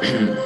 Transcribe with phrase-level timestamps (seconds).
[0.00, 0.42] Mm-hmm.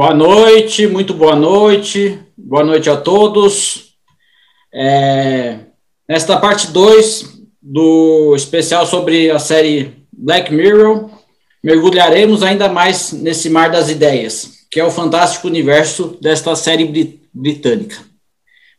[0.00, 3.92] Boa noite, muito boa noite, boa noite a todos.
[4.72, 5.58] É,
[6.08, 11.10] nesta parte 2 do especial sobre a série Black Mirror,
[11.62, 17.98] mergulharemos ainda mais nesse mar das ideias, que é o fantástico universo desta série britânica.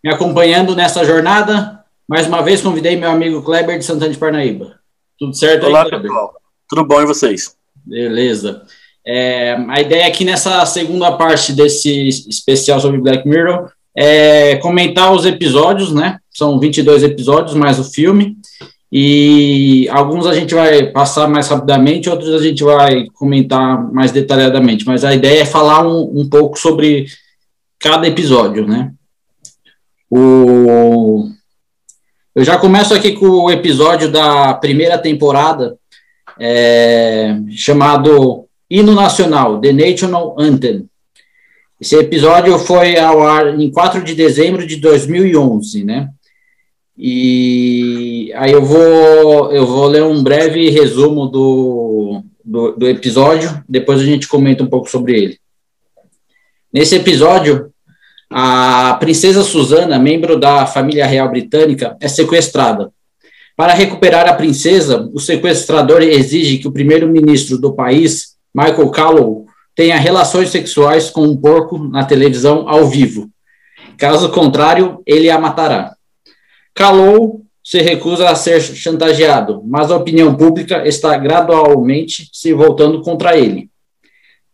[0.03, 4.79] Me acompanhando nessa jornada, mais uma vez convidei meu amigo Kleber de Santana de Parnaíba.
[5.19, 6.09] Tudo certo Olá, aí, Kleber?
[6.09, 6.33] pessoal.
[6.67, 7.55] Tudo bom e vocês?
[7.85, 8.65] Beleza.
[9.05, 15.25] É, a ideia aqui nessa segunda parte desse especial sobre Black Mirror é comentar os
[15.25, 16.19] episódios, né?
[16.29, 18.37] São 22 episódios, mais o filme.
[18.91, 24.85] E alguns a gente vai passar mais rapidamente, outros a gente vai comentar mais detalhadamente.
[24.85, 27.07] Mas a ideia é falar um, um pouco sobre
[27.79, 28.91] cada episódio, né?
[30.09, 31.29] O...
[32.35, 35.77] Eu já começo aqui com o episódio da primeira temporada,
[36.39, 40.85] é, chamado Hino Nacional, The National Anthem.
[41.77, 46.07] Esse episódio foi ao ar em 4 de dezembro de 2011, né?
[46.97, 53.99] E aí eu vou, eu vou ler um breve resumo do, do, do episódio, depois
[53.99, 55.37] a gente comenta um pouco sobre ele.
[56.71, 57.73] Nesse episódio,
[58.29, 62.89] a princesa Susana, membro da família real britânica, é sequestrada.
[63.57, 69.45] Para recuperar a princesa, o sequestrador exige que o primeiro-ministro do país Michael Callow
[69.75, 73.29] tenha relações sexuais com um porco na televisão ao vivo.
[73.97, 75.95] Caso contrário, ele a matará.
[76.73, 83.37] Callow se recusa a ser chantageado, mas a opinião pública está gradualmente se voltando contra
[83.37, 83.69] ele.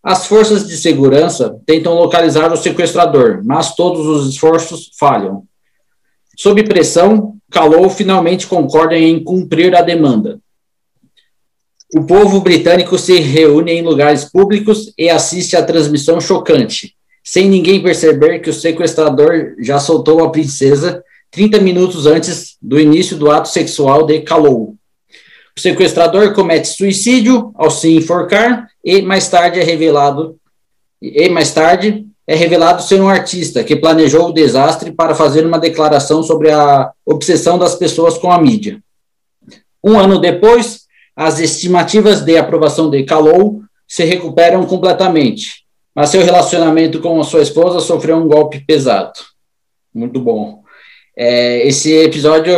[0.03, 5.43] As forças de segurança tentam localizar o sequestrador, mas todos os esforços falham.
[6.37, 10.39] Sob pressão, Callow finalmente concorda em cumprir a demanda.
[11.95, 17.81] O povo britânico se reúne em lugares públicos e assiste à transmissão chocante, sem ninguém
[17.81, 23.47] perceber que o sequestrador já soltou a princesa 30 minutos antes do início do ato
[23.47, 24.75] sexual de Calou.
[25.55, 30.37] O sequestrador comete suicídio ao se enforcar e mais tarde é revelado
[31.01, 35.57] e mais tarde é revelado ser um artista que planejou o desastre para fazer uma
[35.57, 38.81] declaração sobre a obsessão das pessoas com a mídia.
[39.81, 40.86] Um ano depois,
[41.17, 45.63] as estimativas de aprovação de Calou se recuperam completamente,
[45.95, 49.13] mas seu relacionamento com a sua esposa sofreu um golpe pesado.
[49.91, 50.61] Muito bom.
[51.17, 52.53] É, esse episódio,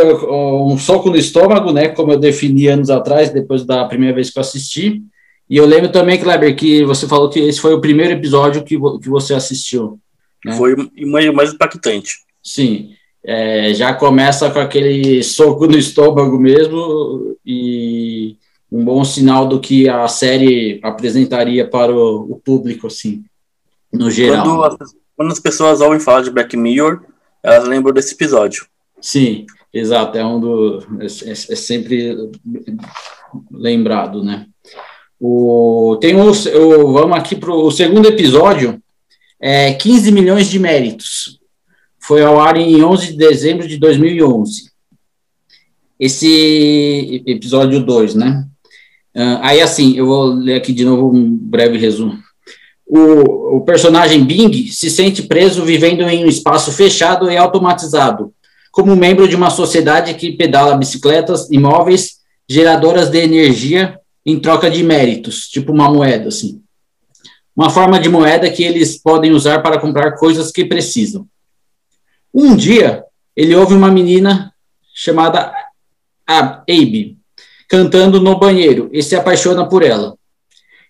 [0.68, 4.38] um soco no estômago, né, como eu defini anos atrás, depois da primeira vez que
[4.38, 5.02] eu assisti.
[5.50, 8.78] E eu lembro também, Kleber, que você falou que esse foi o primeiro episódio que,
[8.78, 9.98] que você assistiu.
[10.44, 10.52] Né?
[10.58, 12.18] Foi mais, mais impactante.
[12.44, 12.90] Sim.
[13.24, 18.36] É, já começa com aquele soco no estômago mesmo, e
[18.72, 23.24] um bom sinal do que a série apresentaria para o, o público, assim,
[23.92, 24.46] no geral.
[24.46, 24.78] Quando,
[25.18, 27.02] quando, as pessoas ouvem falar de Black Mirror,
[27.42, 28.68] elas lembram desse episódio.
[29.02, 32.32] Sim, exato, é um do é, é, é sempre
[33.52, 34.46] lembrado, né?
[35.20, 38.82] O, tem um, o, vamos aqui para o segundo episódio,
[39.42, 41.40] é 15 milhões de méritos.
[42.00, 44.70] Foi ao ar em 11 de dezembro de 2011.
[46.00, 48.49] Esse episódio 2, né?
[49.16, 52.18] Uh, aí, assim, eu vou ler aqui de novo um breve resumo.
[52.86, 58.34] O, o personagem Bing se sente preso vivendo em um espaço fechado e automatizado,
[58.72, 64.84] como membro de uma sociedade que pedala bicicletas imóveis geradoras de energia em troca de
[64.84, 66.62] méritos, tipo uma moeda, assim.
[67.56, 71.28] Uma forma de moeda que eles podem usar para comprar coisas que precisam.
[72.34, 73.04] Um dia,
[73.36, 74.54] ele ouve uma menina
[74.94, 75.54] chamada
[76.26, 77.19] Abe,
[77.70, 80.16] cantando no banheiro e se apaixona por ela.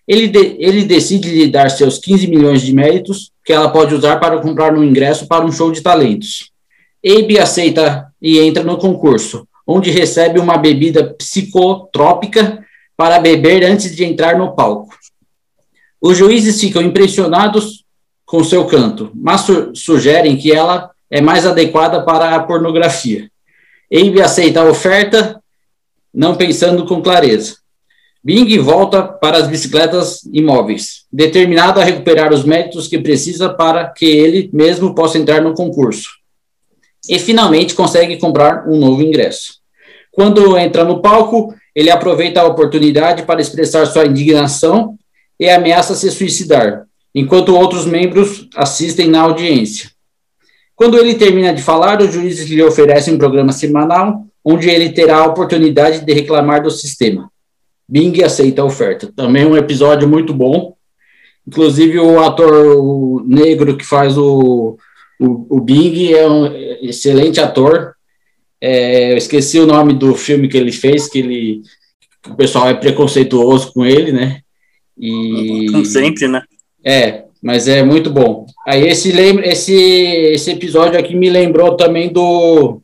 [0.08, 4.18] Ele, de, ele decide lhe dar seus 15 milhões de méritos que ela pode usar
[4.18, 6.50] para comprar um ingresso para um show de talentos.
[7.04, 12.64] Abe aceita e entra no concurso, onde recebe uma bebida psicotrópica
[12.96, 14.94] para beber antes de entrar no palco.
[16.00, 17.84] Os juízes ficam impressionados
[18.24, 23.30] com seu canto, mas su sugerem que ela é mais adequada para a pornografia.
[23.92, 25.39] Abe aceita a oferta,
[26.12, 27.56] não pensando com clareza.
[28.22, 34.04] Bing volta para as bicicletas imóveis, determinado a recuperar os méritos que precisa para que
[34.04, 36.10] ele mesmo possa entrar no concurso.
[37.08, 39.54] E finalmente consegue comprar um novo ingresso.
[40.12, 44.98] Quando entra no palco, ele aproveita a oportunidade para expressar sua indignação
[45.38, 46.84] e ameaça se suicidar,
[47.14, 49.90] enquanto outros membros assistem na audiência.
[50.76, 55.18] Quando ele termina de falar, os juízes lhe oferecem um programa semanal onde ele terá
[55.18, 57.30] a oportunidade de reclamar do sistema.
[57.88, 59.12] Bing aceita a oferta.
[59.14, 60.74] Também um episódio muito bom.
[61.46, 64.78] Inclusive, o ator negro que faz o,
[65.18, 66.46] o, o Bing é um
[66.82, 67.94] excelente ator.
[68.60, 71.62] É, eu esqueci o nome do filme que ele fez, que ele
[72.28, 74.40] o pessoal é preconceituoso com ele, né?
[74.98, 76.42] E como sempre, né?
[76.84, 78.46] É, mas é muito bom.
[78.66, 82.79] Aí esse esse esse episódio aqui me lembrou também do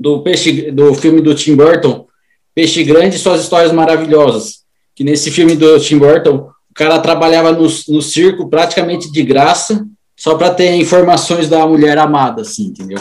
[0.00, 2.06] do peixe do filme do Tim Burton,
[2.54, 4.60] Peixe Grande e suas histórias maravilhosas.
[4.96, 9.84] Que nesse filme do Tim Burton, o cara trabalhava no, no circo praticamente de graça,
[10.16, 12.98] só para ter informações da mulher amada, assim, entendeu?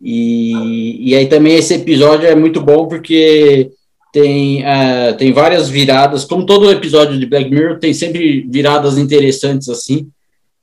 [0.00, 3.70] E, e aí também esse episódio é muito bom porque
[4.12, 9.68] tem, uh, tem várias viradas, como todo episódio de Black Mirror, tem sempre viradas interessantes
[9.68, 10.08] assim,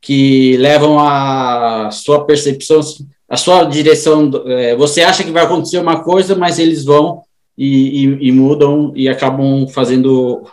[0.02, 2.82] que levam a sua percepção,
[3.30, 4.32] a sua direção.
[4.48, 7.22] É, você acha que vai acontecer uma coisa, mas eles vão
[7.58, 10.44] e, e, e, mudam e acabam fazendo,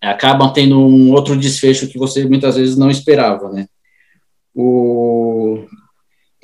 [0.00, 3.66] acabam tendo um outro desfecho que você muitas vezes não esperava, né?
[4.54, 5.64] O...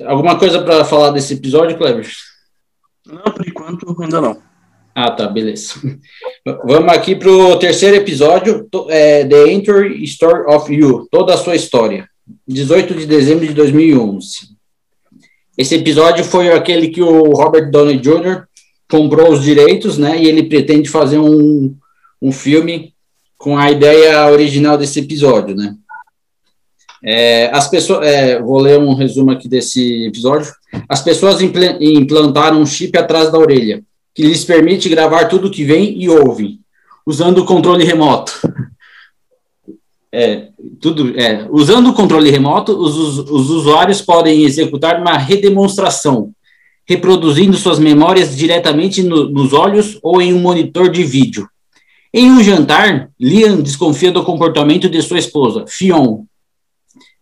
[0.05, 2.07] Alguma coisa para falar desse episódio, Kleber?
[3.05, 4.41] Não, por enquanto ainda não.
[4.95, 5.75] Ah, tá, beleza.
[6.65, 11.55] Vamos aqui para o terceiro episódio, é, The Entry Story of You, toda a sua
[11.55, 12.09] história,
[12.47, 14.58] 18 de dezembro de 2011.
[15.59, 18.43] Esse episódio foi aquele que o Robert Downey Jr.
[18.89, 21.75] comprou os direitos, né, e ele pretende fazer um,
[22.21, 22.93] um filme
[23.37, 25.75] com a ideia original desse episódio, né.
[27.03, 30.49] É, as pessoas, é, vou ler um resumo aqui desse episódio.
[30.87, 33.83] As pessoas implantaram um chip atrás da orelha
[34.15, 36.59] que lhes permite gravar tudo que vem e ouve,
[37.05, 38.33] usando o controle remoto.
[40.11, 40.47] É,
[40.81, 46.31] tudo, é, usando o controle remoto, os, os usuários podem executar uma redemonstração,
[46.87, 51.47] reproduzindo suas memórias diretamente no, nos olhos ou em um monitor de vídeo.
[52.11, 56.23] Em um jantar, Liam desconfia do comportamento de sua esposa, Fion,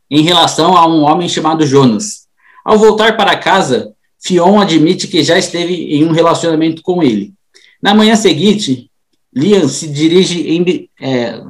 [0.09, 2.27] em relação a um homem chamado Jonas.
[2.63, 7.33] Ao voltar para casa, Fion admite que já esteve em um relacionamento com ele.
[7.81, 8.89] Na manhã seguinte,
[9.35, 11.41] Liam se dirige em, é,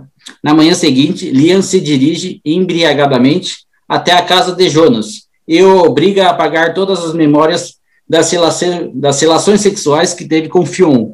[0.43, 6.27] na manhã seguinte, Liam se dirige embriagadamente até a casa de Jonas e o obriga
[6.27, 11.13] a apagar todas as memórias das, relações, das relações sexuais que teve com Fion.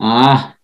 [0.00, 0.54] Ah,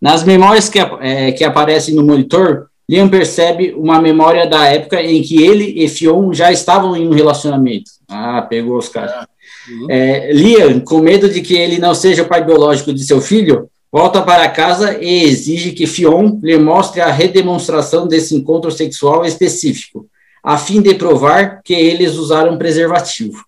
[0.00, 5.22] nas memórias que, é, que aparecem no monitor, Liam percebe uma memória da época em
[5.22, 7.90] que ele e Fion já estavam em um relacionamento.
[8.08, 9.26] Ah, pegou os caras.
[9.70, 9.86] Uhum.
[9.88, 13.70] É, Liam, com medo de que ele não seja o pai biológico de seu filho,
[13.94, 20.08] volta para casa e exige que Fion lhe mostre a redemonstração desse encontro sexual específico,
[20.42, 23.44] a fim de provar que eles usaram preservativo.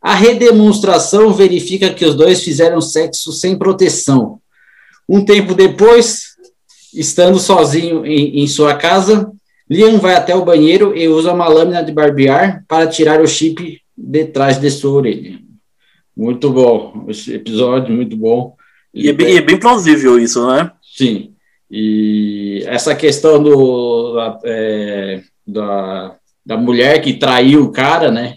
[0.00, 4.38] A redemonstração verifica que os dois fizeram sexo sem proteção.
[5.08, 6.36] Um tempo depois,
[6.94, 9.28] estando sozinho em, em sua casa,
[9.68, 13.80] Liam vai até o banheiro e usa uma lâmina de barbear para tirar o chip
[13.98, 15.40] de trás de sua orelha.
[16.16, 18.54] Muito bom, esse episódio muito bom.
[18.92, 20.70] E é bem, é bem plausível isso, né?
[20.82, 21.34] Sim.
[21.70, 28.36] E essa questão do, da, é, da, da mulher que traiu o cara, né?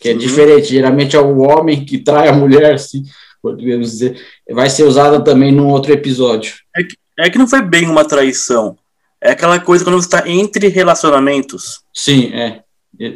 [0.00, 0.18] Que é uhum.
[0.18, 0.68] diferente.
[0.68, 3.04] Geralmente é o homem que trai a mulher, assim,
[3.40, 4.20] podemos dizer.
[4.50, 6.54] Vai ser usada também num outro episódio.
[6.76, 8.76] É que, é que não foi bem uma traição.
[9.20, 11.82] É aquela coisa quando você está entre relacionamentos.
[11.94, 12.62] Sim, é.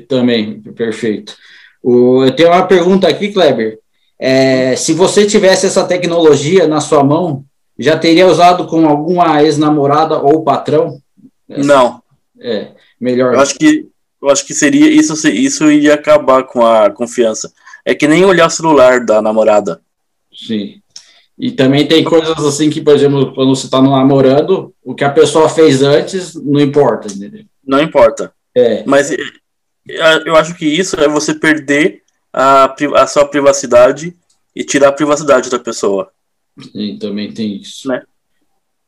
[0.08, 1.36] Também, perfeito.
[1.82, 3.80] O, eu tenho uma pergunta aqui, Kleber.
[4.18, 7.44] É, se você tivesse essa tecnologia na sua mão,
[7.78, 11.00] já teria usado com alguma ex-namorada ou patrão?
[11.48, 12.02] Não.
[12.40, 12.68] É,
[13.00, 13.34] melhor.
[13.34, 13.88] Eu acho que
[14.22, 17.52] eu acho que seria isso, isso iria acabar com a confiança.
[17.84, 19.80] É que nem olhar o celular da namorada.
[20.34, 20.80] Sim.
[21.38, 25.10] E também tem coisas assim que, por exemplo, quando você está namorando, o que a
[25.10, 27.44] pessoa fez antes não importa, entendeu?
[27.64, 28.32] Não importa.
[28.54, 28.82] É.
[28.86, 29.18] Mas é,
[30.24, 32.02] eu acho que isso é você perder
[32.36, 34.14] a, a sua privacidade
[34.54, 36.10] e tirar a privacidade da pessoa.
[36.70, 37.88] Sim, também tem isso.
[37.88, 38.02] Né?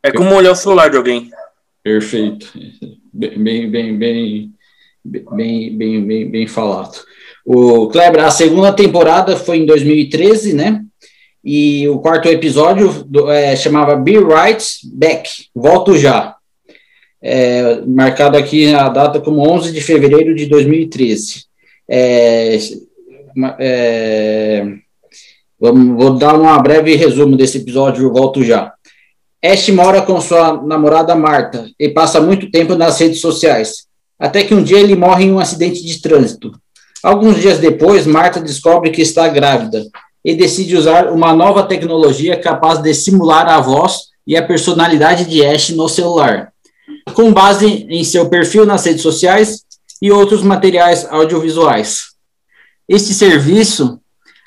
[0.03, 1.31] É como olhar o celular de alguém.
[1.83, 2.53] Perfeito.
[3.13, 4.53] Bem, bem, bem, bem,
[5.03, 6.99] bem, bem, bem, bem falado.
[7.45, 10.85] O Kleber, a segunda temporada foi em 2013, né?
[11.43, 14.63] E o quarto episódio do, é, chamava Be Right
[14.93, 16.37] Back, Volto Já.
[17.23, 21.45] É, marcado aqui a data como 11 de fevereiro de 2013.
[21.89, 22.59] É,
[23.59, 24.65] é,
[25.59, 28.73] vamos, vou dar um breve resumo desse episódio, volto já.
[29.45, 33.87] Ash mora com sua namorada Marta e passa muito tempo nas redes sociais,
[34.19, 36.53] até que um dia ele morre em um acidente de trânsito.
[37.03, 39.85] Alguns dias depois, Marta descobre que está grávida
[40.25, 45.45] e decide usar uma nova tecnologia capaz de simular a voz e a personalidade de
[45.47, 46.53] Ash no celular.
[47.15, 49.63] Com base em seu perfil nas redes sociais
[50.03, 52.08] e outros materiais audiovisuais.
[52.89, 54.01] Este serviço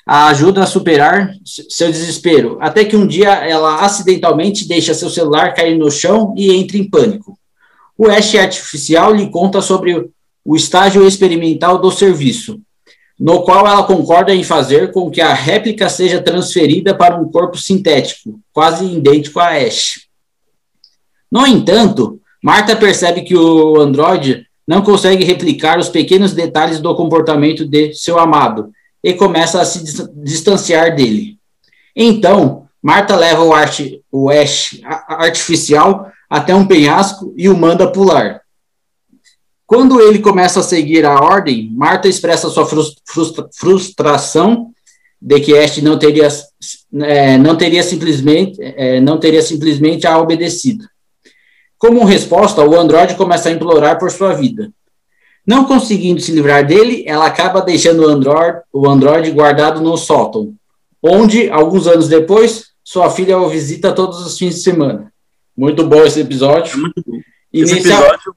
[0.04, 5.54] a ajuda a superar seu desespero, até que um dia ela acidentalmente deixa seu celular
[5.54, 7.38] cair no chão e entra em pânico.
[7.96, 10.10] O Ash Artificial lhe conta sobre
[10.44, 12.60] o estágio experimental do serviço,
[13.18, 17.56] no qual ela concorda em fazer com que a réplica seja transferida para um corpo
[17.56, 20.08] sintético, quase idêntico a Ash.
[21.30, 27.66] No entanto, Marta percebe que o androide não consegue replicar os pequenos detalhes do comportamento
[27.66, 28.70] de seu amado
[29.02, 31.36] e começa a se distanciar dele.
[31.94, 38.40] Então, Marta leva o, arte, o Ash artificial até um penhasco e o manda pular.
[39.66, 44.70] Quando ele começa a seguir a ordem, Marta expressa sua frustra frustração
[45.20, 46.28] de que Ash não teria,
[47.00, 50.84] é, não teria simplesmente é, não teria simplesmente a obedecido.
[51.82, 54.72] Como resposta, o androide começa a implorar por sua vida.
[55.44, 60.54] Não conseguindo se livrar dele, ela acaba deixando o androide, o androide guardado no sótão,
[61.02, 65.12] onde, alguns anos depois, sua filha o visita todos os fins de semana.
[65.56, 66.78] Muito bom esse episódio.
[66.78, 67.18] Muito bom.
[67.52, 68.32] Esse episódio.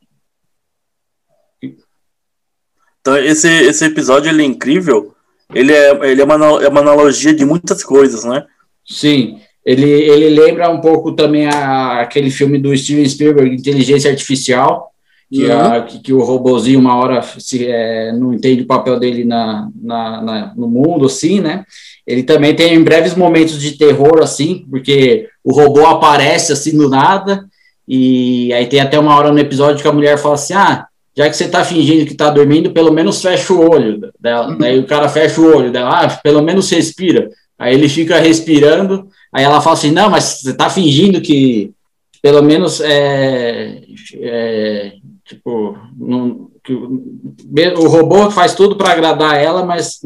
[3.00, 5.14] Então, esse, esse episódio ele é incrível.
[5.54, 8.44] Ele é, ele é, uma, é uma analogia de muitas coisas, né?
[8.84, 9.40] Sim.
[9.66, 14.92] Ele, ele lembra um pouco também a, aquele filme do Steven Spielberg, Inteligência Artificial,
[15.32, 15.60] que, uhum.
[15.60, 19.70] a, que, que, o robozinho uma hora se, é, não entende o papel dele na,
[19.82, 21.66] na, na, no mundo, assim, né?
[22.06, 27.46] Ele também tem breves momentos de terror, assim, porque o robô aparece assim do nada,
[27.88, 30.86] e aí tem até uma hora no episódio que a mulher fala assim, ah,
[31.18, 34.50] já que você tá fingindo que tá dormindo, pelo menos fecha o olho dela.
[34.50, 34.58] Uhum.
[34.58, 37.30] Daí o cara fecha o olho dela, ah, pelo menos respira.
[37.58, 41.74] Aí ele fica respirando, Aí ela fala assim, não, mas você está fingindo que
[42.22, 43.82] pelo menos é,
[44.22, 44.94] é
[45.26, 50.00] tipo, não, que o robô faz tudo para agradar ela, mas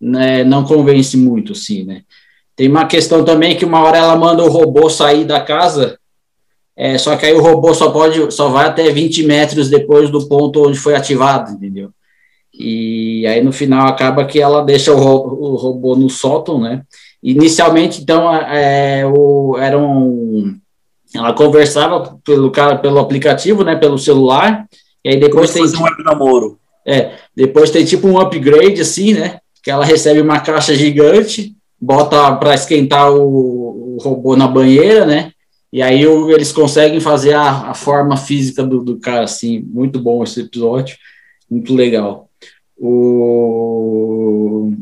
[0.00, 2.04] né, não convence muito, sim, né?
[2.56, 5.98] Tem uma questão também que uma hora ela manda o robô sair da casa,
[6.74, 10.26] é, só que aí o robô só pode, só vai até 20 metros depois do
[10.26, 11.90] ponto onde foi ativado, entendeu?
[12.58, 16.82] E aí no final acaba que ela deixa o, robô, o robô no sótão, né?
[17.22, 20.56] Inicialmente, então, é, o, era um,
[21.14, 24.66] ela conversava pelo cara, pelo aplicativo, né, pelo celular,
[25.04, 26.58] e aí depois tem um web namoro.
[26.86, 32.34] É, depois tem tipo um upgrade assim, né, que ela recebe uma caixa gigante, bota
[32.36, 35.32] para esquentar o, o, robô na banheira, né?
[35.72, 40.00] E aí o, eles conseguem fazer a, a forma física do, do cara assim, muito
[40.00, 40.96] bom esse episódio,
[41.50, 42.27] muito legal.
[42.78, 44.72] O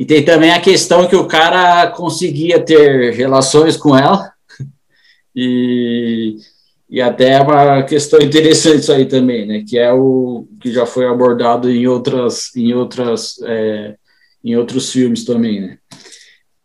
[0.00, 4.32] e tem também a questão que o cara conseguia ter relações com ela,
[5.36, 6.36] e,
[6.88, 9.62] e até é uma questão interessante isso aí também, né?
[9.68, 13.94] Que é o que já foi abordado em outras, em outras, é,
[14.42, 15.78] em outros filmes também, né?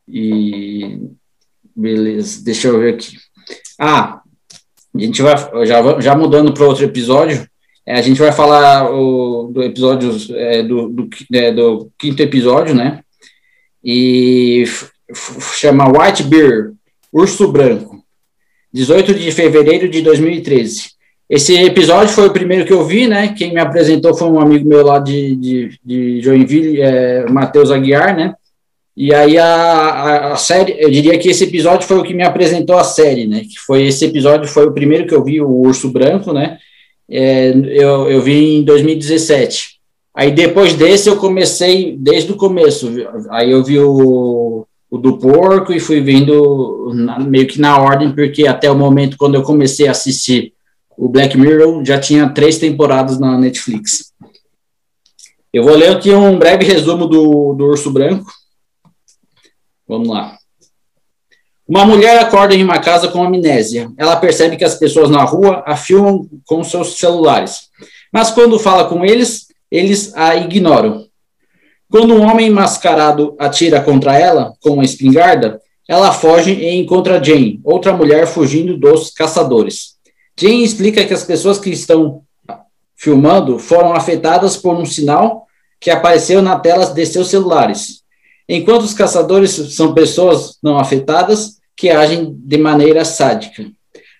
[0.07, 1.01] E
[1.75, 3.17] beleza, deixa eu ver aqui.
[3.77, 4.21] Ah,
[4.95, 5.35] a gente vai
[5.67, 7.45] já, já mudando para outro episódio.
[7.85, 12.73] É, a gente vai falar o, do episódio é, do, do, é, do quinto episódio,
[12.73, 13.01] né?
[13.85, 14.63] e
[15.53, 16.71] chama White Bear,
[17.13, 18.03] Urso Branco,
[18.73, 20.95] 18 de fevereiro de 2013.
[21.29, 23.33] Esse episódio foi o primeiro que eu vi, né?
[23.37, 28.15] Quem me apresentou foi um amigo meu lá de, de, de Joinville, é, Matheus Aguiar,
[28.15, 28.33] né?
[28.97, 32.23] E aí a, a, a, série, eu diria que esse episódio foi o que me
[32.23, 33.41] apresentou a série, né?
[33.41, 36.57] Que foi esse episódio foi o primeiro que eu vi, o Urso Branco, né?
[37.09, 39.75] É, eu, eu vi em 2017.
[40.13, 42.89] Aí depois desse eu comecei desde o começo.
[43.29, 48.13] Aí eu vi o, o do porco e fui vindo na, meio que na ordem,
[48.13, 50.53] porque até o momento quando eu comecei a assistir
[50.97, 54.13] o Black Mirror já tinha três temporadas na Netflix.
[55.51, 58.31] Eu vou ler aqui um breve resumo do, do Urso Branco.
[59.87, 60.37] Vamos lá.
[61.67, 63.91] Uma mulher acorda em uma casa com amnésia.
[63.97, 67.69] Ela percebe que as pessoas na rua a filmam com seus celulares.
[68.13, 71.07] Mas quando fala com eles, eles a ignoram.
[71.89, 77.59] Quando um homem mascarado atira contra ela com uma espingarda, ela foge e encontra Jane,
[77.63, 79.95] outra mulher fugindo dos caçadores.
[80.39, 82.21] Jane explica que as pessoas que estão
[82.95, 85.45] filmando foram afetadas por um sinal
[85.79, 88.01] que apareceu na tela de seus celulares,
[88.47, 93.65] enquanto os caçadores são pessoas não afetadas que agem de maneira sádica.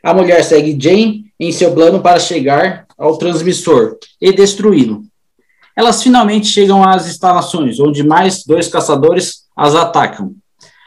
[0.03, 5.03] A mulher segue Jane em seu plano para chegar ao transmissor e destruí-lo.
[5.75, 10.33] Elas finalmente chegam às instalações, onde mais dois caçadores as atacam.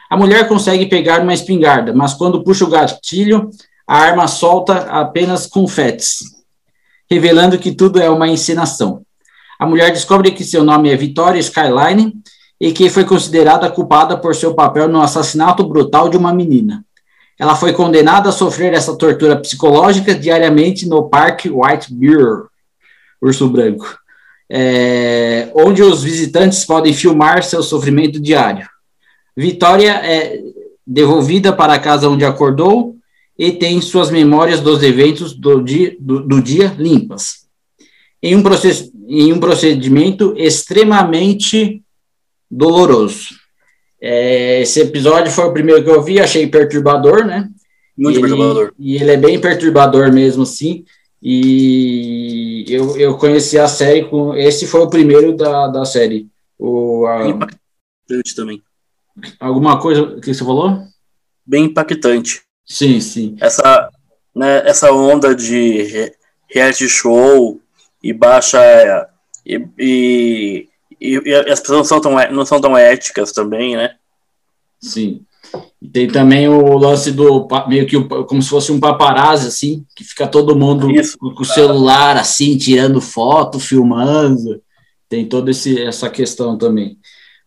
[0.09, 3.51] A mulher consegue pegar uma espingarda, mas quando puxa o gatilho,
[3.87, 6.21] a arma solta apenas confetes,
[7.11, 9.03] revelando que tudo é uma encenação.
[9.59, 12.15] A mulher descobre que seu nome é Victoria Skyline
[12.61, 16.85] e que foi considerada culpada por seu papel no assassinato brutal de uma menina.
[17.39, 22.47] Ela foi condenada a sofrer essa tortura psicológica diariamente no Parque White Bear,
[23.23, 23.97] Urso Branco,
[24.51, 28.69] é, onde os visitantes podem filmar seu sofrimento diário.
[29.37, 30.41] Vitória é
[30.85, 32.97] devolvida para a casa onde acordou
[33.39, 37.47] e tem suas memórias dos eventos do dia, do, do dia limpas.
[38.21, 41.85] Em um, process, em um procedimento extremamente
[42.51, 43.37] doloroso.
[44.01, 47.49] É, esse episódio foi o primeiro que eu vi, achei perturbador, né?
[47.97, 48.73] Muito e perturbador.
[48.79, 50.85] Ele, e ele é bem perturbador mesmo, assim.
[51.21, 54.35] E eu, eu conheci a série com.
[54.35, 56.29] Esse foi o primeiro da, da série.
[56.57, 58.63] O, a, impactante também.
[59.41, 60.81] Alguma coisa que você falou?
[61.45, 62.43] Bem impactante.
[62.65, 63.37] Sim, sim.
[63.41, 63.91] Essa,
[64.35, 66.13] né, essa onda de
[66.49, 67.61] reality show
[68.03, 68.61] e baixa.
[69.45, 70.69] E, e,
[71.01, 73.95] e, as pessoas não são, tão, não são tão éticas também, né?
[74.81, 75.23] Sim.
[75.81, 80.05] E tem também o lance do meio que como se fosse um paparazzi, assim, que
[80.05, 84.61] fica todo mundo Isso, com o celular, assim, tirando foto, filmando.
[85.09, 86.99] Tem toda essa questão também.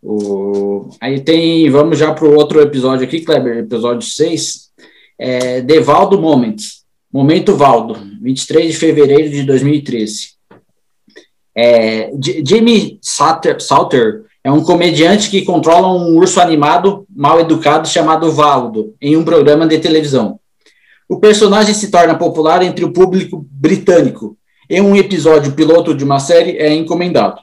[0.02, 4.72] O, aí tem, vamos já para o outro episódio aqui, Kleber, episódio 6,
[5.20, 6.84] é, Devaldo Moments,
[7.14, 10.32] Momento Valdo, 23 de fevereiro de 2013.
[11.56, 12.12] É,
[12.46, 19.16] Jimmy Salter, é um comediante que controla um urso animado mal educado chamado Valdo em
[19.16, 20.40] um programa de televisão.
[21.08, 24.38] O personagem se torna popular entre o público britânico.
[24.70, 27.42] Em um episódio piloto de uma série é encomendado.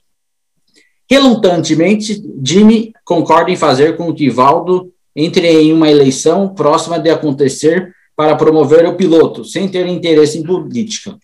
[1.08, 7.92] Relutantemente, Jimmy concorda em fazer com que Valdo entre em uma eleição próxima de acontecer
[8.16, 11.16] para promover o piloto, sem ter interesse em política.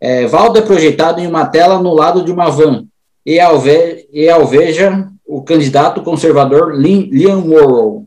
[0.00, 2.86] É, Valdo é projetado em uma tela no lado de uma van
[3.24, 8.06] e, alve e alveja o candidato conservador Liam Worrell,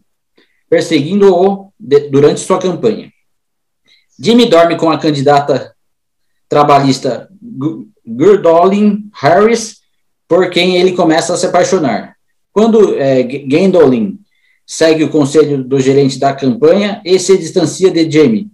[0.69, 1.71] perseguindo-o
[2.11, 3.11] durante sua campanha.
[4.19, 5.73] Jimmy dorme com a candidata
[6.49, 7.29] trabalhista
[8.05, 9.77] Gurdolin Harris,
[10.27, 12.15] por quem ele começa a se apaixonar.
[12.51, 14.19] Quando é, Gandolin
[14.65, 18.49] segue o conselho do gerente da campanha e se distancia de Jamie,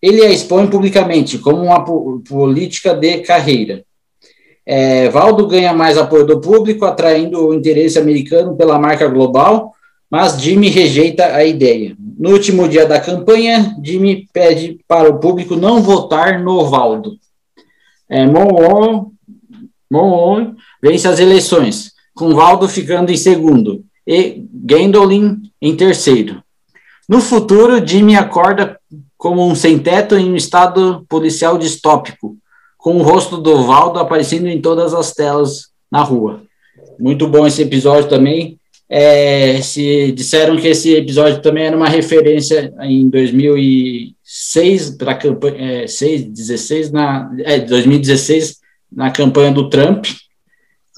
[0.00, 3.84] ele a expõe publicamente como uma política de carreira.
[4.64, 9.72] É, Valdo ganha mais apoio do público, atraindo o interesse americano pela marca global,
[10.10, 11.96] mas Jimmy rejeita a ideia.
[12.18, 17.16] No último dia da campanha, Jimmy pede para o público não votar no Valdo.
[18.08, 18.26] É,
[19.90, 26.42] Monroe, vence as eleições, com Valdo ficando em segundo e Gandolin em terceiro.
[27.08, 28.78] No futuro, Jimmy acorda
[29.18, 32.36] como um sem-teto em um estado policial distópico,
[32.78, 36.42] com o rosto do Valdo aparecendo em todas as telas na rua.
[36.98, 38.56] Muito bom esse episódio também.
[38.88, 45.86] É, se disseram que esse episódio também era uma referência em 2006 para campanha é,
[45.86, 48.56] 6, 16 na é, 2016
[48.90, 50.06] na campanha do Trump.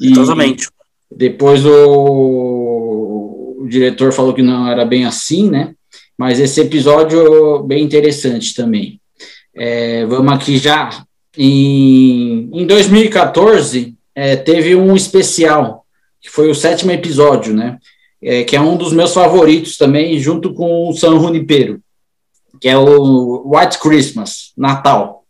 [0.00, 0.68] Exatamente.
[1.10, 5.74] depois o, o diretor falou que não era bem assim, né?
[6.20, 9.00] Mas esse episódio bem interessante também.
[9.56, 11.02] É, vamos aqui já.
[11.34, 15.86] Em, em 2014, é, teve um especial,
[16.20, 17.78] que foi o sétimo episódio, né?
[18.20, 21.80] É, que é um dos meus favoritos também, junto com o San Junipero,
[22.60, 25.24] que é o White Christmas, Natal.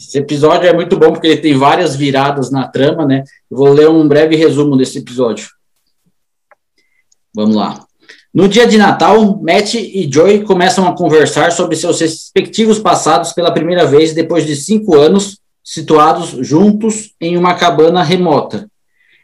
[0.00, 3.24] Esse episódio é muito bom porque ele tem várias viradas na trama, né?
[3.50, 5.50] Eu vou ler um breve resumo desse episódio.
[7.34, 7.87] Vamos lá.
[8.32, 13.52] No dia de Natal, Matt e Joy começam a conversar sobre seus respectivos passados pela
[13.52, 18.68] primeira vez depois de cinco anos situados juntos em uma cabana remota.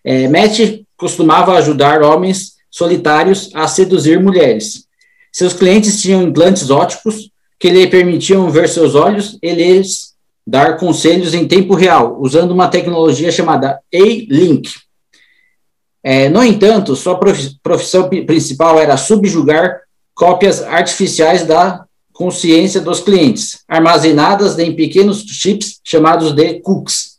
[0.05, 4.85] É, Matt costumava ajudar homens solitários a seduzir mulheres.
[5.33, 10.15] Seus clientes tinham implantes óticos que lhe permitiam ver seus olhos e lhes
[10.47, 14.71] dar conselhos em tempo real, usando uma tecnologia chamada A-Link.
[16.07, 17.19] É, no entanto, sua
[17.63, 19.81] profissão principal era subjugar
[20.15, 27.15] cópias artificiais da consciência dos clientes, armazenadas em pequenos chips chamados de cookies,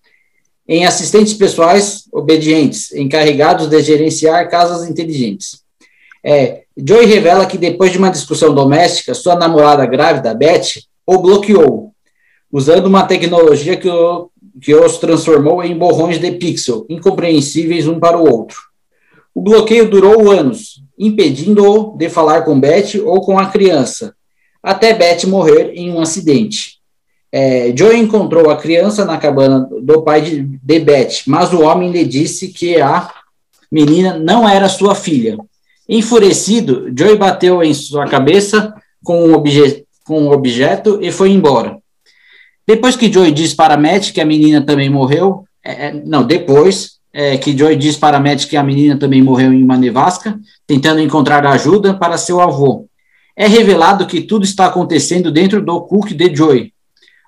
[0.68, 5.64] em assistentes pessoais obedientes, encarregados de gerenciar casas inteligentes.
[6.24, 11.92] É, Joey revela que depois de uma discussão doméstica, sua namorada grávida, Beth, o bloqueou,
[12.52, 14.30] usando uma tecnologia que, o,
[14.62, 18.75] que os transformou em borrões de pixel, incompreensíveis um para o outro.
[19.36, 24.16] O bloqueio durou anos, impedindo-o de falar com Beth ou com a criança,
[24.64, 26.80] até Beth morrer em um acidente.
[27.32, 31.92] É, Joey encontrou a criança na cabana do pai de, de Beth, mas o homem
[31.92, 33.12] lhe disse que a
[33.70, 35.38] menina não era sua filha.
[35.88, 41.78] Enfurecido, Joey bateu em sua cabeça com um, obje com um objeto e foi embora.
[42.66, 46.95] Depois que Joey diz para Matt que a menina também morreu, é, é, não, depois
[47.18, 51.00] é, que Joey diz para Matt que a menina também morreu em uma nevasca, tentando
[51.00, 52.90] encontrar ajuda para seu avô.
[53.38, 56.74] É revelado que tudo está acontecendo dentro do Cook de Joey,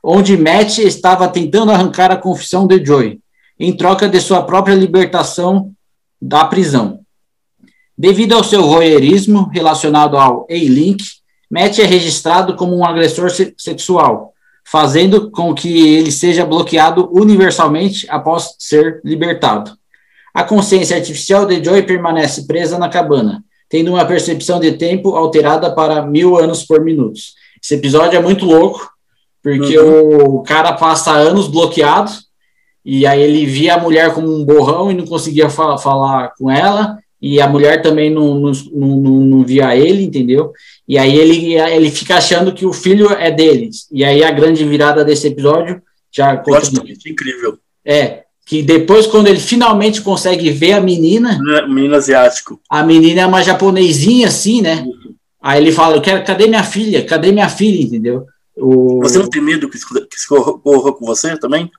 [0.03, 3.21] onde Matt estava tentando arrancar a confissão de Joey,
[3.57, 5.71] em troca de sua própria libertação
[6.21, 6.99] da prisão.
[7.97, 11.01] Devido ao seu voyeurismo relacionado ao A-Link,
[11.49, 14.33] Matt é registrado como um agressor se sexual,
[14.69, 19.71] fazendo com que ele seja bloqueado universalmente após ser libertado.
[20.33, 25.73] A consciência artificial de Joy permanece presa na cabana, tendo uma percepção de tempo alterada
[25.73, 27.17] para mil anos por minuto.
[27.63, 28.91] Esse episódio é muito louco,
[29.41, 30.35] porque uhum.
[30.35, 32.11] o cara passa anos bloqueado,
[32.83, 36.51] e aí ele via a mulher como um borrão e não conseguia falar, falar com
[36.51, 40.51] ela, e a mulher também não, não, não, não, via ele, entendeu?
[40.87, 43.87] E aí ele, ele fica achando que o filho é deles.
[43.91, 46.37] E aí a grande virada desse episódio já.
[46.37, 47.57] Totalmente incrível.
[47.83, 51.39] É, que depois, quando ele finalmente consegue ver a menina.
[51.67, 52.61] Menina asiático.
[52.69, 54.83] A menina é uma japonesinha, assim, né?
[54.85, 55.15] Uhum.
[55.41, 57.03] Aí ele fala: Eu quero, cadê minha filha?
[57.03, 57.81] Cadê minha filha?
[57.81, 58.25] Entendeu?
[58.55, 58.99] O...
[59.01, 61.69] Você não tem medo que isso ocorra com você também?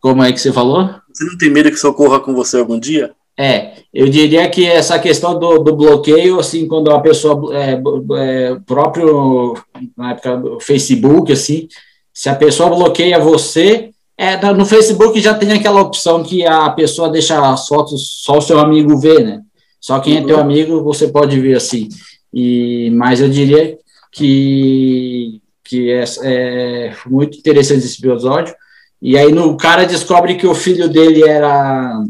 [0.00, 0.94] Como é que você falou?
[1.12, 3.12] Você não tem medo que isso ocorra com você algum dia?
[3.40, 7.80] É, eu diria que essa questão do, do bloqueio, assim, quando a pessoa, é,
[8.18, 9.56] é, próprio,
[9.96, 11.66] na época do Facebook, assim,
[12.12, 17.08] se a pessoa bloqueia você, é, no Facebook já tem aquela opção que a pessoa
[17.08, 19.40] deixa as fotos só o seu amigo ver, né?
[19.80, 20.42] Só quem é teu uhum.
[20.42, 21.88] amigo você pode ver assim.
[22.34, 23.78] E, mas eu diria
[24.12, 28.54] que, que é, é muito interessante esse episódio.
[29.00, 32.04] E aí no, o cara descobre que o filho dele era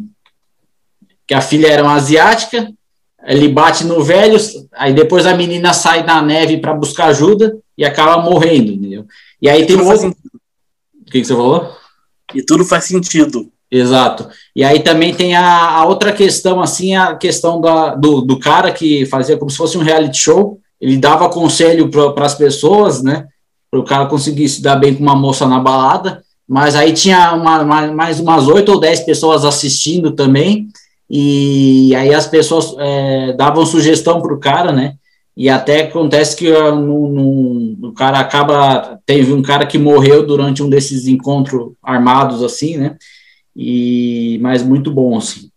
[1.30, 2.72] que a filha era uma asiática,
[3.24, 4.36] ele bate no velho,
[4.72, 9.06] aí depois a menina sai na neve para buscar ajuda e acaba morrendo, entendeu?
[9.40, 10.08] E aí tem um outro...
[10.08, 11.70] O que, que você falou?
[12.34, 13.48] E tudo faz sentido.
[13.70, 14.28] Exato.
[14.56, 18.72] E aí também tem a, a outra questão, assim, a questão da, do, do cara
[18.72, 23.28] que fazia como se fosse um reality show, ele dava conselho para as pessoas, né,
[23.70, 27.32] para o cara conseguir se dar bem com uma moça na balada, mas aí tinha
[27.34, 30.66] uma, uma, mais umas oito ou dez pessoas assistindo também,
[31.10, 34.94] e aí as pessoas é, davam sugestão para o cara, né?
[35.36, 39.00] E até acontece que uh, no, no, o cara acaba.
[39.04, 42.96] Teve um cara que morreu durante um desses encontros armados, assim, né?
[43.56, 45.50] E, mas muito bom, assim.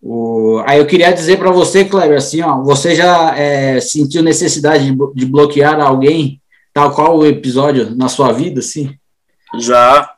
[0.00, 4.88] O, aí eu queria dizer para você, Kleber, assim, ó, você já é, sentiu necessidade
[4.88, 6.40] de, de, bloquear alguém,
[6.72, 8.94] tal qual o episódio na sua vida, assim?
[9.58, 10.10] Já.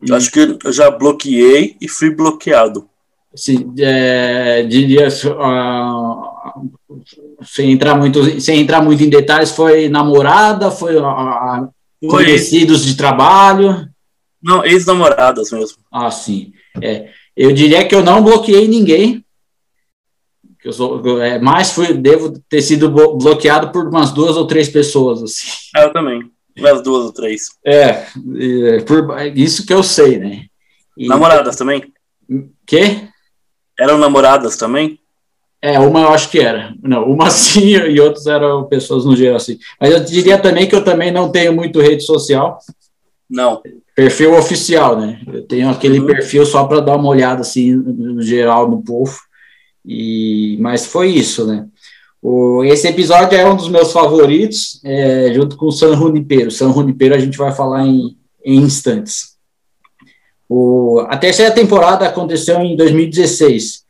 [0.00, 0.12] E...
[0.14, 2.88] Acho que eu já bloqueei e fui bloqueado
[3.36, 6.66] se, é, diria, uh,
[7.44, 11.68] sem, entrar muito, sem entrar muito em detalhes, foi namorada, foi uh,
[12.08, 13.88] conhecidos de trabalho?
[14.42, 15.78] Não, ex-namoradas mesmo.
[15.92, 16.52] Ah, sim.
[16.82, 19.24] É, eu diria que eu não bloqueei ninguém,
[20.60, 24.68] que eu sou, é, mas fui, devo ter sido bloqueado por umas duas ou três
[24.68, 25.22] pessoas.
[25.22, 25.46] Assim.
[25.74, 27.48] Ah, eu também, umas duas ou três.
[27.64, 28.06] É,
[28.64, 30.46] é por, isso que eu sei, né?
[30.96, 31.92] E, Namoradas também?
[32.66, 33.08] Que?
[33.78, 34.98] Eram namoradas também?
[35.60, 36.74] É, uma eu acho que era.
[36.82, 39.58] Não, uma sim e outras eram pessoas no geral assim.
[39.80, 42.58] Mas eu diria também que eu também não tenho muito rede social.
[43.28, 43.60] Não.
[43.94, 45.20] Perfil oficial, né?
[45.26, 46.06] Eu tenho aquele uhum.
[46.06, 49.18] perfil só para dar uma olhada assim no geral do povo.
[49.84, 51.66] E mas foi isso, né?
[52.22, 56.50] O, esse episódio é um dos meus favoritos, é, junto com o San Junipero.
[56.50, 59.35] San Junipero a gente vai falar em, em instantes.
[60.48, 63.86] O, a terceira temporada aconteceu em 2016,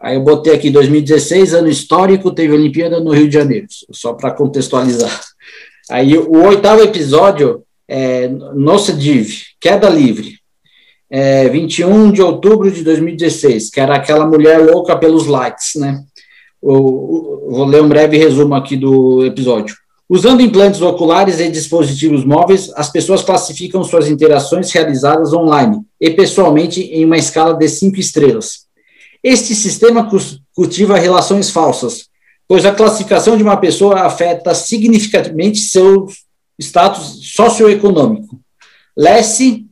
[0.00, 4.30] Aí eu botei aqui 2016, ano histórico, teve Olimpíada no Rio de Janeiro, só para
[4.30, 5.20] contextualizar.
[5.90, 9.28] Aí o oitavo episódio é Nossa Div,
[9.60, 10.38] Queda Livre,
[11.10, 16.00] é, 21 de outubro de 2016, que era aquela mulher louca pelos likes, né?
[16.60, 19.74] O, o, vou ler um breve resumo aqui do episódio.
[20.10, 26.80] Usando implantes oculares e dispositivos móveis, as pessoas classificam suas interações realizadas online e pessoalmente
[26.80, 28.66] em uma escala de cinco estrelas.
[29.22, 30.08] Este sistema
[30.54, 32.08] cultiva relações falsas,
[32.46, 36.06] pois a classificação de uma pessoa afeta significativamente seu
[36.58, 38.40] status socioeconômico.
[38.96, 39.66] Lessie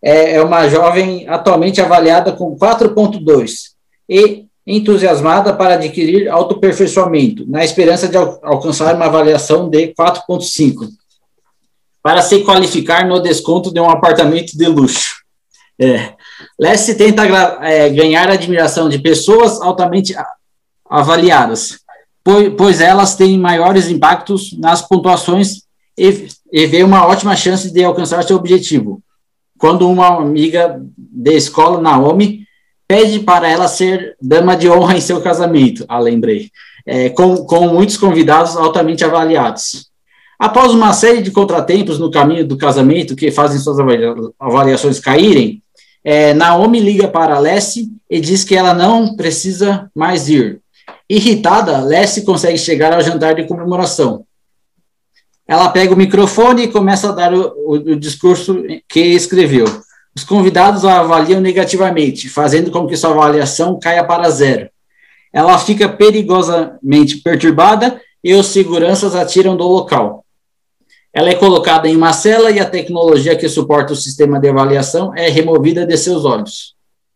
[0.00, 3.50] é, é uma jovem atualmente avaliada com 4.2
[4.08, 10.88] e entusiasmada para adquirir autoperfeiçoamento, na esperança de al alcançar uma avaliação de 4.5,
[12.02, 15.16] para se qualificar no desconto de um apartamento de luxo.
[15.80, 16.12] É.
[16.58, 17.24] Lessie tenta
[17.62, 20.14] é, ganhar a admiração de pessoas altamente
[20.84, 21.78] avaliadas,
[22.22, 25.62] pois, pois elas têm maiores impactos nas pontuações
[25.96, 29.00] e, e vê uma ótima chance de alcançar seu objetivo.
[29.58, 32.47] Quando uma amiga de escola, Naomi,
[32.88, 36.50] pede para ela ser dama de honra em seu casamento, ah, lembrei,
[36.86, 39.88] é, com, com muitos convidados altamente avaliados.
[40.38, 43.76] Após uma série de contratempos no caminho do casamento que fazem suas
[44.40, 45.62] avaliações caírem,
[46.02, 50.60] é, Naomi liga para Lessie e diz que ela não precisa mais ir.
[51.10, 54.24] Irritada, Lessie consegue chegar ao jantar de comemoração.
[55.46, 59.66] Ela pega o microfone e começa a dar o, o, o discurso que escreveu.
[60.18, 64.68] Os convidados a avaliam negativamente, fazendo com que sua avaliação caia para zero.
[65.32, 70.24] Ela fica perigosamente perturbada e os seguranças atiram do local.
[71.14, 75.14] Ela é colocada em uma cela e a tecnologia que suporta o sistema de avaliação
[75.14, 76.74] é removida de seus olhos.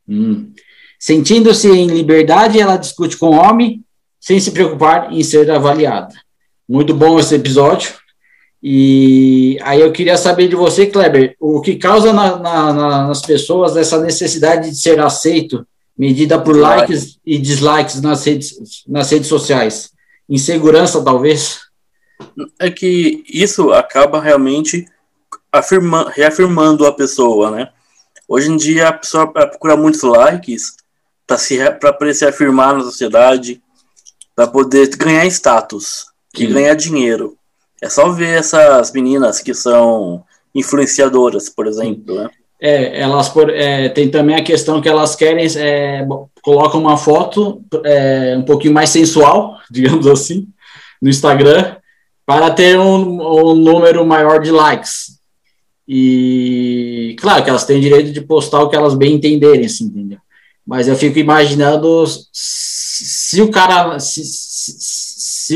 [0.08, 0.52] Hum.
[0.96, 3.82] Sentindo-se em liberdade, ela discute com o homem,
[4.20, 6.14] sem se preocupar em ser avaliada.
[6.68, 7.94] Muito bom esse episódio.
[8.62, 12.72] E aí eu queria saber de você, Kleber, o que causa na, na,
[13.08, 15.66] nas pessoas essa necessidade de ser aceito,
[15.98, 19.90] medida por likes e dislikes nas redes, nas redes sociais?
[20.28, 21.60] Insegurança, talvez?
[22.60, 24.86] É que isso acaba realmente
[25.50, 27.68] afirma, reafirmando a pessoa, né?
[28.28, 30.76] Hoje em dia a pessoa procura muitos likes
[31.26, 31.58] para se
[32.14, 33.60] se afirmar na sociedade,
[34.36, 37.36] para poder ganhar status, que ganhar dinheiro.
[37.82, 40.22] É só ver essas meninas que são
[40.54, 42.30] influenciadoras, por exemplo, né?
[42.60, 46.06] É, elas por, é, tem também a questão que elas querem é,
[46.42, 50.46] colocam uma foto é, um pouquinho mais sensual, digamos assim,
[51.00, 51.74] no Instagram
[52.24, 55.18] para ter um, um número maior de likes.
[55.88, 60.18] E claro que elas têm direito de postar o que elas bem entenderem, assim, entendeu?
[60.64, 65.01] Mas eu fico imaginando se o cara se, se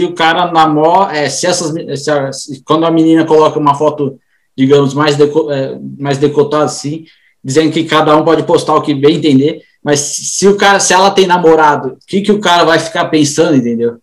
[0.05, 4.19] o cara namora, é, se essas, se, quando a menina coloca uma foto,
[4.57, 7.05] digamos, mais, deco, é, mais decotada assim,
[7.43, 10.93] dizendo que cada um pode postar o que bem entender, mas se o cara, se
[10.93, 13.99] ela tem namorado, o que, que o cara vai ficar pensando, entendeu?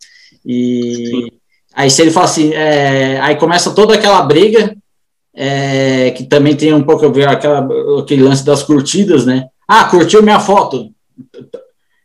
[0.45, 1.31] E
[1.73, 4.75] aí se ele fala assim, é, aí começa toda aquela briga,
[5.35, 7.67] é, que também tem um pouco a ver aquela,
[7.99, 9.47] aquele lance das curtidas, né?
[9.67, 10.89] Ah, curtiu minha foto.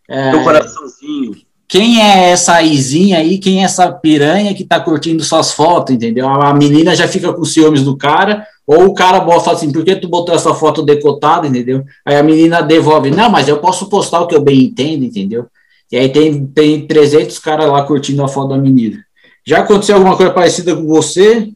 [0.08, 5.22] É, Meu coraçãozinho quem é essa Izinha aí, quem é essa piranha que tá curtindo
[5.22, 6.26] suas fotos, entendeu?
[6.26, 9.94] A menina já fica com ciúmes do cara, ou o cara fala assim, por que
[9.96, 11.84] tu botou essa foto decotada, entendeu?
[12.06, 15.46] Aí a menina devolve, não, mas eu posso postar o que eu bem entendo, entendeu?
[15.92, 19.04] E aí tem, tem 300 caras lá curtindo a foto da menina.
[19.46, 21.50] Já aconteceu alguma coisa parecida com você?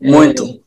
[0.00, 0.44] Muito.
[0.44, 0.58] É,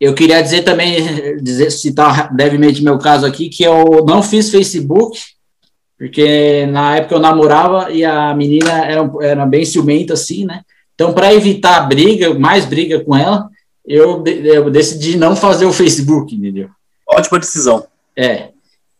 [0.00, 5.18] eu queria dizer também, dizer, citar brevemente meu caso aqui, que eu não fiz Facebook,
[6.02, 10.62] porque na época eu namorava e a menina era, era bem ciumenta, assim, né?
[10.96, 13.48] Então, para evitar briga, mais briga com ela,
[13.86, 16.68] eu, eu decidi não fazer o Facebook, entendeu?
[17.08, 17.86] Ótima decisão.
[18.16, 18.48] É.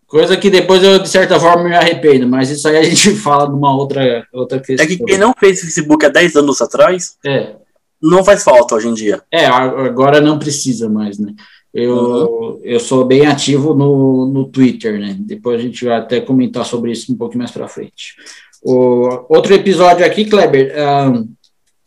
[0.06, 3.48] Coisa que depois eu, de certa forma, me arrependo, mas isso aí a gente fala
[3.48, 4.86] numa outra, outra questão.
[4.86, 7.56] É que quem não fez Facebook há 10 anos atrás, é.
[8.00, 9.20] não faz falta hoje em dia.
[9.28, 11.34] É, agora não precisa mais, né?
[11.72, 12.60] Eu, uhum.
[12.62, 15.16] eu sou bem ativo no, no Twitter, né?
[15.18, 18.14] Depois a gente vai até comentar sobre isso um pouquinho mais para frente.
[18.62, 20.74] O, outro episódio aqui, Kleber,
[21.10, 21.28] um,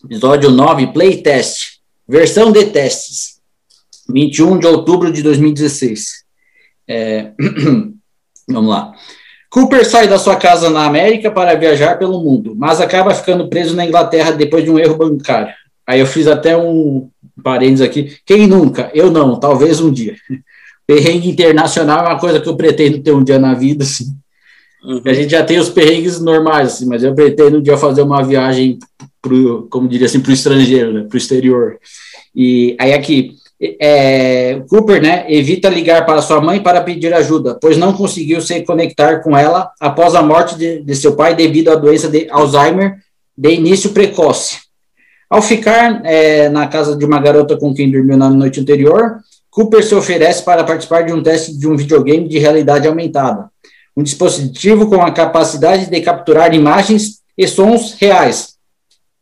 [0.06, 3.39] episódio 9, Playtest, versão de testes,
[4.10, 6.26] 21 de outubro de 2016.
[6.88, 7.32] É,
[8.50, 8.91] vamos lá.
[9.52, 13.76] Cooper sai da sua casa na América para viajar pelo mundo, mas acaba ficando preso
[13.76, 15.54] na Inglaterra depois de um erro bancário.
[15.88, 17.10] Aí eu fiz até um,
[17.45, 18.17] parênteses aqui.
[18.25, 18.89] Quem nunca?
[18.91, 20.15] Eu não, talvez um dia.
[20.88, 24.15] Perrengue internacional é uma coisa que eu pretendo ter um dia na vida, sim.
[24.84, 25.01] Uhum.
[25.05, 28.23] A gente já tem os perrengues normais, assim, mas eu pretendo um dia fazer uma
[28.23, 28.77] viagem
[29.21, 31.77] pro, como diria assim, para o estrangeiro, né, para o exterior.
[32.36, 33.31] E aí aqui,
[33.79, 38.62] é, Cooper, né, evita ligar para sua mãe para pedir ajuda, pois não conseguiu se
[38.62, 42.97] conectar com ela após a morte de, de seu pai devido à doença de Alzheimer
[43.36, 44.64] de início precoce.
[45.29, 49.83] Ao ficar é, na casa de uma garota com quem dormiu na noite anterior, Cooper
[49.83, 53.49] se oferece para participar de um teste de um videogame de realidade aumentada,
[53.95, 58.55] um dispositivo com a capacidade de capturar imagens e sons reais,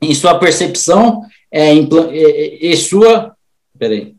[0.02, 3.34] em sua percepção é, e, e sua.
[3.78, 4.16] Peraí.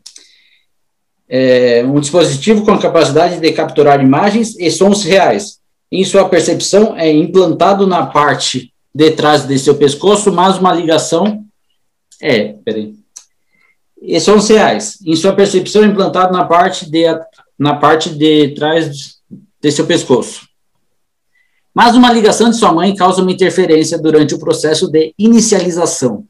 [1.27, 5.59] É, um dispositivo com a capacidade de capturar imagens e sons reais.
[5.91, 11.44] Em sua percepção, é implantado na parte de trás de seu pescoço, mas uma ligação.
[12.21, 12.93] É, peraí.
[14.01, 14.97] E sons reais.
[15.05, 17.03] Em sua percepção, é implantado na parte de,
[17.57, 19.15] na parte de trás
[19.61, 20.47] de seu pescoço.
[21.73, 26.25] Mas uma ligação de sua mãe causa uma interferência durante o processo de inicialização.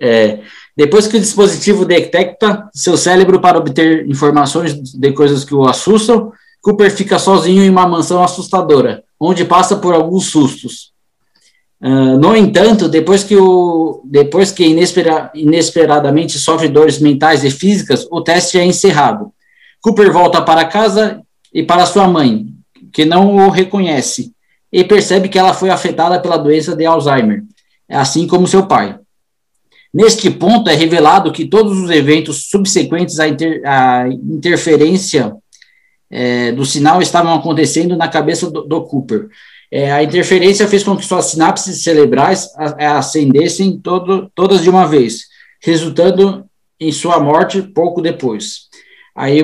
[0.00, 0.40] É,
[0.76, 6.32] depois que o dispositivo detecta seu cérebro para obter informações de coisas que o assustam,
[6.60, 10.93] Cooper fica sozinho em uma mansão assustadora, onde passa por alguns sustos.
[11.84, 18.08] Uh, no entanto, depois que, o, depois que inespera, inesperadamente sofre dores mentais e físicas,
[18.10, 19.30] o teste é encerrado.
[19.82, 21.20] Cooper volta para casa
[21.52, 22.46] e para sua mãe,
[22.90, 24.32] que não o reconhece,
[24.72, 27.44] e percebe que ela foi afetada pela doença de Alzheimer,
[27.86, 28.98] assim como seu pai.
[29.92, 35.36] Neste ponto, é revelado que todos os eventos subsequentes à, inter, à interferência
[36.10, 39.28] é, do sinal estavam acontecendo na cabeça do, do Cooper.
[39.74, 45.22] É, a interferência fez com que suas sinapses cerebrais acendessem todo, todas de uma vez,
[45.60, 46.44] resultando
[46.78, 48.68] em sua morte pouco depois.
[49.16, 49.42] Aí,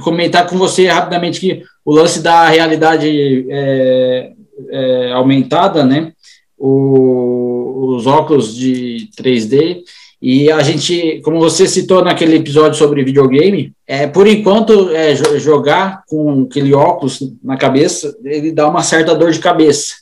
[0.00, 4.32] comentar com você rapidamente que o lance da realidade é,
[4.68, 6.12] é, aumentada, né?
[6.58, 9.80] O, os óculos de 3D.
[10.20, 16.02] E a gente, como você citou naquele episódio sobre videogame, é, por enquanto, é, jogar
[16.06, 19.94] com aquele óculos na cabeça, ele dá uma certa dor de cabeça.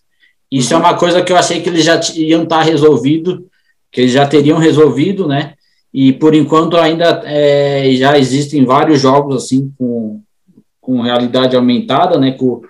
[0.50, 0.80] Isso uhum.
[0.80, 3.46] é uma coisa que eu achei que eles já iam estar resolvido,
[3.92, 5.54] que eles já teriam resolvido, né?
[5.94, 10.20] E por enquanto ainda é, já existem vários jogos assim com,
[10.80, 12.32] com realidade aumentada, né?
[12.32, 12.62] Com,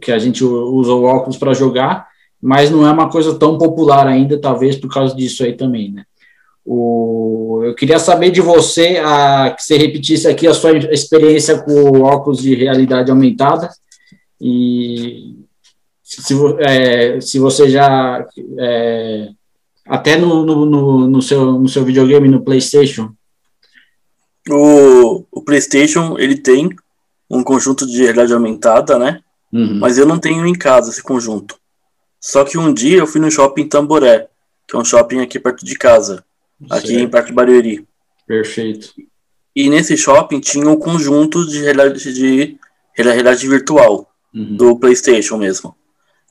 [0.00, 2.06] que a gente usa o óculos para jogar,
[2.40, 6.04] mas não é uma coisa tão popular ainda, talvez por causa disso aí também, né?
[6.68, 12.00] O, eu queria saber de você, a, que você repetisse aqui a sua experiência com
[12.00, 13.70] óculos de realidade aumentada
[14.40, 15.36] e
[16.02, 18.26] se, é, se você já
[18.58, 19.28] é,
[19.86, 23.12] até no, no, no, seu, no seu videogame no PlayStation.
[24.48, 26.70] O, o PlayStation ele tem
[27.30, 29.20] um conjunto de realidade aumentada, né?
[29.52, 29.78] Uhum.
[29.78, 31.56] Mas eu não tenho em casa esse conjunto.
[32.20, 34.28] Só que um dia eu fui no shopping Tamboré,
[34.66, 36.24] que é um shopping aqui perto de casa,
[36.70, 37.00] aqui certo.
[37.00, 37.86] em Parque Barueri.
[38.26, 38.94] Perfeito.
[39.54, 42.58] E nesse shopping tinha um conjunto de realidade, de
[42.94, 44.56] realidade virtual uhum.
[44.56, 45.74] do PlayStation mesmo.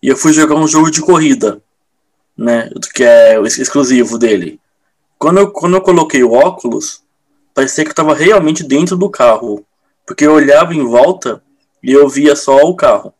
[0.01, 1.61] E eu fui jogar um jogo de corrida,
[2.37, 4.59] né, que é o exclusivo dele.
[5.17, 7.01] Quando eu, quando eu coloquei o óculos,
[7.53, 9.65] parecia que eu estava realmente dentro do carro,
[10.05, 11.41] porque eu olhava em volta
[11.81, 13.13] e eu via só o carro.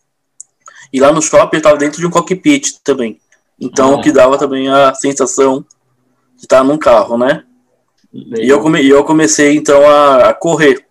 [0.92, 3.20] E lá no shopping eu estava dentro de um cockpit também.
[3.60, 5.66] Então, o que dava também a sensação
[6.36, 7.44] de estar num carro, né?
[8.14, 10.86] E eu, come, eu comecei então a, a, correr.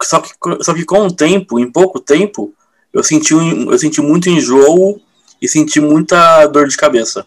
[0.00, 0.30] Só que,
[0.62, 2.54] só que com o tempo, em pouco tempo,
[2.92, 5.00] eu senti, um, eu senti muito enjoo
[5.42, 7.26] e senti muita dor de cabeça.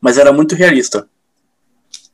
[0.00, 1.08] Mas era muito realista.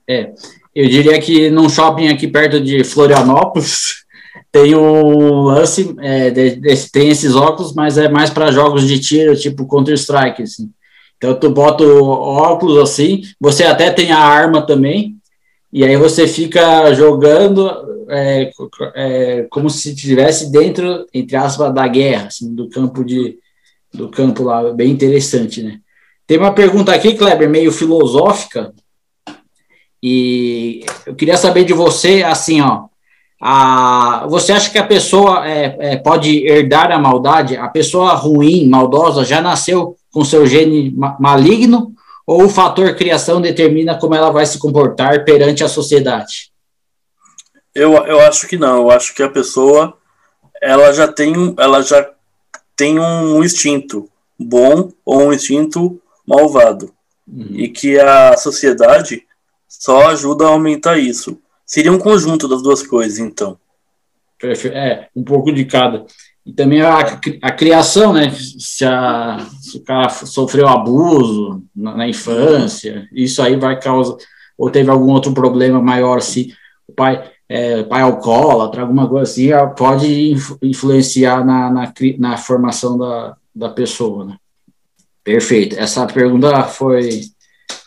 [0.08, 0.32] É,
[0.74, 4.04] eu diria que num shopping aqui perto de Florianópolis,
[4.50, 8.98] tem um lance, é, de, de, tem esses óculos, mas é mais para jogos de
[8.98, 10.70] tiro, tipo Counter-Strike, assim.
[11.16, 15.16] Então, tu bota óculos assim, você até tem a arma também,
[15.72, 17.70] e aí você fica jogando
[18.08, 18.50] é,
[18.94, 23.38] é, como se estivesse dentro, entre aspas, da guerra, assim, do campo de
[23.92, 25.78] do campo lá, bem interessante, né?
[26.26, 28.74] Tem uma pergunta aqui, Kleber, meio filosófica,
[30.02, 32.86] e eu queria saber de você, assim, ó,
[33.40, 37.56] a, você acha que a pessoa é, é, pode herdar a maldade?
[37.56, 41.92] A pessoa ruim, maldosa, já nasceu com seu gene maligno?
[42.24, 46.50] Ou o fator criação determina como ela vai se comportar perante a sociedade?
[47.74, 48.76] Eu, eu acho que não.
[48.76, 49.98] Eu acho que a pessoa
[50.62, 52.08] ela já tem, ela já
[52.76, 54.08] tem um instinto
[54.38, 56.94] bom ou um instinto malvado.
[57.26, 57.48] Uhum.
[57.50, 59.24] E que a sociedade
[59.68, 61.38] só ajuda a aumentar isso.
[61.66, 63.58] Seria um conjunto das duas coisas, então.
[64.42, 66.06] É, um pouco de cada.
[66.46, 66.98] E também a,
[67.42, 68.30] a criação, né?
[68.58, 69.38] Se, a,
[69.74, 74.16] se, o cara sofreu abuso na, na, infância, isso aí vai causar,
[74.56, 76.54] ou teve algum outro problema maior, se
[76.86, 83.36] o pai é pai alcoólatra, alguma coisa assim, pode influenciar na, na, na formação da,
[83.54, 84.36] da pessoa, né?
[85.22, 85.76] Perfeito.
[85.78, 87.22] Essa pergunta foi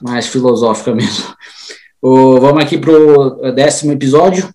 [0.01, 1.25] mais filosófica mesmo.
[2.01, 4.49] O, vamos aqui para o décimo episódio.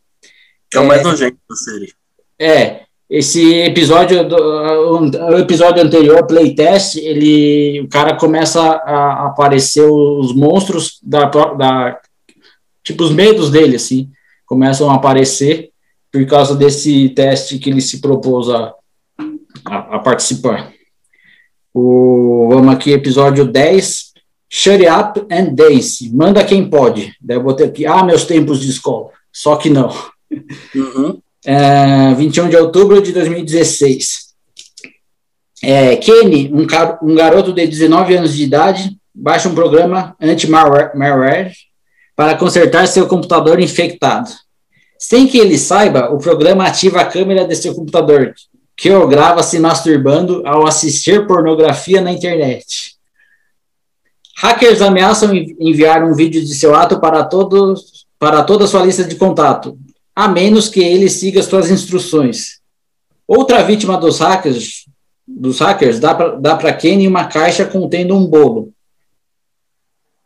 [0.74, 1.94] É o mais é, nojento da série.
[2.38, 2.82] É,
[3.12, 10.98] esse episódio, do, o episódio anterior, playtest, ele, o cara começa a, aparecer os monstros
[11.02, 12.00] da, da,
[12.82, 14.10] tipo, os medos dele, assim,
[14.46, 15.72] começam a aparecer
[16.10, 18.72] por causa desse teste que ele se propôs a,
[19.66, 20.72] a, a participar.
[21.74, 24.14] O, vamos aqui, episódio 10,
[24.48, 27.14] Shut Up and Dance, manda quem pode.
[27.20, 29.94] Daí eu botei aqui, ah, meus tempos de escola, só que não.
[30.74, 34.32] Uhum é, 21 de outubro de 2016.
[35.62, 36.66] É, Kenny, um,
[37.02, 41.52] um, garoto de 19 anos de idade, baixa um programa anti-malware
[42.16, 44.30] para consertar seu computador infectado.
[44.98, 48.34] Sem que ele saiba, o programa ativa a câmera de seu computador,
[48.76, 52.92] que o grava se masturbando ao assistir pornografia na internet.
[54.38, 59.14] Hackers ameaçam enviar um vídeo de seu ato para, todos, para toda sua lista de
[59.14, 59.78] contato,
[60.14, 62.60] a menos que ele siga suas instruções.
[63.26, 64.86] Outra vítima dos hackers,
[65.26, 68.72] dos hackers dá para Kenny uma caixa contendo um bolo.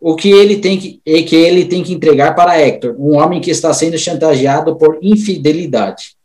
[0.00, 3.40] O que ele tem que, é que ele tem que entregar para Hector, um homem
[3.40, 6.16] que está sendo chantageado por infidelidade.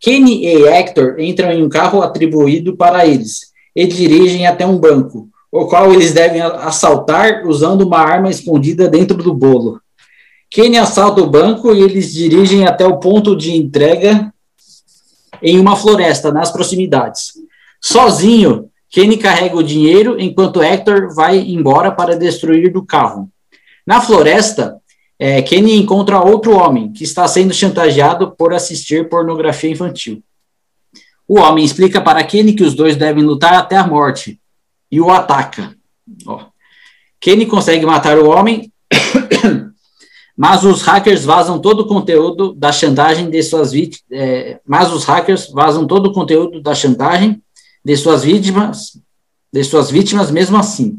[0.00, 5.28] Kenny e Hector entram em um carro atribuído para eles e dirigem até um banco,
[5.50, 9.80] o qual eles devem assaltar usando uma arma escondida dentro do bolo.
[10.50, 14.32] Kenny assalta o banco e eles dirigem até o ponto de entrega
[15.42, 17.32] em uma floresta, nas proximidades.
[17.80, 23.28] Sozinho, Kenny carrega o dinheiro enquanto Hector vai embora para destruir o carro.
[23.86, 24.80] Na floresta,
[25.18, 30.22] é, Kenny encontra outro homem que está sendo chantageado por assistir pornografia infantil.
[31.28, 34.40] O homem explica para Kenny que os dois devem lutar até a morte
[34.90, 35.74] e o ataca.
[36.26, 36.46] Ó.
[37.20, 38.72] Kenny consegue matar o homem
[40.36, 45.04] mas os hackers vazam todo o conteúdo da chantagem de suas vítimas, é, mas os
[45.04, 47.42] hackers vazam todo o conteúdo da chantagem
[47.82, 49.00] de suas vítimas,
[49.50, 50.98] de suas vítimas mesmo assim.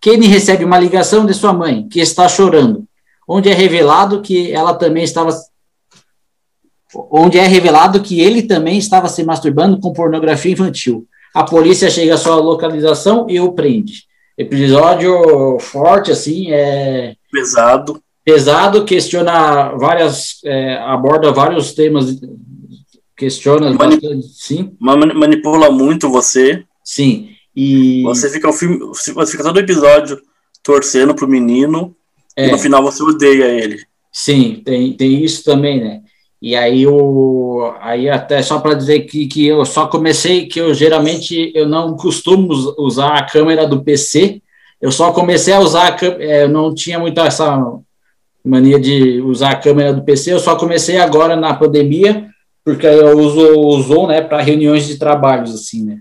[0.00, 2.84] Kenny recebe uma ligação de sua mãe, que está chorando,
[3.28, 5.30] onde é revelado que ela também estava
[7.10, 11.06] onde é revelado que ele também estava se masturbando com pornografia infantil.
[11.34, 14.04] A polícia chega à sua localização e o prende.
[14.38, 17.16] Episódio forte, assim, é...
[17.32, 22.18] Pesado pesado, questiona várias, é, aborda vários temas,
[23.16, 24.74] questiona bastante, sim.
[24.80, 26.64] Manipula muito você.
[26.82, 27.30] Sim.
[27.54, 30.20] E você fica o filme, você fica todo episódio
[30.62, 31.94] torcendo pro menino
[32.36, 32.48] é.
[32.48, 33.80] e no final você odeia ele.
[34.10, 36.00] Sim, tem, tem isso também, né?
[36.42, 40.74] E aí o aí até só para dizer que, que eu só comecei que eu
[40.74, 44.42] geralmente eu não costumo usar a câmera do PC.
[44.80, 47.56] Eu só comecei a usar a é, eu não tinha muito essa
[48.44, 50.32] mania de usar a câmera do PC.
[50.32, 52.28] Eu só comecei agora na pandemia,
[52.64, 55.98] porque eu uso o Zoom, né, para reuniões de trabalhos, assim, né.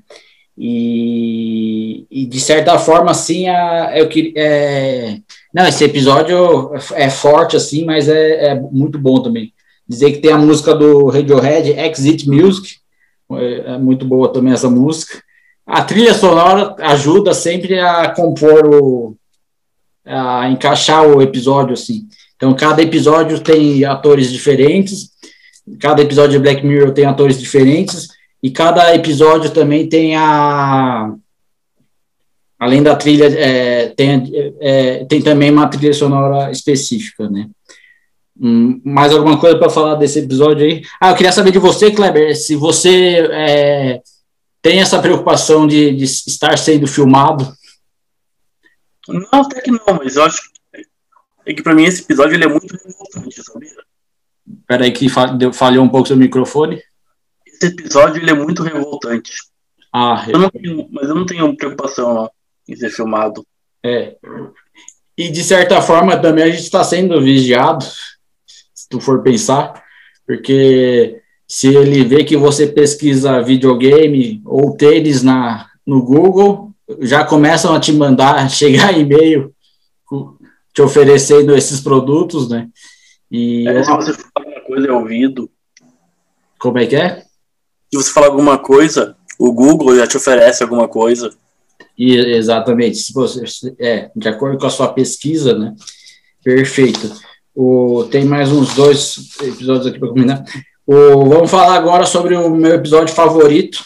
[0.58, 4.34] E, e de certa forma, assim, a, eu queria.
[4.36, 5.18] É,
[5.54, 9.52] não, esse episódio é forte, assim, mas é, é, muito bom também.
[9.88, 12.76] Dizer que tem a música do Radiohead, Exit Music,
[13.32, 15.24] é, é muito boa também essa música.
[15.66, 19.18] A trilha sonora ajuda sempre a compor o.
[20.06, 22.08] a encaixar o episódio, assim.
[22.44, 25.12] Então, cada episódio tem atores diferentes,
[25.80, 28.10] cada episódio de Black Mirror tem atores diferentes,
[28.44, 31.16] e cada episódio também tem a.
[32.60, 34.30] Além da trilha, é, tem,
[34.60, 37.48] é, tem também uma trilha sonora específica, né?
[38.38, 40.82] Hum, mais alguma coisa para falar desse episódio aí?
[41.00, 44.02] Ah, eu queria saber de você, Kleber, se você é,
[44.62, 47.54] tem essa preocupação de, de estar sendo filmado.
[49.08, 50.53] Não, até que não, mas eu acho que
[51.46, 53.70] é que pra mim esse episódio ele é muito revoltante, sabia?
[54.68, 55.08] Peraí que
[55.54, 56.82] falhou um pouco seu microfone.
[57.46, 59.34] Esse episódio ele é muito revoltante.
[59.91, 62.30] Ah, eu não tenho, mas eu não tenho preocupação ó,
[62.68, 63.46] em ser filmado.
[63.84, 64.16] É.
[65.18, 67.86] E de certa forma também a gente está sendo vigiado,
[68.74, 69.84] se tu for pensar,
[70.26, 76.72] porque se ele vê que você pesquisa videogame ou tênis na, no Google,
[77.02, 79.54] já começam a te mandar chegar e-mail
[80.74, 82.67] te oferecendo esses produtos, né?
[83.30, 85.49] E é, se você falar uma coisa é ouvido.
[86.57, 87.24] Como é que é?
[87.93, 91.32] de você falar alguma coisa, o Google já te oferece alguma coisa.
[91.95, 93.43] E, exatamente, se você,
[93.80, 95.76] é, de acordo com a sua pesquisa, né?
[96.43, 97.13] Perfeito.
[97.55, 100.43] O, tem mais uns dois episódios aqui para comentar.
[100.88, 103.86] O, vamos falar agora sobre o meu episódio favorito.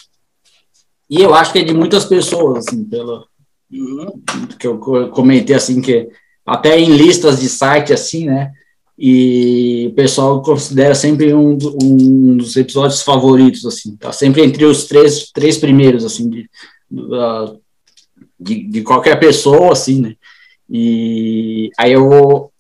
[1.10, 3.28] E eu acho que é de muitas pessoas, assim, pelo
[3.70, 4.24] uhum.
[4.58, 4.80] que eu
[5.10, 6.08] comentei, assim, que
[6.48, 8.54] até em listas de site, assim, né?
[8.98, 14.86] E o pessoal considera sempre um, um dos episódios favoritos, assim, tá sempre entre os
[14.86, 16.50] três, três primeiros, assim, de,
[18.40, 20.16] de, de qualquer pessoa, assim, né?
[20.70, 22.52] E aí eu vou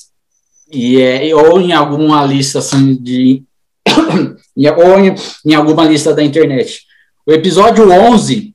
[0.71, 3.43] e é, ou em alguma lista assim de
[4.77, 5.15] ou em,
[5.45, 6.81] em, alguma lista da internet.
[7.25, 8.53] O episódio 11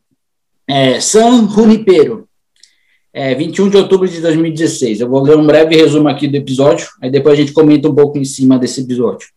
[0.69, 2.29] é San Junipero,
[3.13, 5.01] é, 21 de outubro de 2016.
[5.01, 7.95] Eu vou ler um breve resumo aqui do episódio, aí depois a gente comenta um
[7.95, 9.29] pouco em cima desse episódio.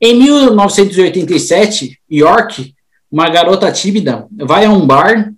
[0.00, 2.74] Em 1987, York,
[3.10, 5.32] uma garota tímida, vai a um bar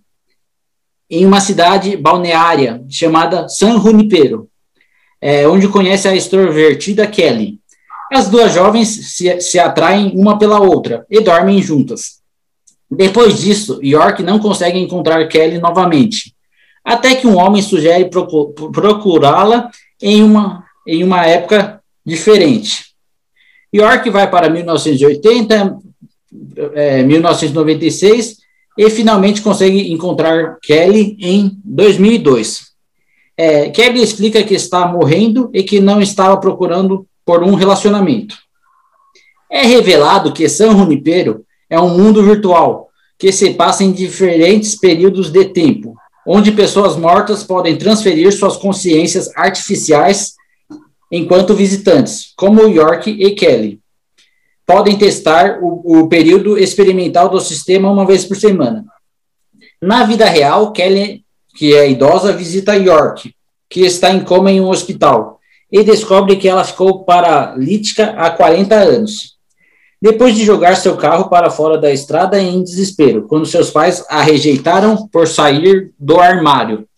[1.10, 4.48] em uma cidade balneária chamada San Junipero
[5.22, 7.60] é, onde conhece a extrovertida Kelly.
[8.12, 12.20] As duas jovens se, se atraem uma pela outra e dormem juntas.
[12.90, 16.31] Depois disso, York não consegue encontrar Kelly novamente,
[16.84, 18.10] até que um homem sugere
[18.72, 19.70] procurá-la
[20.00, 22.92] em uma, em uma época diferente.
[23.74, 25.78] York vai para 1980,
[26.74, 28.38] é, 1996
[28.76, 32.72] e finalmente consegue encontrar Kelly em 2002
[33.36, 38.36] é, Kelly explica que está morrendo e que não estava procurando por um relacionamento.
[39.50, 45.30] É revelado que San Junipero é um mundo virtual que se passa em diferentes períodos
[45.30, 45.94] de tempo,
[46.26, 50.34] onde pessoas mortas podem transferir suas consciências artificiais
[51.10, 53.80] enquanto visitantes, como York e Kelly.
[54.66, 58.84] Podem testar o, o período experimental do sistema uma vez por semana.
[59.80, 61.22] Na vida real, Kelly
[61.54, 63.34] que é idosa, visita York,
[63.68, 68.74] que está em coma em um hospital, e descobre que ela ficou paralítica há 40
[68.74, 69.31] anos.
[70.02, 74.20] Depois de jogar seu carro para fora da estrada em desespero, quando seus pais a
[74.20, 76.88] rejeitaram por sair do armário.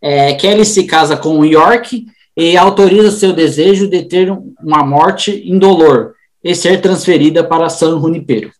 [0.00, 6.14] É, Kelly se casa com York e autoriza seu desejo de ter uma morte indolor
[6.42, 8.50] e ser transferida para San Junipero.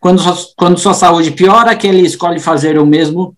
[0.00, 0.22] Quando,
[0.56, 3.36] quando sua saúde piora, Kelly escolhe fazer o mesmo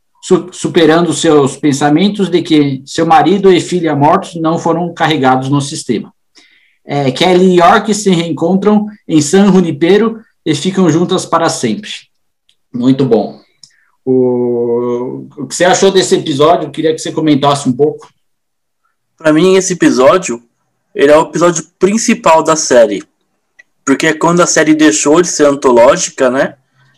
[0.53, 6.13] superando seus pensamentos de que seu marido e filha mortos não foram carregados no sistema.
[6.85, 11.91] É, Kelly e York se reencontram em San Junipero e ficam juntas para sempre.
[12.73, 13.41] Muito bom.
[14.05, 16.67] O, o que você achou desse episódio?
[16.67, 18.09] Eu queria que você comentasse um pouco.
[19.17, 20.43] Para mim, esse episódio
[20.95, 23.03] ele é o episódio principal da série.
[23.85, 26.57] Porque é quando a série deixou de ser antológica, né?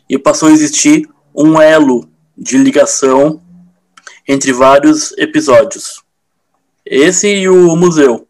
[0.09, 3.41] E passou a existir um elo de ligação
[4.27, 6.03] entre vários episódios.
[6.85, 8.29] Esse e o museu.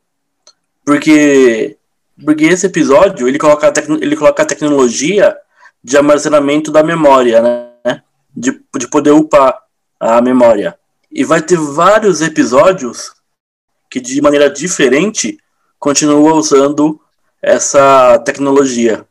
[0.85, 1.76] Porque,
[2.24, 5.37] porque esse episódio ele coloca, a ele coloca a tecnologia
[5.82, 8.03] de armazenamento da memória, né?
[8.35, 9.59] De, de poder upar
[9.99, 10.78] a memória.
[11.11, 13.12] E vai ter vários episódios
[13.91, 15.39] que, de maneira diferente,
[15.78, 17.01] continuam usando
[17.41, 19.07] essa tecnologia.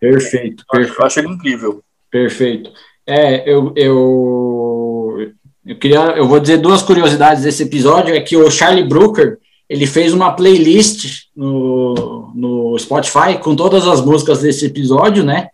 [0.00, 0.64] Perfeito.
[0.70, 1.00] perfeito.
[1.00, 1.82] Eu acho ele incrível.
[2.10, 2.72] Perfeito.
[3.06, 5.32] É, eu, eu,
[5.64, 9.38] eu queria, eu vou dizer duas curiosidades desse episódio, é que o Charlie Brooker,
[9.68, 15.48] ele fez uma playlist no, no Spotify com todas as músicas desse episódio, né?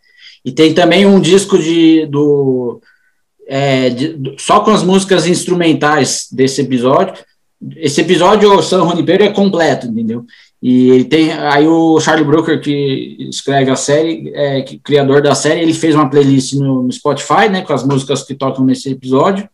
[0.44, 2.80] E tem também um disco de, do,
[3.46, 7.14] é, de, só com as músicas instrumentais desse episódio.
[7.76, 10.24] Esse episódio, o San Junipero, é completo, entendeu?
[10.60, 15.60] E tem aí o Charlie Brooker que escreve a série, é, que, criador da série,
[15.60, 19.48] ele fez uma playlist no, no, Spotify, né, com as músicas que tocam nesse episódio.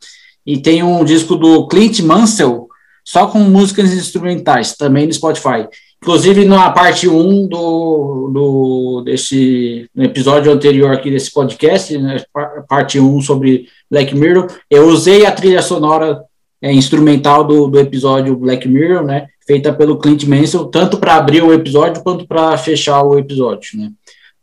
[0.44, 2.67] E tem um disco do Clint Mansell
[3.08, 5.66] só com músicas instrumentais, também no Spotify.
[6.02, 12.22] Inclusive na parte 1 do, do desse episódio anterior aqui desse podcast, né,
[12.68, 16.20] parte 1 sobre Black Mirror, eu usei a trilha sonora
[16.60, 19.28] é, instrumental do, do episódio Black Mirror, né?
[19.46, 23.90] feita pelo Clint Mansell, tanto para abrir o episódio quanto para fechar o episódio, né?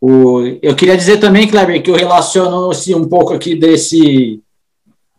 [0.01, 4.41] O, eu queria dizer também, Kleber, que eu relaciono assim, um pouco aqui desse,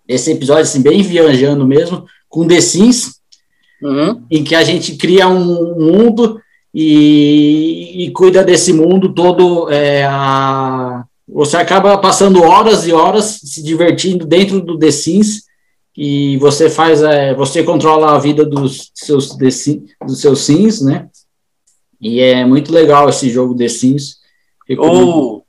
[0.04, 3.15] desse episódio, assim, bem viajando mesmo, com The Sims,
[3.82, 4.22] uhum.
[4.30, 6.40] em que a gente cria um mundo
[6.72, 9.70] e, e cuida desse mundo todo.
[9.70, 15.46] É, a, você acaba passando horas e horas se divertindo dentro do The Sims
[15.96, 21.08] e você faz, é, você controla a vida dos seus, dos seus sims, né?
[21.98, 24.18] E é muito legal esse jogo The Sims.
[24.78, 25.46] Ou,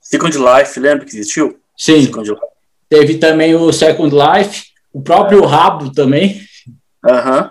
[0.00, 1.56] Second Life, lembra que existiu?
[1.76, 2.08] Sim.
[2.88, 6.40] Teve também o Second Life, o próprio Rabo também.
[7.04, 7.42] Aham.
[7.42, 7.50] Uhum.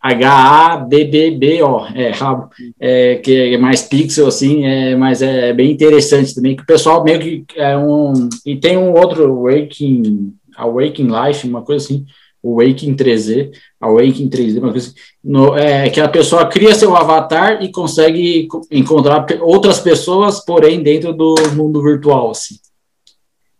[0.00, 6.54] H-A-B-B-B-O, é, rabo, é, que é mais pixel, assim, é, mas é bem interessante também,
[6.54, 11.62] que o pessoal meio que é um, e tem um outro Waking, Awakening Life, uma
[11.62, 12.06] coisa assim,
[12.40, 16.96] o Waking 3D, Awakening 3D, uma coisa assim, no, é, que a pessoa cria seu
[16.96, 22.54] avatar e consegue encontrar outras pessoas, porém dentro do mundo virtual, assim,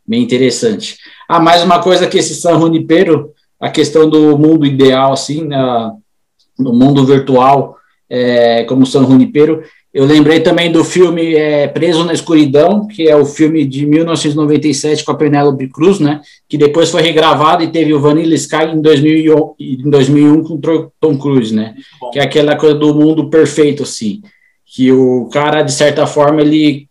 [0.07, 0.97] bem interessante.
[1.29, 5.93] Ah, mais uma coisa que esse San Junipero, a questão do mundo ideal, assim, na,
[6.59, 7.77] no mundo virtual,
[8.09, 9.63] é, como São Junipero.
[9.93, 15.05] Eu lembrei também do filme é, Preso na Escuridão, que é o filme de 1997
[15.05, 16.21] com a Penélope Cruz, né?
[16.49, 20.61] Que depois foi regravado e teve o Vanilla Sky em 2001, em 2001 com
[21.01, 21.75] Tom Cruise, né?
[22.13, 24.21] Que é aquela coisa do mundo perfeito, assim.
[24.65, 26.87] Que o cara, de certa forma, ele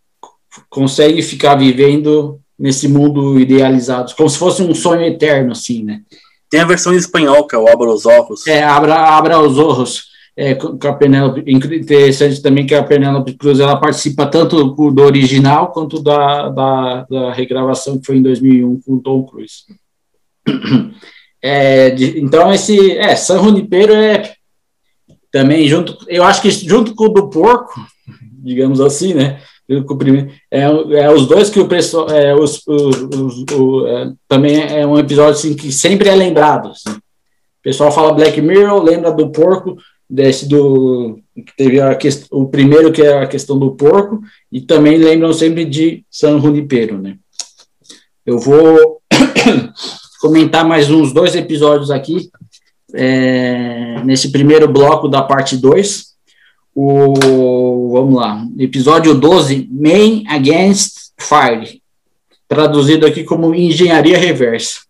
[0.69, 6.01] consegue ficar vivendo nesse mundo idealizado, como se fosse um sonho eterno, assim, né?
[6.49, 8.47] Tem a versão em espanhol, que é o Abra os Ojos.
[8.47, 10.07] É, Abra, Abra os Ojos.
[10.39, 15.71] É, com a Penélope, interessante também que a Penélope Cruz ela participa tanto do original
[15.71, 19.63] quanto da, da, da regravação que foi em 2001 com o Tom Cruise.
[21.41, 24.33] É, de, então esse é San Junipero é
[25.31, 27.73] também junto, eu acho que junto com o do porco,
[28.43, 29.41] digamos assim, né?
[30.49, 32.09] É, é os dois que o pessoal.
[32.09, 33.45] É, os, os, os,
[33.87, 36.69] é, também é um episódio assim, que sempre é lembrado.
[36.69, 36.97] Assim.
[36.97, 39.75] O pessoal fala Black Mirror, lembra do porco,
[40.09, 41.19] desse do.
[41.57, 41.97] Teve a
[42.31, 46.97] o primeiro, que é a questão do porco, e também lembram sempre de San Junipero.
[46.97, 47.17] Né?
[48.25, 49.01] Eu vou
[50.21, 52.29] comentar mais uns dois episódios aqui,
[52.93, 56.07] é, nesse primeiro bloco da parte 2
[56.79, 57.13] o,
[58.01, 61.81] vamos lá, episódio 12, Man Against Fire,
[62.47, 64.81] traduzido aqui como Engenharia Reversa,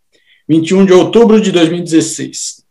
[0.47, 2.63] 21 de outubro de 2016.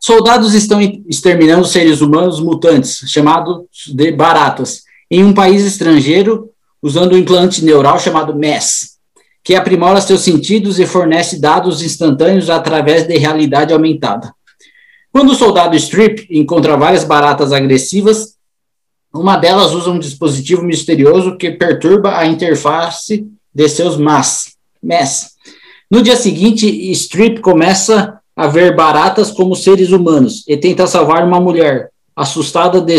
[0.00, 6.50] Soldados estão exterminando seres humanos mutantes, chamados de baratas, em um país estrangeiro,
[6.80, 8.96] usando um implante neural chamado MES,
[9.44, 14.32] que aprimora seus sentidos e fornece dados instantâneos através de realidade aumentada.
[15.12, 18.37] Quando o soldado Strip encontra várias baratas agressivas,
[19.18, 24.56] uma delas usa um dispositivo misterioso que perturba a interface de seus MAS.
[24.82, 25.32] MES.
[25.90, 31.40] No dia seguinte, Strip começa a ver baratas como seres humanos e tenta salvar uma
[31.40, 32.96] mulher, assustada de,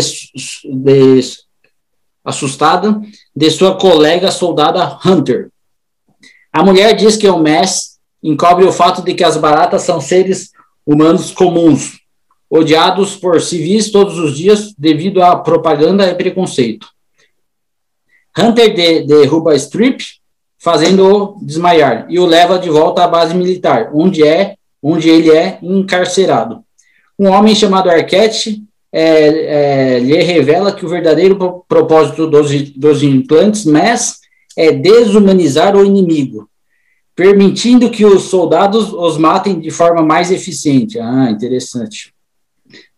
[0.64, 1.20] de,
[2.24, 3.00] assustada
[3.34, 5.50] de sua colega soldada Hunter.
[6.52, 10.50] A mulher diz que o MES encobre o fato de que as baratas são seres
[10.84, 11.99] humanos comuns,
[12.50, 16.88] odiados por civis todos os dias devido à propaganda e preconceito.
[18.36, 20.02] Hunter de, derruba Strip,
[20.58, 25.58] fazendo-o desmaiar, e o leva de volta à base militar, onde, é, onde ele é
[25.62, 26.62] encarcerado.
[27.18, 33.64] Um homem chamado Arquette é, é, lhe revela que o verdadeiro propósito dos, dos implantes
[33.64, 34.18] MES
[34.56, 36.48] é desumanizar o inimigo,
[37.14, 40.98] permitindo que os soldados os matem de forma mais eficiente.
[40.98, 42.12] Ah, interessante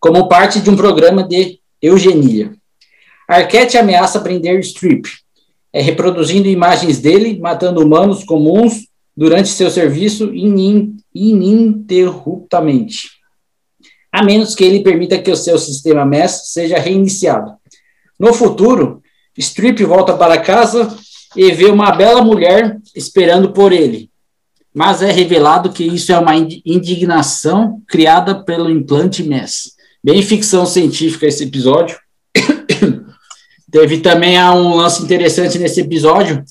[0.02, 2.52] como parte de um programa de eugenia.
[3.28, 5.08] Arquette ameaça prender Strip,
[5.72, 13.10] é, reproduzindo imagens dele matando humanos comuns durante seu serviço inin, ininterruptamente,
[14.10, 17.52] a menos que ele permita que o seu sistema MES seja reiniciado.
[18.18, 19.00] No futuro,
[19.38, 20.98] Strip volta para casa
[21.36, 24.10] e vê uma bela mulher esperando por ele,
[24.74, 29.80] mas é revelado que isso é uma indignação criada pelo implante MES.
[30.04, 31.96] Bem ficção científica esse episódio.
[33.70, 36.44] Teve também um lance interessante nesse episódio,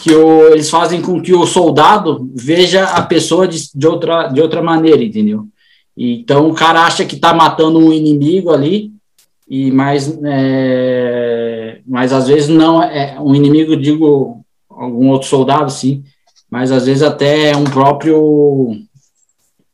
[0.00, 4.40] que o, eles fazem com que o soldado veja a pessoa de, de, outra, de
[4.40, 5.48] outra maneira, entendeu?
[5.96, 8.92] Então o cara acha que está matando um inimigo ali,
[9.48, 16.04] e mas, é, mas às vezes não é um inimigo, digo algum outro soldado, sim,
[16.48, 18.76] mas às vezes até um próprio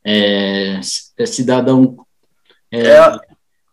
[0.03, 1.95] é, cidadão
[2.71, 3.19] é, é,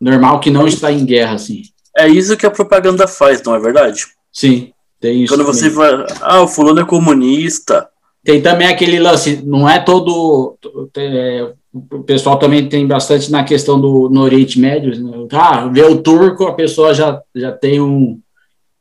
[0.00, 1.62] normal que não está em guerra, assim.
[1.96, 4.06] É isso que a propaganda faz, não é verdade?
[4.32, 5.32] Sim, tem isso.
[5.32, 5.54] Quando também.
[5.54, 7.88] você vai, ah, o fulano é comunista.
[8.24, 10.58] Tem também aquele lance, não é todo.
[10.96, 15.00] É, o pessoal também tem bastante na questão do no Oriente Médio.
[15.00, 15.28] Né?
[15.32, 18.20] Ah, vê o turco, a pessoa já, já tem um.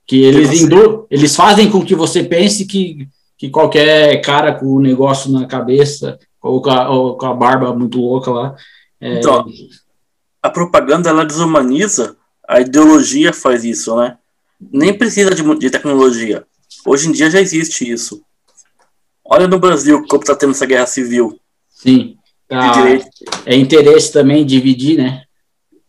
[0.08, 3.08] Que eles, indu, eles fazem com que você pense que,
[3.38, 7.74] que qualquer cara com o negócio na cabeça, ou com a, ou com a barba
[7.74, 8.56] muito louca lá.
[9.02, 9.46] É, então,
[10.46, 12.16] a propaganda ela desumaniza,
[12.48, 14.16] a ideologia faz isso, né?
[14.72, 16.46] Nem precisa de, de tecnologia.
[16.86, 18.22] Hoje em dia já existe isso.
[19.24, 21.40] Olha no Brasil como está tendo essa guerra civil.
[21.68, 22.18] Sim.
[22.48, 22.74] Tá,
[23.44, 25.24] é interesse também dividir, né?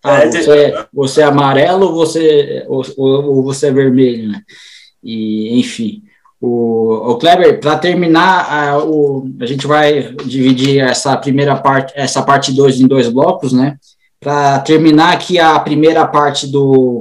[0.02, 4.40] Ah, é, você, você é amarelo ou você, ou, ou você é vermelho, né?
[5.04, 6.02] E, enfim.
[6.40, 12.22] O, o Kleber, para terminar, a, o, a gente vai dividir essa primeira parte, essa
[12.22, 13.76] parte 2 em dois blocos, né?
[14.20, 17.00] Para terminar aqui a primeira parte do.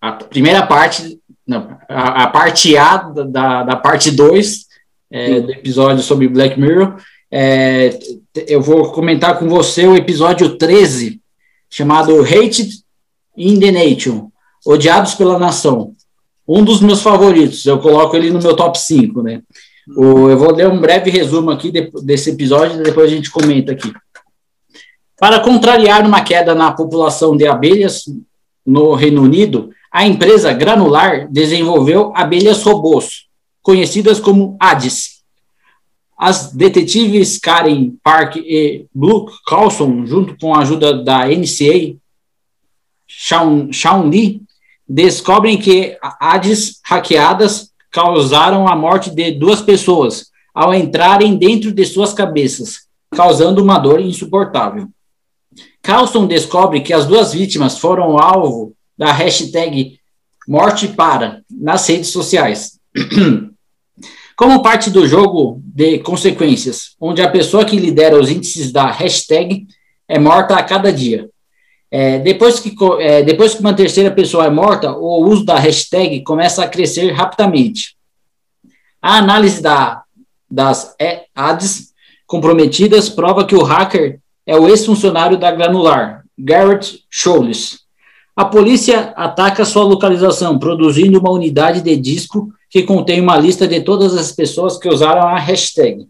[0.00, 4.66] A primeira parte, não, a, a parte A da, da parte 2
[5.10, 6.96] é, do episódio sobre Black Mirror.
[7.30, 7.98] É,
[8.46, 11.20] eu vou comentar com você o episódio 13,
[11.70, 12.70] chamado Hated
[13.36, 14.30] in the Nation
[14.66, 15.94] Odiados pela Nação
[16.46, 19.42] um dos meus favoritos, eu coloco ele no meu top 5, né?
[19.96, 23.30] O, eu vou ler um breve resumo aqui de, desse episódio e depois a gente
[23.30, 23.92] comenta aqui.
[25.22, 28.06] Para contrariar uma queda na população de abelhas
[28.66, 33.28] no Reino Unido, a empresa Granular desenvolveu abelhas robôs,
[33.62, 35.22] conhecidas como ADES.
[36.18, 41.94] As detetives Karen Park e Blue Carlson, junto com a ajuda da NCA,
[43.06, 44.42] Shaun, Shaun Lee,
[44.88, 52.12] descobrem que ADs hackeadas causaram a morte de duas pessoas ao entrarem dentro de suas
[52.12, 54.88] cabeças, causando uma dor insuportável.
[55.82, 59.98] Carlson descobre que as duas vítimas foram alvo da hashtag
[60.46, 62.78] Morte Para nas redes sociais.
[64.36, 69.66] Como parte do jogo de consequências, onde a pessoa que lidera os índices da hashtag
[70.08, 71.28] é morta a cada dia.
[71.90, 76.22] É, depois, que, é, depois que uma terceira pessoa é morta, o uso da hashtag
[76.22, 77.96] começa a crescer rapidamente.
[79.00, 80.02] A análise da,
[80.50, 80.96] das
[81.34, 81.92] ads
[82.26, 87.80] comprometidas prova que o hacker é o ex-funcionário da Granular, Garrett Scholes.
[88.34, 93.80] A polícia ataca sua localização, produzindo uma unidade de disco que contém uma lista de
[93.80, 96.06] todas as pessoas que usaram a hashtag.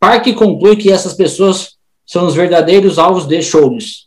[0.00, 4.06] Park conclui que essas pessoas são os verdadeiros alvos de Scholes.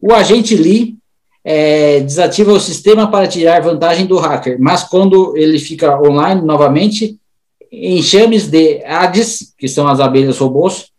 [0.00, 0.96] O agente Lee
[1.42, 7.18] é, desativa o sistema para tirar vantagem do hacker, mas quando ele fica online novamente,
[7.72, 10.90] enxames de ADES, que são as abelhas robôs,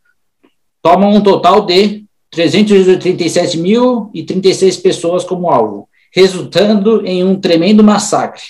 [0.82, 8.44] tomam um total de 337.036 pessoas como alvo, resultando em um tremendo massacre.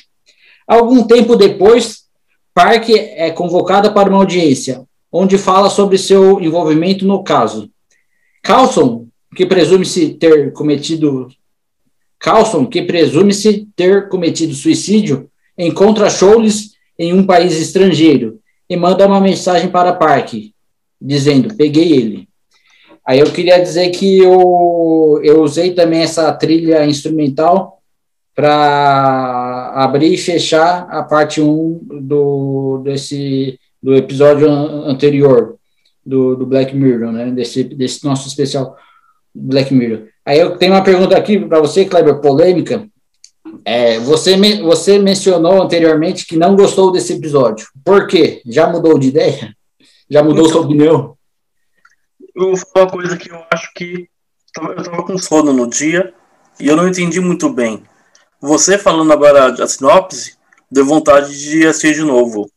[0.67, 2.05] Algum tempo depois,
[2.53, 7.69] Park é convocada para uma audiência, onde fala sobre seu envolvimento no caso.
[8.43, 11.29] Carlson que presume-se ter cometido
[12.17, 19.21] Carlson, que presume-se ter cometido suicídio, encontra Scholes em um país estrangeiro e manda uma
[19.21, 20.33] mensagem para Park,
[21.01, 22.29] dizendo: Peguei ele.
[23.05, 27.81] Aí eu queria dizer que eu, eu usei também essa trilha instrumental
[28.35, 35.55] para abrir e fechar a parte 1 do, desse, do episódio anterior
[36.05, 37.31] do, do Black Mirror, né?
[37.31, 38.77] desse, desse nosso especial
[39.33, 40.03] Black Mirror.
[40.25, 42.87] Aí eu tenho uma pergunta aqui para você, Kleber, polêmica.
[43.65, 47.67] É, você, me, você mencionou anteriormente que não gostou desse episódio.
[47.83, 48.41] Por quê?
[48.45, 49.53] Já mudou de ideia?
[50.09, 51.17] Já mudou então, sua opinião?
[52.35, 54.09] Eu vou falar uma coisa que eu acho que
[54.57, 56.13] eu estava com sono no dia
[56.59, 57.83] e eu não entendi muito bem.
[58.41, 60.37] Você falando agora a sinopse,
[60.71, 62.49] deu vontade de assistir de novo.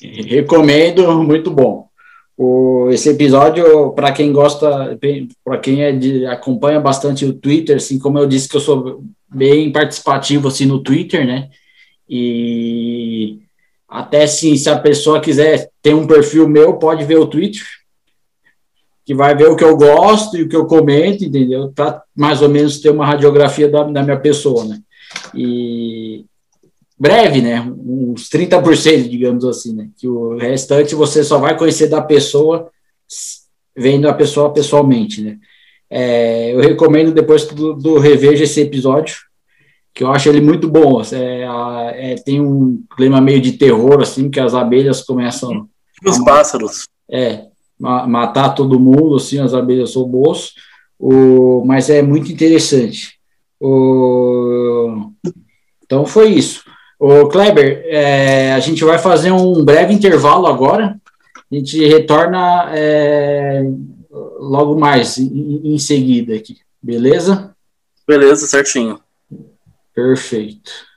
[0.00, 1.88] Recomendo, muito bom.
[2.36, 4.96] O, esse episódio, para quem gosta,
[5.44, 9.02] para quem é de, acompanha bastante o Twitter, assim como eu disse que eu sou
[9.28, 11.50] bem participativo assim no Twitter, né?
[12.08, 13.40] E
[13.88, 17.62] até assim, se a pessoa quiser ter um perfil meu, pode ver o Twitter,
[19.04, 21.72] que vai ver o que eu gosto e o que eu comento, entendeu?
[21.74, 24.80] Para mais ou menos ter uma radiografia da, da minha pessoa, né?
[25.34, 26.24] E
[26.98, 27.60] breve, né?
[27.78, 29.88] Uns 30%, digamos assim, né?
[29.96, 32.70] Que o restante você só vai conhecer da pessoa
[33.76, 35.38] vendo a pessoa pessoalmente, né?
[35.88, 39.16] É, eu recomendo depois do, do reveja esse episódio,
[39.94, 41.02] que eu acho ele muito bom.
[41.12, 45.68] É, é, tem um clima meio de terror, assim, que as abelhas começam.
[46.04, 46.86] Os pássaros.
[47.10, 47.46] É,
[47.78, 50.52] matar todo mundo, assim, as abelhas são boas.
[50.98, 53.18] O, mas é muito interessante.
[53.60, 55.10] O,
[55.84, 56.62] então foi isso.
[56.98, 60.96] O Kleber, é, a gente vai fazer um breve intervalo agora.
[61.50, 63.64] A gente retorna é,
[64.10, 66.58] logo mais, em, em seguida aqui.
[66.82, 67.54] Beleza?
[68.06, 68.98] Beleza, certinho.
[69.98, 70.87] Perfeito.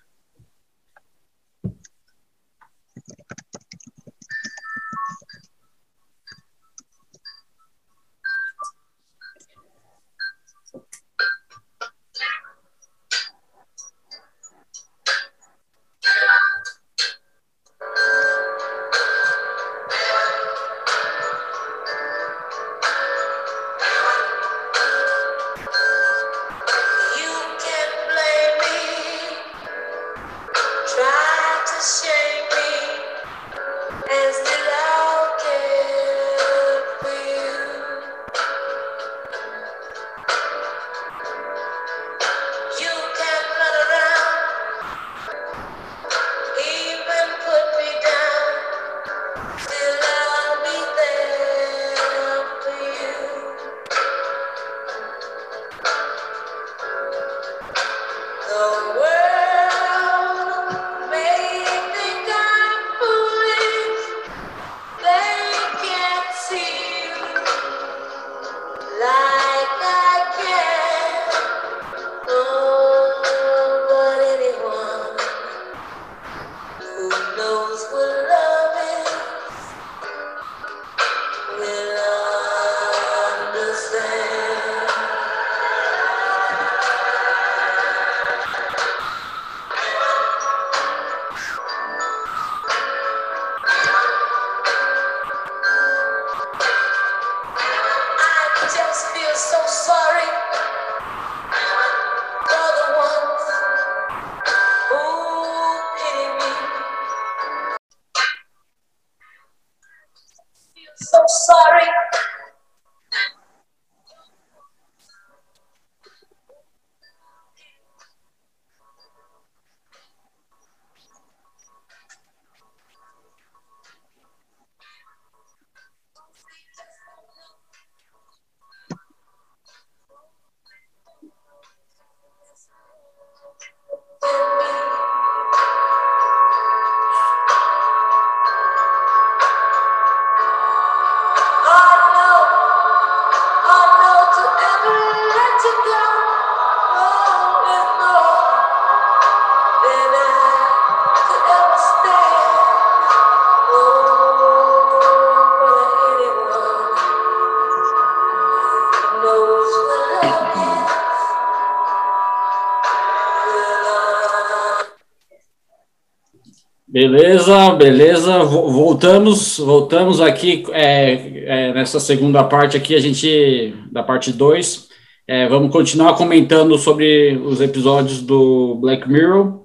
[167.02, 168.44] Beleza, beleza.
[168.44, 171.14] Voltamos, voltamos aqui é,
[171.48, 174.88] é, nessa segunda parte aqui, a gente da parte 2.
[175.28, 179.64] É, vamos continuar comentando sobre os episódios do Black Mirror,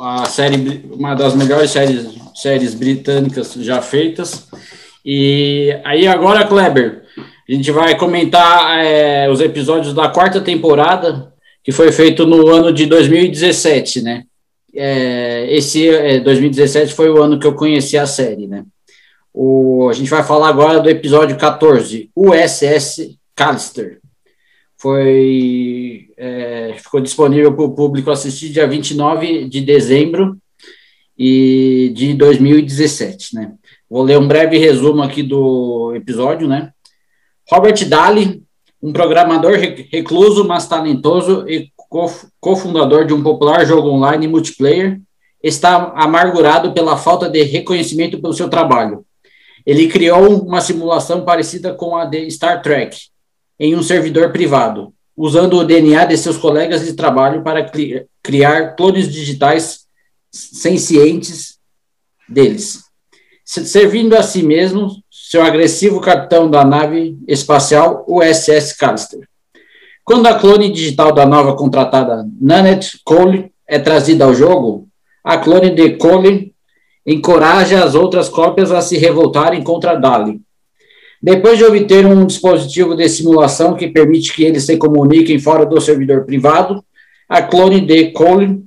[0.00, 4.48] a série, uma das melhores séries, séries britânicas já feitas.
[5.06, 7.04] E aí agora, Kleber,
[7.48, 11.32] a gente vai comentar é, os episódios da quarta temporada,
[11.62, 14.24] que foi feito no ano de 2017, né?
[14.78, 18.64] É, esse é, 2017 foi o ano que eu conheci a série, né?
[19.34, 24.00] O, a gente vai falar agora do episódio 14, USS Callister.
[24.76, 30.38] Foi, é, ficou disponível para o público assistir dia 29 de dezembro
[31.18, 33.54] e de 2017, né?
[33.90, 36.70] Vou ler um breve resumo aqui do episódio, né?
[37.50, 38.42] Robert Daly,
[38.80, 39.58] um programador
[39.90, 41.72] recluso, mas talentoso e
[42.40, 45.00] cofundador de um popular jogo online multiplayer,
[45.42, 49.04] está amargurado pela falta de reconhecimento pelo seu trabalho.
[49.64, 52.96] Ele criou uma simulação parecida com a de Star Trek,
[53.58, 57.70] em um servidor privado, usando o DNA de seus colegas de trabalho para
[58.22, 59.86] criar clones digitais
[60.30, 61.58] sencientes
[62.28, 62.84] deles.
[63.44, 69.28] Servindo a si mesmo, seu agressivo capitão da nave espacial USS Callister.
[70.08, 74.88] Quando a clone digital da nova contratada Nanette Cole é trazida ao jogo,
[75.22, 76.54] a clone de Cole
[77.04, 80.40] encoraja as outras cópias a se revoltarem contra Dali.
[81.22, 85.78] Depois de obter um dispositivo de simulação que permite que eles se comuniquem fora do
[85.78, 86.82] servidor privado,
[87.28, 88.64] a clone de Cole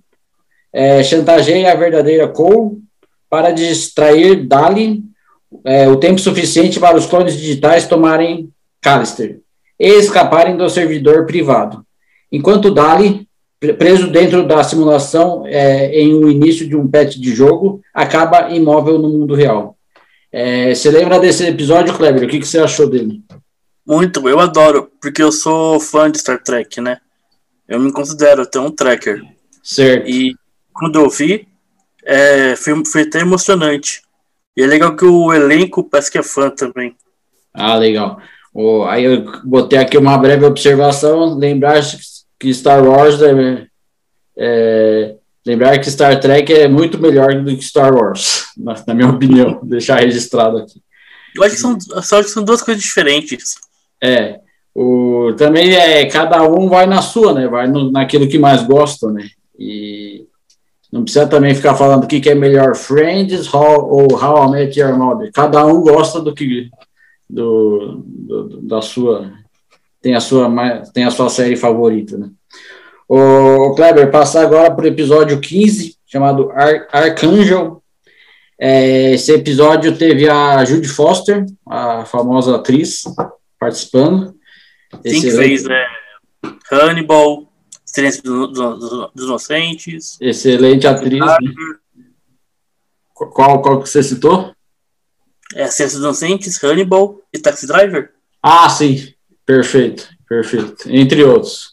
[0.71, 2.77] é, chantageia a verdadeira Cole
[3.27, 5.01] para distrair Dali
[5.65, 9.41] é, o tempo suficiente para os clones digitais tomarem Callister
[9.89, 11.85] escaparem do servidor privado.
[12.31, 13.27] Enquanto Dali,
[13.77, 18.99] preso dentro da simulação é, em um início de um patch de jogo, acaba imóvel
[18.99, 19.77] no mundo real.
[20.31, 22.23] É, você lembra desse episódio, Kleber?
[22.23, 23.21] O que, que você achou dele?
[23.85, 26.99] Muito, eu adoro, porque eu sou fã de Star Trek, né?
[27.67, 29.21] Eu me considero até um tracker.
[29.63, 30.07] Certo.
[30.07, 30.35] E
[30.73, 31.47] quando eu vi,
[32.05, 34.01] é, foi, foi até emocionante.
[34.55, 36.95] E é legal que o elenco parece que é fã também.
[37.53, 38.19] Ah, legal.
[38.53, 41.81] Oh, aí eu botei aqui uma breve observação, lembrar
[42.37, 43.67] que Star Wars é,
[44.37, 49.09] é, lembrar que Star Trek é muito melhor do que Star Wars, na, na minha
[49.09, 50.81] opinião, deixar registrado aqui.
[51.35, 53.55] Eu acho que são, acho que são duas coisas diferentes.
[54.03, 54.39] É,
[54.75, 57.47] o, também é cada um vai na sua, né?
[57.47, 59.29] Vai no, naquilo que mais gosta, né?
[59.57, 60.25] E
[60.91, 64.51] Não precisa também ficar falando o que, que é melhor Friends how, ou How I
[64.51, 65.31] Met Your Mother.
[65.33, 66.69] Cada um gosta do que
[67.31, 69.31] do, do, da sua
[70.01, 70.49] tem a sua
[70.93, 72.29] tem a sua série favorita, né?
[73.07, 77.83] O, Kleber, passar agora para o episódio 15, chamado Ar Archangel.
[78.57, 83.03] É, esse episódio teve a Judy Foster, a famosa atriz,
[83.59, 84.35] participando.
[85.03, 85.85] Quem que fez, né?
[86.71, 87.51] Hannibal,
[87.85, 88.53] Silêncio dos,
[89.13, 90.17] dos Inocentes.
[90.21, 91.19] Excelente atriz.
[91.19, 91.37] Né?
[93.13, 94.53] Qual, qual que você citou?
[95.55, 98.09] É Silêncio dos Inocentes, Hannibal e Taxi Driver.
[98.41, 99.13] Ah, sim.
[99.45, 100.75] Perfeito, perfeito.
[100.87, 101.71] Entre outros.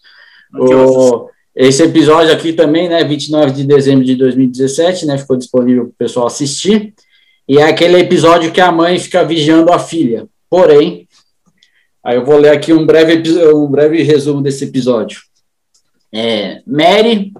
[0.55, 5.91] O, esse episódio aqui também, né, 29 de dezembro de 2017, né, ficou disponível para
[5.91, 6.95] o pessoal assistir.
[7.49, 10.29] E é aquele episódio que a mãe fica vigiando a filha.
[10.51, 11.09] Porém,
[12.05, 13.22] aí eu vou ler aqui um breve,
[13.53, 15.20] um breve resumo desse episódio.
[16.12, 17.33] É, Mary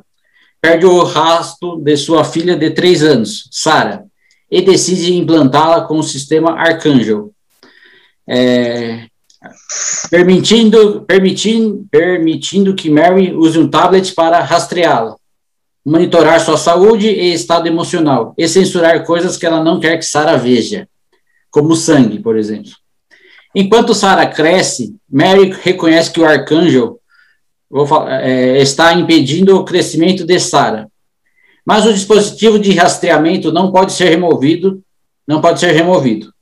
[0.61, 4.05] perde o rastro de sua filha de três anos, Sarah,
[4.51, 7.32] e decide implantá-la com o sistema Arcangel,
[8.28, 9.07] é,
[10.11, 15.16] permitindo, permitindo, permitindo que Mary use um tablet para rastreá-la,
[15.84, 20.36] monitorar sua saúde e estado emocional, e censurar coisas que ela não quer que Sarah
[20.36, 20.88] veja,
[21.51, 22.72] como sangue, por exemplo.
[23.55, 26.99] Enquanto Sarah cresce, Mary reconhece que o arcanjo
[27.86, 30.88] falar, é, está impedindo o crescimento de Sara.
[31.69, 34.83] Mas o dispositivo de rastreamento não pode ser removido,
[35.27, 36.33] não pode ser removido.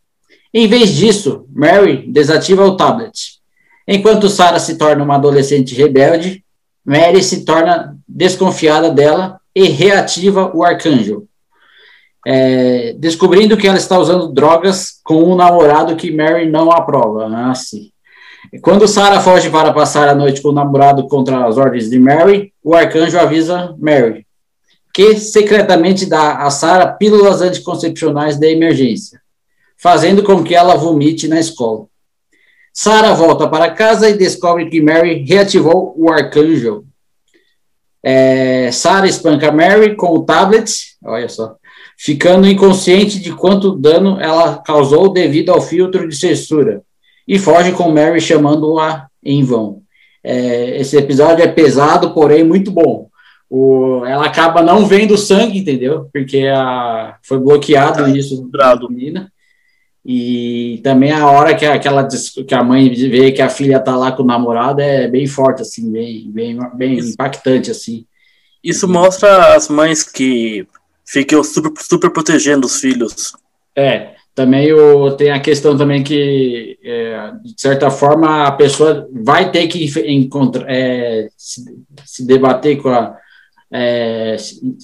[0.54, 3.40] Em vez disso, Mary desativa o tablet.
[3.88, 6.44] Enquanto Sara se torna uma adolescente rebelde,
[6.84, 11.24] Mary se torna desconfiada dela e reativa o arcanjo,
[12.24, 17.26] é, descobrindo que ela está usando drogas com um namorado que Mary não aprova.
[17.26, 17.52] Ah.
[18.62, 22.52] Quando Sarah foge para passar a noite com o namorado contra as ordens de Mary,
[22.62, 24.25] o arcanjo avisa Mary,
[24.96, 29.20] que secretamente dá a Sarah pílulas anticoncepcionais de emergência,
[29.76, 31.84] fazendo com que ela vomite na escola.
[32.72, 36.86] Sarah volta para casa e descobre que Mary reativou o arcanjo.
[38.02, 41.56] É, Sarah espanca Mary com o tablet, olha só,
[41.98, 46.80] ficando inconsciente de quanto dano ela causou devido ao filtro de censura
[47.28, 49.82] e foge com Mary chamando-a em vão.
[50.24, 53.10] É, esse episódio é pesado, porém muito bom.
[53.48, 56.08] O, ela acaba não vendo sangue, entendeu?
[56.12, 59.32] Porque a, foi bloqueado ah, isso da menina.
[60.04, 63.80] E também a hora que, a, que, ela, que a mãe vê que a filha
[63.80, 68.06] tá lá com o namorado é bem forte, assim, bem, bem, bem impactante, assim.
[68.62, 70.66] Isso mostra as mães que
[71.04, 73.32] ficam super, super protegendo os filhos.
[73.74, 79.50] É, também o, tem a questão também que, é, de certa forma, a pessoa vai
[79.50, 81.64] ter que encontrar, é, se,
[82.04, 83.16] se, debater com a,
[83.70, 84.76] é, se,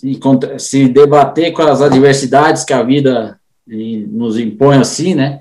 [0.59, 5.39] se, debater com as adversidades que a vida nos impõe assim, né?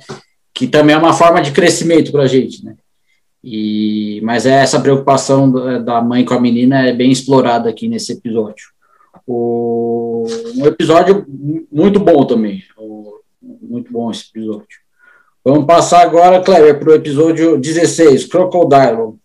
[0.53, 2.75] Que também é uma forma de crescimento para a gente, né?
[3.43, 5.51] E, mas é essa preocupação
[5.83, 8.65] da mãe com a menina é bem explorada aqui nesse episódio.
[9.25, 10.25] O,
[10.55, 11.25] um episódio
[11.71, 12.63] muito bom também.
[12.77, 14.79] O, muito bom esse episódio.
[15.43, 19.15] Vamos passar agora, Cleber, para o episódio 16, Crocodile.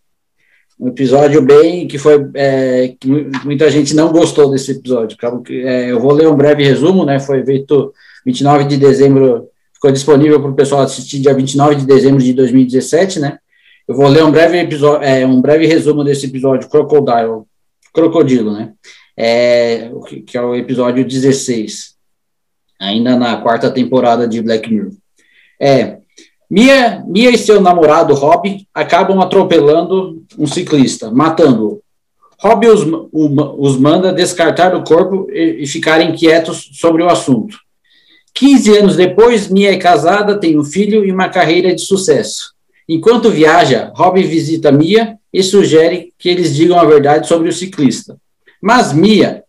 [0.79, 2.29] Um episódio bem que foi.
[2.35, 3.09] É, que
[3.45, 5.16] muita gente não gostou desse episódio.
[5.51, 7.18] É, eu vou ler um breve resumo, né?
[7.18, 7.93] Foi feito
[8.27, 13.20] 29 de dezembro, ficou disponível para o pessoal assistir dia 29 de dezembro de 2017,
[13.20, 13.39] né?
[13.89, 17.45] Eu vou ler um breve episódio, é, um breve resumo desse episódio, Crocodile,
[17.95, 18.72] Crocodilo, né?
[19.16, 19.91] É,
[20.27, 21.97] que é o episódio 16
[22.79, 24.93] ainda na quarta temporada de Black Mirror.
[25.61, 25.99] É,
[26.51, 31.82] Mia, Mia e seu namorado Rob acabam atropelando um ciclista, matando-o.
[32.38, 37.59] Rob os, os manda descartar o corpo e, e ficarem quietos sobre o assunto.
[38.34, 42.55] 15 anos depois, Mia é casada, tem um filho e uma carreira de sucesso.
[42.88, 48.16] Enquanto viaja, Rob visita Mia e sugere que eles digam a verdade sobre o ciclista.
[48.62, 49.42] Mas Mia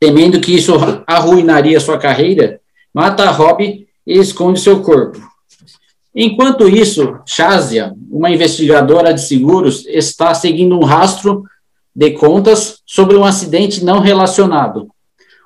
[0.00, 0.72] temendo que isso
[1.06, 2.58] arruinaria sua carreira,
[2.92, 3.62] mata Rob
[4.06, 5.20] e esconde seu corpo.
[6.14, 11.44] Enquanto isso, Shazia, uma investigadora de seguros, está seguindo um rastro
[11.94, 14.88] de contas sobre um acidente não relacionado,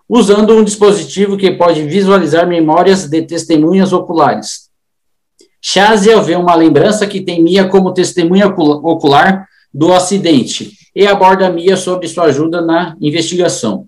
[0.08, 4.70] usando um dispositivo que pode visualizar memórias de testemunhas oculares.
[5.60, 11.76] Shazia vê uma lembrança que tem Mia como testemunha ocular do acidente e aborda Mia
[11.76, 13.86] sobre sua ajuda na investigação.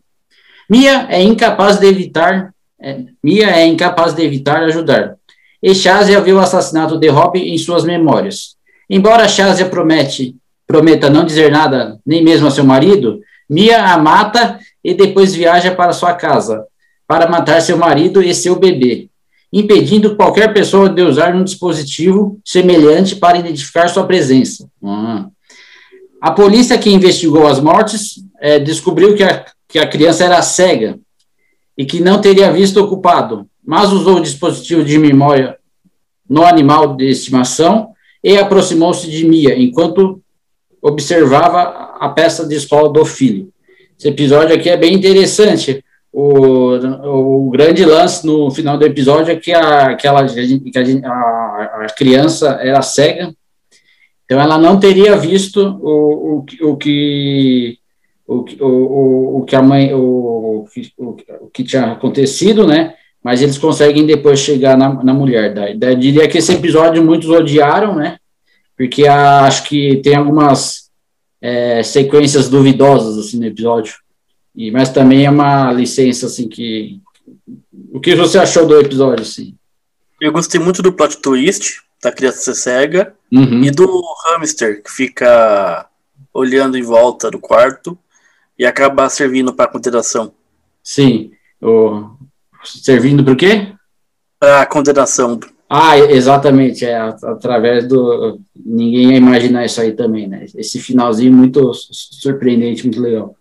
[0.68, 5.16] Mia é incapaz de evitar, é, Mia é incapaz de evitar ajudar.
[5.62, 8.57] E Shazia vê o assassinato de Rob em suas memórias.
[8.88, 10.36] Embora Shazia promete,
[10.66, 15.74] prometa não dizer nada, nem mesmo a seu marido, Mia a mata e depois viaja
[15.74, 16.64] para sua casa
[17.07, 19.09] para matar seu marido e seu bebê,
[19.52, 24.68] impedindo qualquer pessoa de usar um dispositivo semelhante para identificar sua presença.
[24.82, 25.26] Ah.
[26.20, 30.98] A polícia que investigou as mortes é, descobriu que a, que a criança era cega
[31.78, 35.59] e que não teria visto o culpado, mas usou o dispositivo de memória
[36.29, 37.91] no animal de estimação
[38.23, 40.23] e aproximou-se de Mia enquanto
[40.81, 43.51] observava a peça de escola do filho.
[43.99, 45.85] Esse episódio aqui é bem interessante.
[46.12, 46.77] O,
[47.47, 52.59] o grande lance no final do episódio é que a, que a, a, a criança
[52.62, 53.35] era cega,
[54.25, 57.79] então ela não teria visto o, o, o que
[58.27, 60.67] o, o, o que a mãe o,
[60.99, 62.95] o, o que tinha acontecido, né?
[63.27, 65.53] Mas eles conseguem depois chegar na, na mulher.
[65.53, 68.18] Daí, daí, diria que esse episódio muitos odiaram, né?
[68.77, 70.93] Porque a, acho que tem algumas
[71.43, 73.97] é, sequências duvidosas assim no episódio.
[74.55, 77.01] E, mas também é uma licença assim que
[77.93, 79.57] o que você achou do episódio assim?
[80.20, 83.64] Eu gostei muito do plot twist da criança ser cega uhum.
[83.64, 85.85] e do hamster que fica
[86.33, 87.99] olhando em volta do quarto
[88.57, 90.33] e acaba servindo para condenação.
[90.81, 92.14] Sim, o...
[92.69, 93.69] servindo para o quê?
[94.39, 95.39] Para condenação
[95.69, 98.39] ah, exatamente, é através do.
[98.55, 100.47] Ninguém ia imaginar isso aí também, né?
[100.55, 103.35] Esse finalzinho muito surpreendente, muito legal.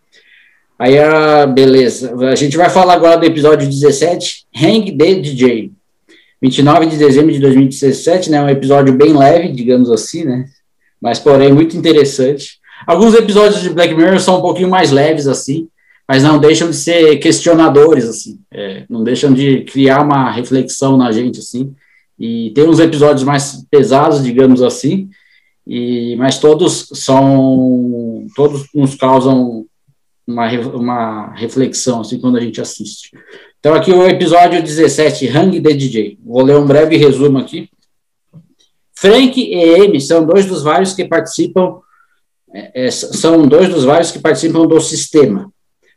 [0.77, 2.15] Aí, ah, beleza.
[2.27, 5.71] A gente vai falar agora do episódio 17, Hang the DJ.
[6.41, 8.41] 29 de dezembro de 2017, né?
[8.41, 10.45] Um episódio bem leve, digamos assim, né?
[10.99, 12.59] Mas, porém, muito interessante.
[12.87, 15.67] Alguns episódios de Black Mirror são um pouquinho mais leves, assim,
[16.07, 18.39] mas não deixam de ser questionadores, assim.
[18.51, 21.73] É, não deixam de criar uma reflexão na gente, assim.
[22.17, 25.09] E tem uns episódios mais pesados, digamos assim,
[25.67, 29.65] e, mas todos são, todos nos causam
[30.27, 33.11] uma, uma reflexão, assim, quando a gente assiste.
[33.59, 36.19] Então, aqui o episódio 17, Hang the DJ.
[36.23, 37.67] Vou ler um breve resumo aqui.
[38.93, 41.79] Frank e Amy são dois dos vários que participam,
[42.53, 45.51] é, é são dois dos vários que participam do sistema,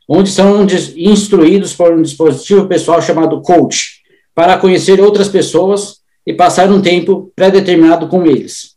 [0.08, 3.98] onde são instruídos por um dispositivo pessoal chamado coach,
[4.34, 8.76] para conhecer outras pessoas e passar um tempo pré-determinado com eles.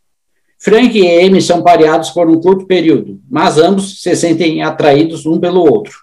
[0.58, 5.40] Frank e Amy são pareados por um curto período, mas ambos se sentem atraídos um
[5.40, 5.94] pelo outro.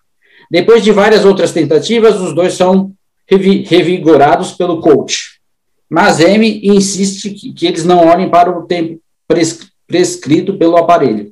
[0.49, 2.91] Depois de várias outras tentativas, os dois são
[3.27, 5.39] revigorados pelo coach.
[5.89, 8.99] Mas Amy insiste que, que eles não olhem para o tempo
[9.87, 11.31] prescrito pelo aparelho.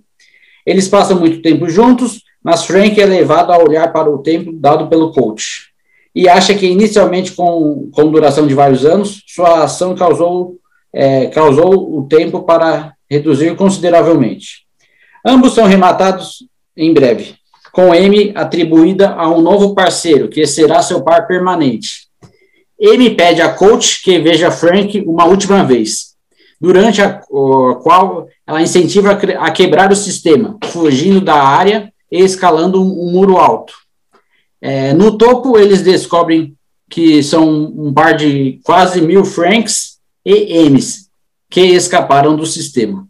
[0.66, 4.88] Eles passam muito tempo juntos, mas Frank é levado a olhar para o tempo dado
[4.88, 5.64] pelo coach
[6.16, 10.56] e acha que inicialmente com, com duração de vários anos, sua ação causou,
[10.94, 14.66] é, causou o tempo para reduzir consideravelmente.
[15.26, 16.48] Ambos são rematados
[16.78, 17.36] em breve,
[17.74, 22.08] com M atribuída a um novo parceiro, que será seu par permanente.
[22.80, 26.16] M pede a coach que veja Frank uma última vez,
[26.62, 33.08] durante a, a qual ela incentiva a, quebrar o sistema, fugindo da área escalando um,
[33.08, 33.74] um muro alto.
[34.62, 36.56] É, no topo, eles descobrem
[36.90, 41.08] que são um par de quase mil Franks e M's
[41.50, 43.08] que escaparam do sistema.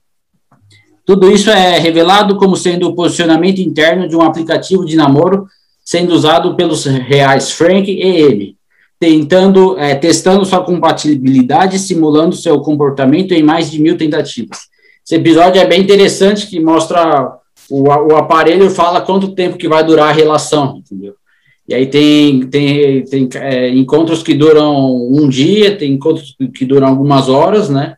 [1.05, 5.47] Tudo isso é revelado como sendo o posicionamento interno de um aplicativo de namoro
[5.83, 8.57] sendo usado pelos reais Frank e M,
[8.99, 14.67] tentando, é, testando sua compatibilidade, simulando seu comportamento em mais de mil tentativas.
[15.05, 17.37] Esse episódio é bem interessante, que mostra
[17.69, 21.15] o, o aparelho fala quanto tempo que vai durar a relação, entendeu?
[21.67, 26.87] E aí tem, tem, tem é, encontros que duram um dia, tem encontros que duram
[26.87, 27.97] algumas horas, né?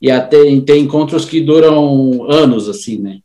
[0.00, 3.18] E até tem encontros que duram anos, assim, né?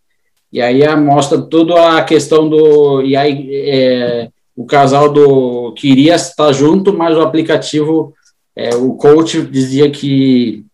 [0.51, 3.01] E aí mostra toda a questão do.
[3.03, 8.13] E aí é, o casal do queria estar junto, mas o aplicativo,
[8.55, 10.65] é, o coach dizia que,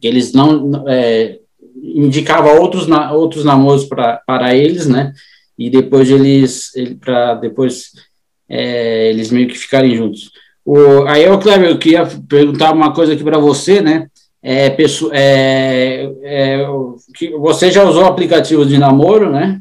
[0.00, 0.84] que eles não.
[0.88, 1.40] É,
[1.94, 5.12] indicava outros, na, outros namoros para eles, né?
[5.58, 6.74] E depois eles.
[6.74, 7.92] Ele, para depois
[8.48, 10.30] é, eles meio que ficarem juntos.
[10.64, 14.08] O, aí, eu, Cleber, eu queria perguntar uma coisa aqui para você, né?
[14.42, 16.66] É, pessoa, é, é,
[17.14, 19.60] que você já usou aplicativos de namoro, né?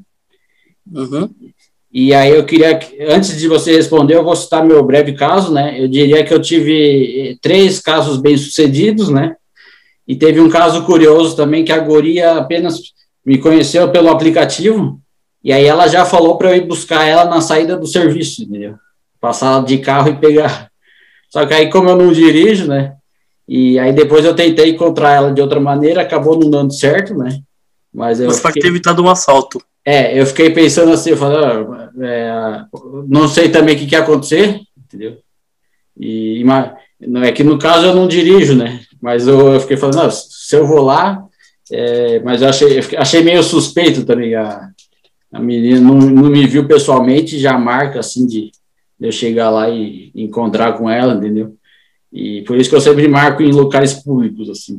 [0.91, 1.29] Uhum.
[1.91, 2.77] E aí eu queria,
[3.09, 5.81] antes de você responder, eu vou citar meu breve caso, né?
[5.81, 9.37] Eu diria que eu tive eh, três casos bem-sucedidos, né?
[10.07, 12.79] E teve um caso curioso também, que a guria apenas
[13.25, 14.99] me conheceu pelo aplicativo,
[15.43, 18.75] e aí ela já falou para eu ir buscar ela na saída do serviço, entendeu?
[19.19, 20.69] Passar de carro e pegar.
[21.29, 22.93] Só que aí, como eu não dirijo, né?
[23.47, 27.39] E aí depois eu tentei encontrar ela de outra maneira, acabou não dando certo, né?
[27.93, 28.29] Mas eu.
[28.29, 28.61] Você fiquei...
[28.61, 29.61] ter evitado um assalto.
[29.85, 32.65] É, eu fiquei pensando assim, eu falei, ah, é,
[33.07, 35.19] não sei também o que, que ia acontecer, entendeu?
[35.95, 36.43] E
[36.99, 38.81] não é que no caso eu não dirijo, né?
[39.05, 41.23] Mas eu, eu fiquei falando, se eu vou lá,
[41.71, 44.67] é, mas eu achei, eu achei meio suspeito também a,
[45.31, 48.51] a menina não, não me viu pessoalmente, já marca assim de,
[48.99, 51.55] de eu chegar lá e encontrar com ela, entendeu?
[52.11, 54.75] E por isso que eu sempre marco em locais públicos, assim,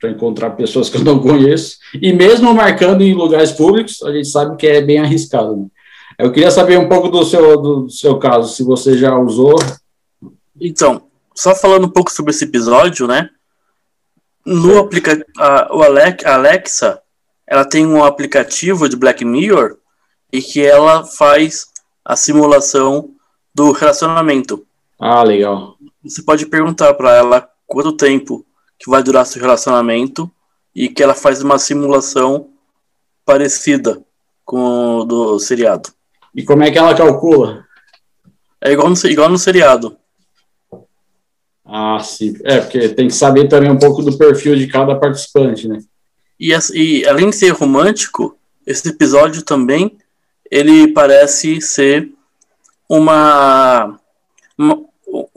[0.00, 1.78] para encontrar pessoas que eu não conheço.
[2.00, 5.56] E mesmo marcando em lugares públicos, a gente sabe que é bem arriscado.
[5.56, 5.66] Né?
[6.20, 9.56] Eu queria saber um pouco do seu, do seu caso, se você já usou.
[10.60, 11.02] Então,
[11.34, 13.28] só falando um pouco sobre esse episódio, né?
[14.46, 15.26] No aplica
[15.70, 17.02] o Alexa,
[17.46, 19.76] ela tem um aplicativo de Black Mirror
[20.32, 21.66] e que ela faz
[22.04, 23.10] a simulação
[23.52, 24.64] do relacionamento.
[25.00, 25.76] Ah, legal.
[26.04, 28.46] Você pode perguntar para ela quanto tempo
[28.78, 30.30] que vai durar seu relacionamento
[30.74, 32.50] e que ela faz uma simulação
[33.24, 34.00] parecida
[34.44, 35.90] com o do seriado.
[36.34, 37.66] E como é que ela calcula?
[38.62, 39.96] É igual no, igual no seriado.
[41.66, 42.34] Ah, sim.
[42.44, 45.78] É, porque tem que saber também um pouco do perfil de cada participante, né?
[46.38, 48.36] E, e além de ser romântico,
[48.66, 49.96] esse episódio também
[50.50, 52.08] ele parece ser
[52.88, 53.98] uma,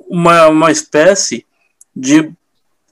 [0.08, 1.46] uma uma, espécie
[1.96, 2.32] de,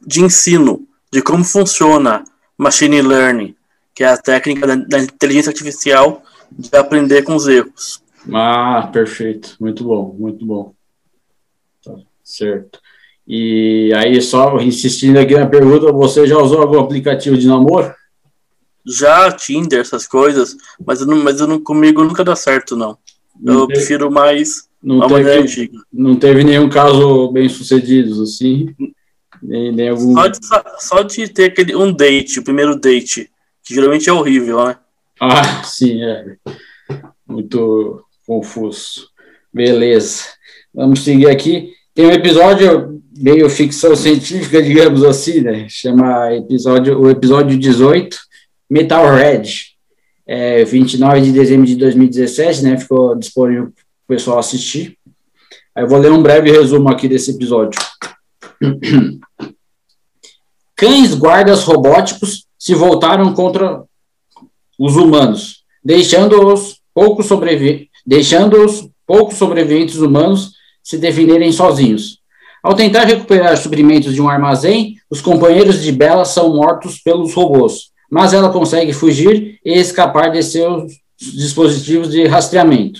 [0.05, 2.23] de ensino de como funciona
[2.57, 3.55] machine learning,
[3.93, 8.01] que é a técnica da, da inteligência artificial de aprender com os erros.
[8.33, 9.55] Ah, perfeito.
[9.59, 10.73] Muito bom, muito bom.
[11.83, 12.79] Tá, certo.
[13.27, 17.93] E aí, só insistindo aqui na pergunta, você já usou algum aplicativo de namoro?
[18.85, 20.55] Já, Tinder, essas coisas,
[20.85, 22.97] mas, não, mas não, comigo nunca dá certo, não.
[23.45, 28.73] Eu prefiro mais não teve, não teve nenhum caso bem sucedido, assim.
[29.41, 30.13] Nem, nem algum...
[30.13, 30.39] só, de,
[30.79, 33.29] só de ter aquele, um date, o primeiro date,
[33.63, 34.77] que geralmente é horrível, né?
[35.19, 36.37] Ah, sim, é.
[37.27, 39.09] Muito confuso.
[39.53, 40.23] Beleza.
[40.73, 41.73] Vamos seguir aqui.
[41.93, 45.67] Tem um episódio meio ficção científica, digamos assim, né?
[45.69, 48.17] Chama episódio, o episódio 18,
[48.69, 49.43] Metal Red.
[50.29, 52.77] É, 29 de dezembro de 2017, né?
[52.77, 53.73] Ficou disponível o
[54.07, 54.97] pessoal assistir.
[55.73, 57.79] Aí eu vou ler um breve resumo aqui desse episódio.
[60.75, 63.83] Cães guardas robóticos se voltaram contra
[64.77, 70.51] os humanos, deixando-os poucos sobreviventes, deixando-os poucos sobreviventes humanos
[70.83, 72.16] se definirem sozinhos.
[72.67, 77.91] Ao tentar recuperar suprimentos de um armazém, os companheiros de Bella são mortos pelos robôs,
[78.11, 82.99] mas ela consegue fugir e escapar de seus dispositivos de rastreamento.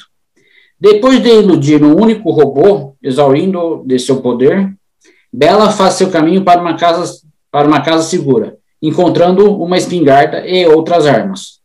[0.79, 4.73] Depois de iludir um único robô, exaurindo de seu poder,
[5.33, 7.19] Bela faz seu caminho para uma casa,
[7.51, 11.59] para uma casa segura, encontrando uma espingarda e outras armas.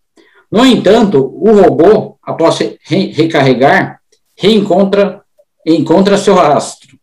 [0.51, 4.01] No entanto, o robô, após re recarregar,
[4.37, 5.23] reencontra
[5.65, 7.01] encontra seu rastro.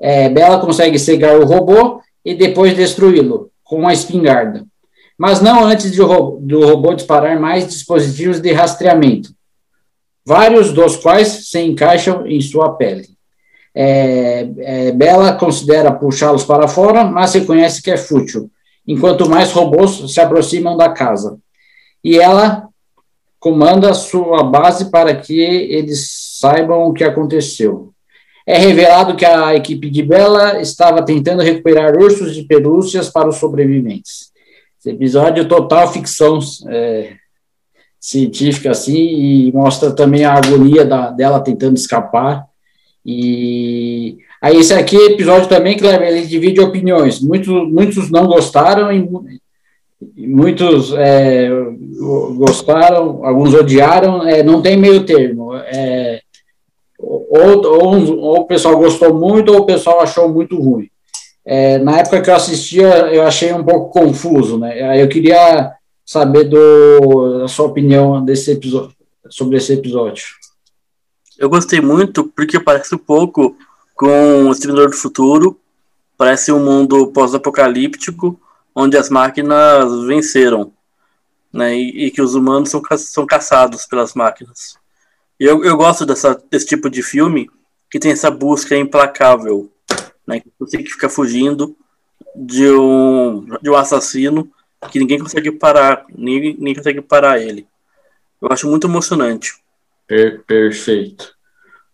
[0.00, 4.64] É, Bela consegue cegar o robô e depois destruí-lo com uma espingarda,
[5.16, 9.30] mas não antes de do robô disparar mais dispositivos de rastreamento,
[10.26, 13.08] vários dos quais se encaixam em sua pele.
[13.74, 18.50] É, é, Bela considera puxá-los para fora, mas reconhece que é fútil,
[18.86, 21.38] enquanto mais robôs se aproximam da casa.
[22.02, 22.68] E ela
[23.38, 27.89] comanda sua base para que eles saibam o que aconteceu.
[28.50, 33.36] É revelado que a equipe de Bela estava tentando recuperar ursos de pelúcias para os
[33.36, 34.32] sobreviventes.
[34.76, 37.12] Esse episódio total ficção é,
[38.00, 42.44] científica assim e mostra também a agonia da, dela tentando escapar.
[43.06, 47.20] E aí esse aqui é episódio também que ele divide opiniões.
[47.20, 49.08] Muitos muitos não gostaram e,
[50.26, 51.48] muitos é,
[52.34, 54.26] gostaram alguns odiaram.
[54.26, 55.54] É, não tem meio termo.
[55.54, 56.20] É,
[57.30, 60.88] ou, ou, ou, o pessoal gostou muito ou o pessoal achou muito ruim
[61.46, 65.78] é, na época que eu assistia eu achei um pouco confuso né eu queria
[66.10, 68.96] saber do, da sua opinião desse episódio,
[69.28, 70.24] sobre esse episódio.
[71.38, 73.56] Eu gostei muito porque parece um pouco
[73.94, 75.56] com o Exterminador do Futuro,
[76.18, 78.36] parece um mundo pós-apocalíptico
[78.74, 80.72] onde as máquinas venceram,
[81.52, 84.79] né, e, e, que os humanos são, são caçados pelas máquinas.
[85.40, 87.48] Eu, eu gosto dessa, desse tipo de filme
[87.90, 89.72] que tem essa busca implacável,
[90.26, 91.74] né, que você que fica fugindo
[92.36, 94.50] de um, de um assassino
[94.90, 97.66] que ninguém consegue parar, ninguém, ninguém consegue parar ele.
[98.40, 99.54] Eu acho muito emocionante.
[100.06, 101.34] Per, perfeito.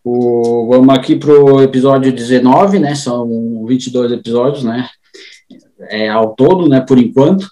[0.02, 2.94] O, vamos aqui para o episódio 19, né?
[2.94, 4.88] São 22 episódios, né?
[5.88, 6.80] É, ao todo, né?
[6.80, 7.48] Por enquanto.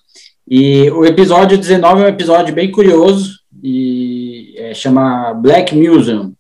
[0.47, 4.14] E o episódio 19 é um episódio bem curioso e
[4.57, 6.35] é, chama Black Museum.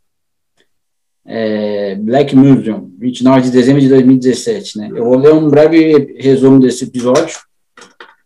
[1.27, 4.91] É, Black Museum, 29 de dezembro de 2017, né?
[4.95, 7.39] Eu vou ler um breve resumo desse episódio,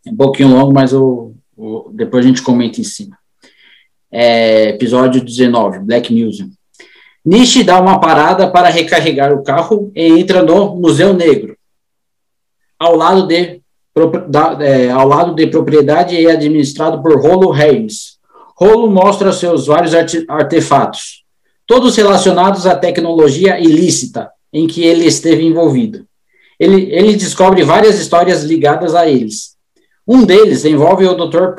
[0.04, 3.16] é um pouquinho longo, mas eu, eu depois a gente comenta em cima.
[4.10, 6.50] É, episódio 19, Black Museum.
[7.24, 11.56] Nishi dá uma parada para recarregar o carro e entra no Museu Negro,
[12.78, 13.60] ao lado de,
[14.60, 18.17] é, ao lado de propriedade e administrado por Rolo Reis.
[18.60, 19.94] Rolo mostra seus vários
[20.28, 21.22] artefatos,
[21.64, 26.04] todos relacionados à tecnologia ilícita em que ele esteve envolvido.
[26.58, 29.56] Ele, ele descobre várias histórias ligadas a eles.
[30.04, 31.54] Um deles envolve o Dr.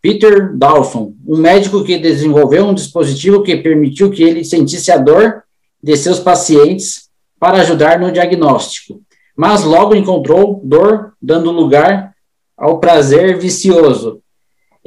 [0.00, 5.42] Peter Dawson, um médico que desenvolveu um dispositivo que permitiu que ele sentisse a dor
[5.82, 9.02] de seus pacientes para ajudar no diagnóstico,
[9.36, 12.14] mas logo encontrou dor dando lugar
[12.56, 14.22] ao prazer vicioso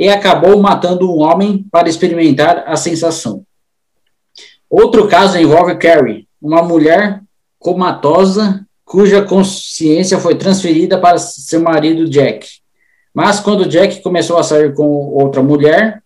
[0.02, 3.46] e acabou matando um homem para experimentar a sensação.
[4.68, 7.22] Outro caso envolve Carrie, uma mulher
[7.60, 12.48] comatosa cuja consciência foi transferida para seu marido Jack.
[13.14, 16.02] Mas quando Jack começou a sair com outra mulher,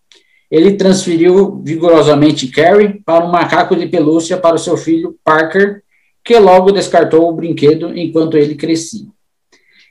[0.51, 5.81] ele transferiu vigorosamente Carrie para um macaco de pelúcia para o seu filho Parker,
[6.21, 9.07] que logo descartou o brinquedo enquanto ele crescia.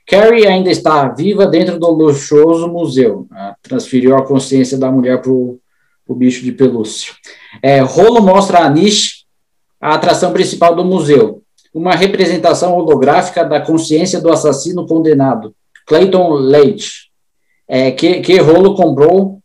[0.05, 3.27] Carrie ainda está viva dentro do luxuoso museu.
[3.31, 5.59] Ah, transferiu a consciência da mulher para o
[6.09, 7.13] bicho de pelúcia.
[7.61, 9.25] É, Rolo mostra a Nish,
[9.81, 11.41] a atração principal do museu,
[11.73, 15.53] uma representação holográfica da consciência do assassino condenado,
[15.85, 17.11] Clayton Leite,
[17.67, 19.39] é, que, que Rolo comprou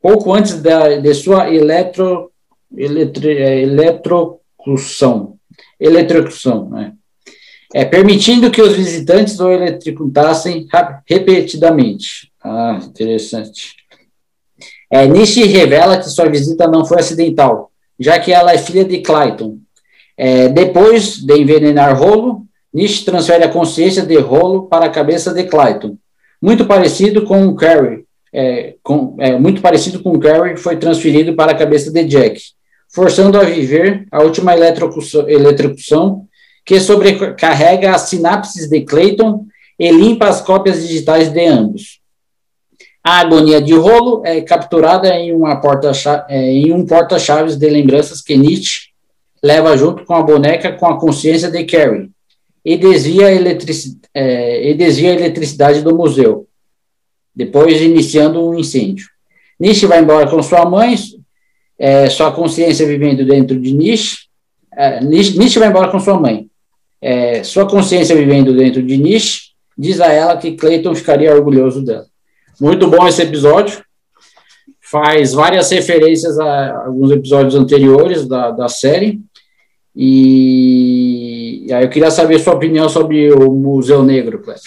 [0.00, 2.30] pouco antes da, de sua eletro,
[2.74, 5.36] eletro, é, eletrocução,
[5.78, 6.94] eletrocução, né?
[7.74, 10.66] É, permitindo que os visitantes o eletrocutassem
[11.06, 12.32] repetidamente.
[12.42, 13.76] Ah, interessante.
[14.90, 18.98] É, Nishi revela que sua visita não foi acidental, já que ela é filha de
[19.00, 19.58] Clayton.
[20.16, 25.44] É, depois de envenenar Rolo, Nishi transfere a consciência de Rolo para a cabeça de
[25.44, 25.96] Clayton.
[26.40, 31.56] Muito parecido com Carrie, é, com, é, muito parecido com Carrie, foi transferido para a
[31.56, 32.40] cabeça de Jack,
[32.88, 36.27] forçando a viver a última eletrocução, eletrocução
[36.68, 39.46] que sobrecarrega as sinapses de Clayton
[39.78, 41.98] e limpa as cópias digitais de ambos.
[43.02, 45.32] A agonia de rolo é capturada em,
[45.62, 45.92] porta
[46.28, 48.90] é, em um porta-chaves de lembranças que Nietzsche
[49.42, 52.10] leva junto com a boneca com a consciência de Carrie
[52.62, 53.28] e desvia
[54.12, 56.46] é, e desvia a eletricidade do museu,
[57.34, 59.06] depois iniciando um incêndio.
[59.58, 60.94] Nietzsche vai embora com sua mãe,
[61.78, 64.28] é, sua consciência vivendo dentro de Nietzsche.
[64.70, 66.47] É, Nietzsche vai embora com sua mãe.
[67.00, 72.06] É, sua consciência vivendo dentro de Nietzsche diz a ela que Clayton ficaria orgulhoso dela.
[72.60, 73.84] Muito bom esse episódio.
[74.80, 79.20] Faz várias referências a alguns episódios anteriores da, da série.
[79.94, 84.62] E, e aí eu queria saber sua opinião sobre o Museu Negro, Cleber.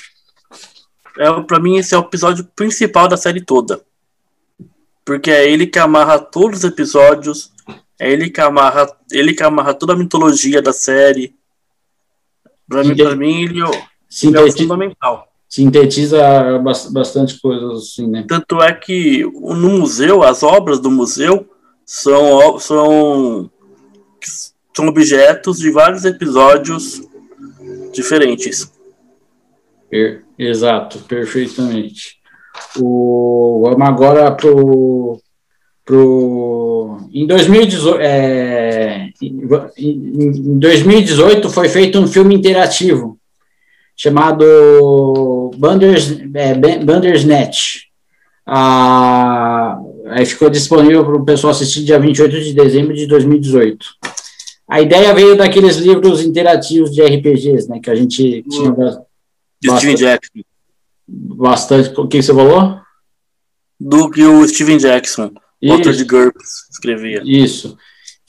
[1.17, 3.81] É, para mim, esse é o episódio principal da série toda.
[5.03, 7.51] Porque é ele que amarra todos os episódios,
[7.99, 11.35] é ele que amarra, ele que amarra toda a mitologia da série.
[12.71, 16.17] Para mim, pra mim, ele, ele é fundamental sintetiza
[16.91, 18.23] bastante coisas assim, né?
[18.25, 21.45] Tanto é que no museu, as obras do museu
[21.85, 23.51] são, são,
[24.73, 27.01] são objetos de vários episódios
[27.91, 28.71] diferentes.
[29.89, 32.21] Per, exato, perfeitamente.
[32.79, 35.19] O, vamos agora pro,
[35.83, 36.70] pro
[37.13, 43.17] em 2018, é, em 2018 foi feito um filme interativo
[43.95, 47.83] chamado Banders, é, Bandersnatch.
[48.45, 53.85] Ah, aí ficou disponível para o pessoal assistir dia 28 de dezembro de 2018.
[54.67, 59.95] A ideia veio daqueles livros interativos de RPGs, né, que a gente tinha bastante, Steven
[59.95, 60.39] Jackson.
[61.07, 61.99] Bastante.
[61.99, 62.79] O que você falou?
[63.79, 65.31] Do que o Steven Jackson,
[65.69, 67.21] autor de GURPS, escrevia.
[67.25, 67.77] Isso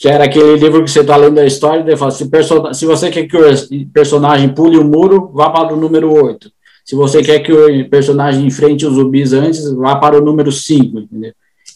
[0.03, 2.29] que era aquele livro que você está lendo a história, e fala, se,
[2.75, 6.51] se você quer que o personagem pule o muro, vá para o número 8.
[6.85, 10.99] Se você quer que o personagem enfrente os zumbis antes, vá para o número 5,
[10.99, 11.33] entendeu?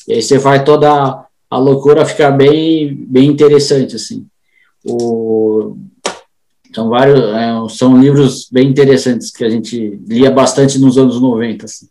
[0.08, 4.26] E aí você faz toda a loucura ficar bem, bem interessante, assim.
[4.84, 5.76] O,
[6.74, 11.64] são vários, é, são livros bem interessantes que a gente lia bastante nos anos 90,
[11.64, 11.86] assim.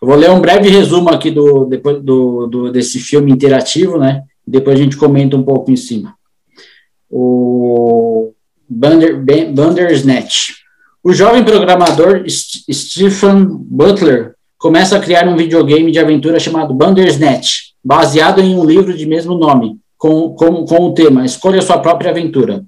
[0.00, 4.22] Eu vou ler um breve resumo aqui do, depois do, do, desse filme interativo, né?
[4.46, 6.14] Depois a gente comenta um pouco em cima.
[7.10, 8.32] O
[8.68, 9.22] Bander,
[9.52, 10.52] Bandersnatch.
[11.02, 18.40] O jovem programador Stephen Butler começa a criar um videogame de aventura chamado Bandersnatch, baseado
[18.40, 22.64] em um livro de mesmo nome, com, com, com o tema Escolha sua própria aventura.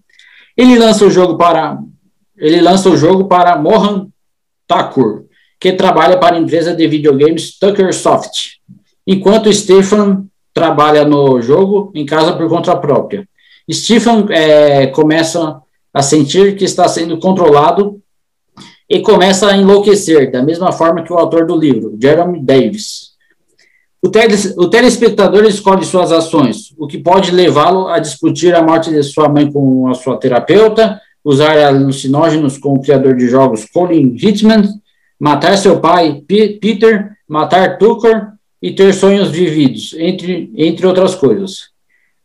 [0.57, 1.79] Ele lança o jogo para
[2.37, 4.09] ele lança o jogo para Mohan
[4.67, 5.27] Thakur,
[5.61, 8.55] que trabalha para a empresa de videogames Tucker Soft,
[9.07, 13.29] enquanto Stephen trabalha no jogo em casa por conta própria.
[13.71, 15.61] Stephen é, começa
[15.93, 18.01] a sentir que está sendo controlado
[18.89, 23.11] e começa a enlouquecer, da mesma forma que o autor do livro, Jeremy Davis.
[24.03, 28.91] O, teles, o telespectador escolhe suas ações, o que pode levá-lo a discutir a morte
[28.91, 34.17] de sua mãe com a sua terapeuta, usar alucinógenos com o criador de jogos Colin
[34.17, 34.65] Hitman,
[35.21, 38.29] matar seu pai P Peter, matar Tucker
[38.63, 41.69] e ter sonhos vividos, entre, entre outras coisas.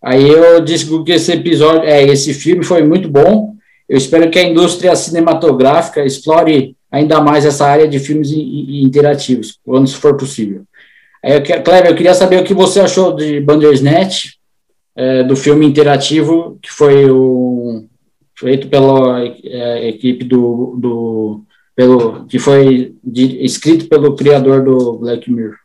[0.01, 3.53] Aí eu disse que esse episódio, é, esse filme foi muito bom.
[3.87, 9.89] Eu espero que a indústria cinematográfica explore ainda mais essa área de filmes interativos, quando
[9.89, 10.63] for possível.
[11.23, 14.35] Aí, Cleber, eu queria saber o que você achou de Bandersnatch,
[14.95, 17.85] é, do filme interativo que foi o,
[18.37, 21.41] feito pela é, equipe do, do
[21.75, 25.57] pelo que foi de, escrito pelo criador do Black Mirror.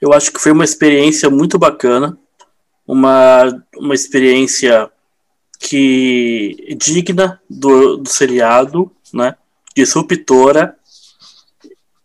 [0.00, 2.18] Eu acho que foi uma experiência muito bacana,
[2.86, 4.90] uma, uma experiência
[5.58, 9.36] que digna do, do seriado, né?
[9.76, 10.76] Disruptora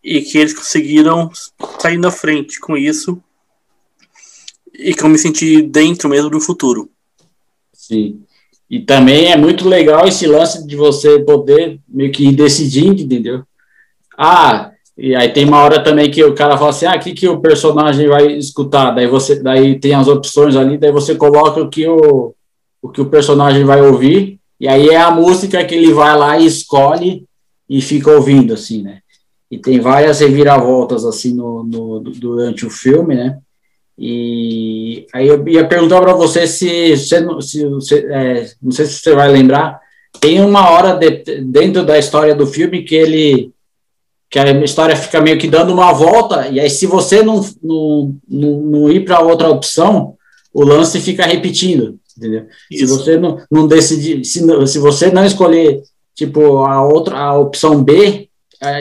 [0.04, 1.32] e que eles conseguiram
[1.80, 3.22] sair na frente com isso
[4.74, 6.90] e que eu me senti dentro mesmo do futuro.
[7.74, 8.24] Sim.
[8.70, 13.44] E também é muito legal esse lance de você poder meio que ir decidindo, entendeu?
[14.18, 17.14] Ah, e aí tem uma hora também que o cara fala assim, ah, o que,
[17.14, 18.92] que o personagem vai escutar?
[18.92, 22.34] Daí você, daí tem as opções ali, daí você coloca o que o,
[22.82, 26.38] o que o personagem vai ouvir, e aí é a música que ele vai lá
[26.38, 27.26] e escolhe
[27.70, 29.00] e fica ouvindo, assim, né?
[29.50, 33.38] E tem várias reviravoltas, assim, no, no durante o filme, né?
[33.98, 39.16] E aí eu ia perguntar para você se, se, se é, não sei se você
[39.16, 39.80] vai lembrar,
[40.22, 43.52] tem uma hora de, dentro da história do filme que ele
[44.30, 48.14] que a história fica meio que dando uma volta, e aí se você não, não,
[48.28, 50.16] não, não ir para outra opção,
[50.54, 52.46] o lance fica repetindo, entendeu?
[52.70, 55.82] Se você não, não decidir, se, se você não escolher,
[56.14, 58.28] tipo, a outra, a opção B,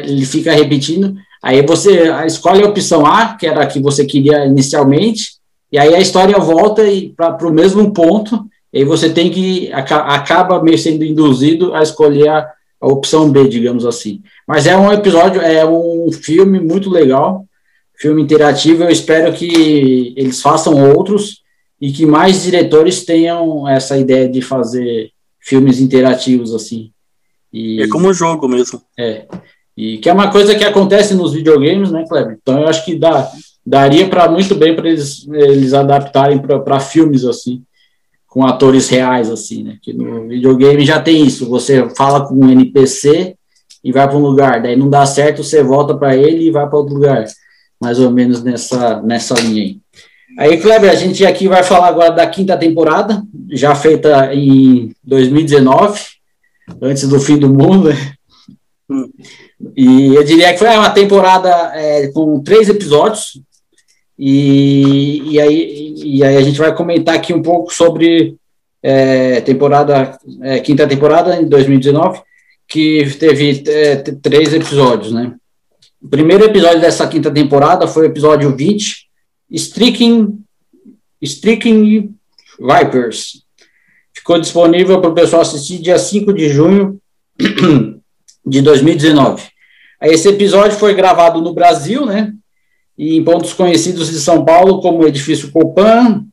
[0.02, 1.14] ele fica repetindo,
[1.46, 5.34] Aí você escolhe a opção A, que era a que você queria inicialmente,
[5.70, 6.82] e aí a história volta
[7.16, 12.30] para o mesmo ponto, e aí você tem que acaba meio sendo induzido a escolher
[12.30, 12.50] a,
[12.80, 14.22] a, opção B, digamos assim.
[14.44, 17.46] Mas é um episódio, é um filme muito legal,
[17.94, 18.82] filme interativo.
[18.82, 21.42] Eu espero que eles façam outros
[21.80, 26.90] e que mais diretores tenham essa ideia de fazer filmes interativos assim.
[27.52, 28.82] E, é como um jogo mesmo.
[28.98, 29.26] É.
[29.76, 32.38] E que é uma coisa que acontece nos videogames, né, Kleber?
[32.40, 33.30] Então eu acho que dá,
[33.64, 37.62] daria para muito bem para eles, eles adaptarem para filmes assim,
[38.26, 39.78] com atores reais assim, né?
[39.82, 41.48] Que no videogame já tem isso.
[41.50, 43.36] Você fala com um NPC
[43.84, 46.66] e vai para um lugar, daí não dá certo, você volta para ele e vai
[46.66, 47.24] para outro lugar,
[47.80, 49.80] mais ou menos nessa nessa linha aí.
[50.38, 55.98] Aí, Kleber, a gente aqui vai falar agora da quinta temporada, já feita em 2019,
[56.82, 57.88] antes do fim do mundo.
[57.88, 59.06] Né?
[59.76, 63.40] E eu diria que foi uma temporada é, com três episódios.
[64.18, 68.36] E, e, aí, e aí a gente vai comentar aqui um pouco sobre
[68.82, 72.20] é, temporada, é, quinta temporada em 2019,
[72.68, 75.34] que teve é, três episódios, né?
[76.00, 79.06] O primeiro episódio dessa quinta temporada foi o episódio 20,
[79.50, 80.38] Streaking,
[81.20, 82.14] Streaking
[82.58, 83.42] Vipers.
[84.14, 87.00] Ficou disponível para o pessoal assistir dia 5 de junho
[88.46, 89.42] de 2019.
[90.02, 92.32] Esse episódio foi gravado no Brasil, né?
[92.96, 96.24] E em pontos conhecidos de São Paulo, como o edifício Copan,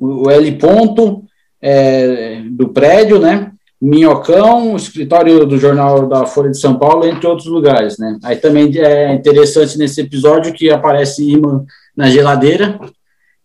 [0.00, 1.24] o L ponto
[1.62, 3.52] é, do prédio, né?
[3.80, 8.18] Minhocão, escritório do jornal da Folha de São Paulo, entre outros lugares, né?
[8.24, 11.64] Aí também é interessante nesse episódio que aparece imã
[11.96, 12.80] na geladeira,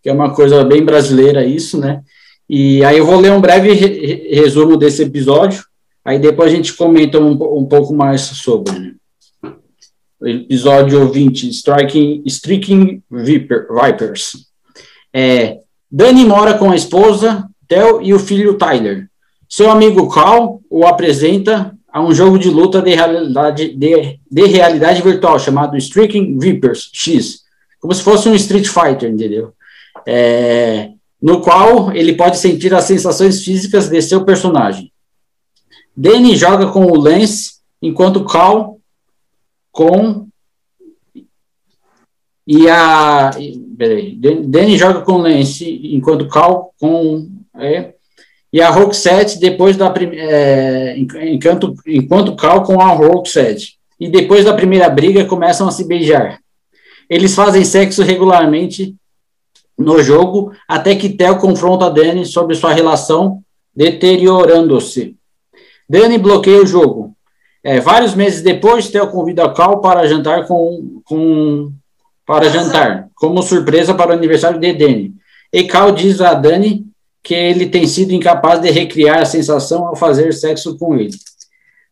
[0.02, 2.02] que é uma coisa bem brasileira isso, né?
[2.49, 5.64] E aí eu vou ler um breve re resumo desse episódio,
[6.03, 8.71] Aí depois a gente comenta um, um pouco mais sobre.
[8.71, 8.93] Né?
[10.21, 14.47] Episódio 20, Striking, Streaking Viper, Vipers.
[15.13, 15.59] É,
[15.89, 19.07] Dani mora com a esposa, Theo, e o filho Tyler.
[19.47, 25.01] Seu amigo Carl o apresenta a um jogo de luta de realidade, de, de realidade
[25.01, 27.41] virtual chamado Streaking Vipers X,
[27.80, 29.53] como se fosse um Street Fighter, entendeu?
[30.05, 30.89] É,
[31.21, 34.91] no qual ele pode sentir as sensações físicas de seu personagem.
[36.01, 38.80] Danny joga com o Lance, enquanto Cal
[39.69, 40.30] com
[42.47, 43.31] E a.
[43.77, 44.15] Peraí.
[44.15, 47.30] Danny joga com Lance, enquanto Cal com.
[47.53, 47.95] É,
[48.53, 53.77] e a Roxette depois da é, enquanto, enquanto Cal com a Roxette.
[53.99, 56.39] E depois da primeira briga começam a se beijar.
[57.09, 58.95] Eles fazem sexo regularmente
[59.77, 63.43] no jogo até que Theo confronta Danny sobre sua relação
[63.76, 65.18] deteriorando-se.
[65.90, 67.16] Danny bloqueia o jogo.
[67.64, 71.72] É, vários meses depois, Theo convida Cal para jantar com, com
[72.26, 75.14] para jantar, como surpresa para o aniversário de Danny.
[75.52, 76.86] E Cal diz a Dani
[77.24, 81.18] que ele tem sido incapaz de recriar a sensação ao fazer sexo com ele.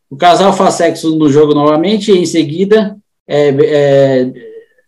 [0.08, 2.96] O casal faz sexo no jogo novamente e em seguida
[3.26, 4.32] é, é,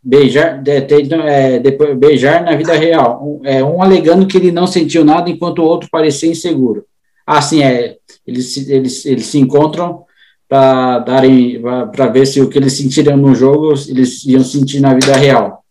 [0.03, 3.23] beijar, é, depois, beijar na vida real.
[3.23, 6.87] Um, é, um alegando que ele não sentiu nada enquanto o outro parecia inseguro.
[7.31, 7.97] Assim é,
[8.27, 10.03] eles, eles, eles se encontram
[10.49, 11.63] para darem
[11.93, 15.65] para ver se o que eles sentiram no jogo eles iam sentir na vida real.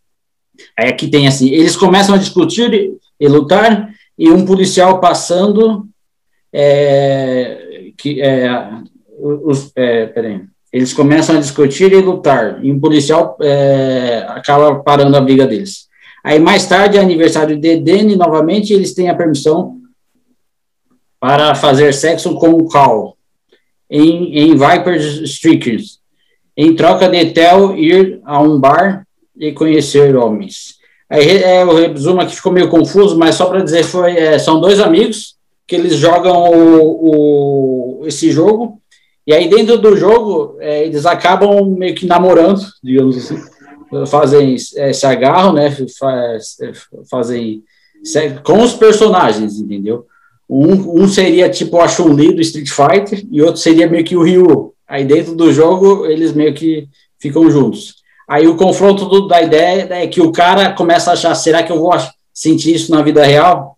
[0.78, 5.86] Aí aqui tem assim, eles começam a discutir e, e lutar e um policial passando
[6.54, 8.50] é, que é,
[9.20, 10.42] os, é, peraí,
[10.72, 15.90] eles começam a discutir e lutar e um policial é, acaba parando a briga deles.
[16.24, 19.79] Aí mais tarde é aniversário de Danny novamente eles têm a permissão
[21.20, 23.18] para fazer sexo com o Cal
[23.90, 25.00] em, em Viper
[26.56, 29.06] em troca de Tel ir a um bar
[29.38, 30.78] e conhecer homens.
[31.10, 34.60] Aí é, o resumo aqui ficou meio confuso, mas só para dizer, foi, é, são
[34.60, 38.82] dois amigos que eles jogam o, o, esse jogo,
[39.26, 43.40] e aí dentro do jogo é, eles acabam meio que namorando, digamos assim,
[44.08, 46.72] fazem, é, se agarram, né, faz, é,
[47.10, 47.64] fazem
[48.44, 50.06] com os personagens, entendeu?
[50.50, 54.24] Um, um seria tipo a Chun-Li do Street Fighter e outro seria meio que o
[54.24, 54.74] Ryu.
[54.88, 56.88] Aí dentro do jogo eles meio que
[57.20, 58.00] ficam juntos.
[58.28, 61.72] Aí o confronto do, da ideia é que o cara começa a achar, será que
[61.72, 61.92] eu vou
[62.34, 63.78] sentir isso na vida real?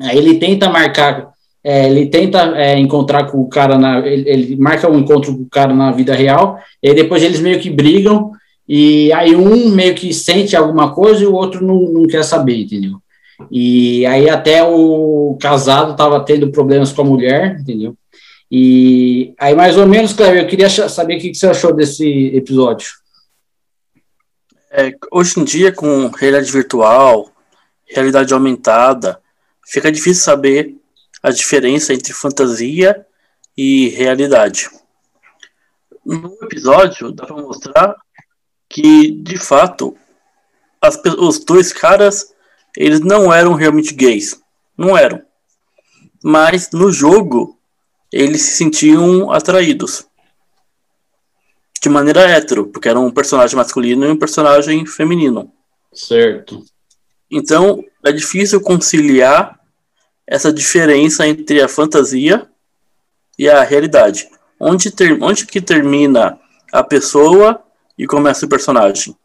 [0.00, 1.30] Aí ele tenta marcar,
[1.64, 5.42] é, ele tenta é, encontrar com o cara, na, ele, ele, marca um encontro com
[5.42, 8.32] o cara na vida real, e depois eles meio que brigam,
[8.68, 12.60] e aí um meio que sente alguma coisa e o outro não, não quer saber,
[12.60, 12.98] entendeu?
[13.50, 17.96] E aí até o casado estava tendo problemas com a mulher, entendeu?
[18.50, 22.88] E aí mais ou menos, Cleber, eu queria saber o que você achou desse episódio.
[24.70, 27.30] É, hoje em dia, com realidade virtual,
[27.86, 29.20] realidade aumentada,
[29.66, 30.74] fica difícil saber
[31.22, 33.06] a diferença entre fantasia
[33.56, 34.68] e realidade.
[36.04, 37.96] No episódio, dá para mostrar
[38.68, 39.96] que, de fato,
[40.80, 42.32] as, os dois caras
[42.76, 44.40] eles não eram realmente gays.
[44.76, 45.22] Não eram.
[46.22, 47.58] Mas no jogo,
[48.12, 50.06] eles se sentiam atraídos.
[51.80, 55.52] De maneira hétero, porque era um personagem masculino e um personagem feminino.
[55.92, 56.64] Certo.
[57.30, 59.58] Então, é difícil conciliar
[60.26, 62.48] essa diferença entre a fantasia
[63.38, 64.28] e a realidade.
[64.58, 66.38] Onde, ter, onde que termina
[66.72, 67.62] a pessoa
[67.96, 69.16] e começa o personagem?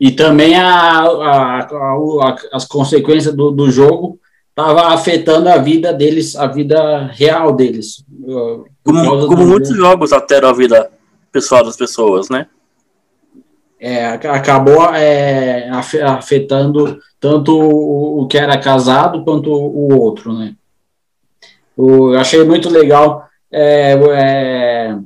[0.00, 4.18] E também a, a, a, as consequências do, do jogo
[4.50, 8.04] estava afetando a vida deles, a vida real deles.
[8.84, 10.90] Como, como muitos jogos alteram a vida
[11.32, 12.46] pessoal das pessoas, né?
[13.80, 15.70] É, acabou é,
[16.04, 20.54] afetando tanto o, o que era casado quanto o outro, né?
[21.76, 24.96] Eu achei muito legal é, é,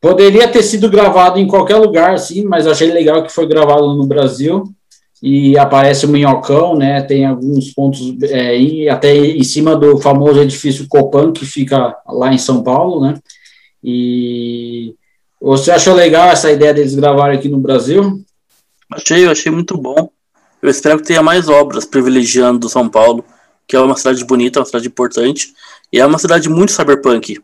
[0.00, 4.06] Poderia ter sido gravado em qualquer lugar, sim, mas achei legal que foi gravado no
[4.06, 4.64] Brasil
[5.22, 7.02] e aparece o Minhocão, né?
[7.02, 12.38] Tem alguns pontos é, até em cima do famoso edifício Copan que fica lá em
[12.38, 13.18] São Paulo, né?
[13.84, 14.94] E
[15.40, 18.24] você achou legal essa ideia deles gravarem aqui no Brasil?
[18.90, 20.10] Achei, achei muito bom.
[20.62, 23.24] Eu espero que tenha mais obras privilegiando São Paulo,
[23.68, 25.52] que é uma cidade bonita, uma cidade importante
[25.92, 27.38] e é uma cidade muito cyberpunk.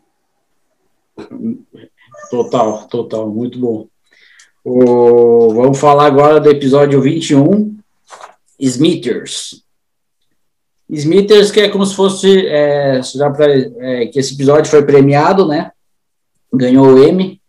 [2.29, 3.87] Total, total, muito bom.
[4.63, 7.77] O, vamos falar agora do episódio 21,
[8.59, 9.63] Smithers.
[10.89, 15.47] Smithers, que é como se fosse, é, já pra, é, que esse episódio foi premiado,
[15.47, 15.71] né?
[16.53, 17.39] Ganhou o M.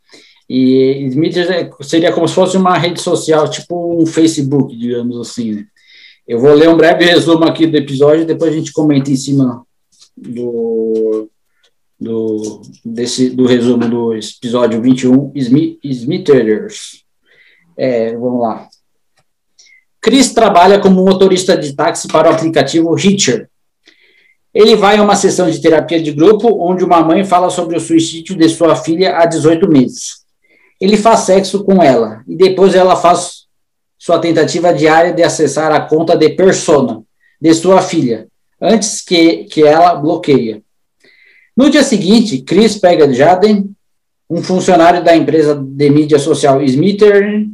[0.48, 5.56] E Smithers é, seria como se fosse uma rede social, tipo um Facebook, digamos assim.
[5.56, 5.66] Né?
[6.26, 9.64] Eu vou ler um breve resumo aqui do episódio, depois a gente comenta em cima
[10.16, 11.28] do,
[12.00, 15.32] do, desse, do resumo do episódio 21,
[15.84, 17.04] Smithers.
[17.76, 18.68] É, vamos lá.
[20.00, 23.48] Chris trabalha como motorista de táxi para o aplicativo Hitcher.
[24.54, 27.80] Ele vai a uma sessão de terapia de grupo onde uma mãe fala sobre o
[27.80, 30.24] suicídio de sua filha há 18 meses.
[30.80, 33.46] Ele faz sexo com ela e depois ela faz
[33.98, 37.02] sua tentativa diária de acessar a conta de persona
[37.40, 38.28] de sua filha,
[38.60, 40.62] antes que, que ela bloqueia.
[41.58, 43.68] No dia seguinte, Chris pega Jaden,
[44.30, 47.48] um funcionário da empresa de mídia social Smither,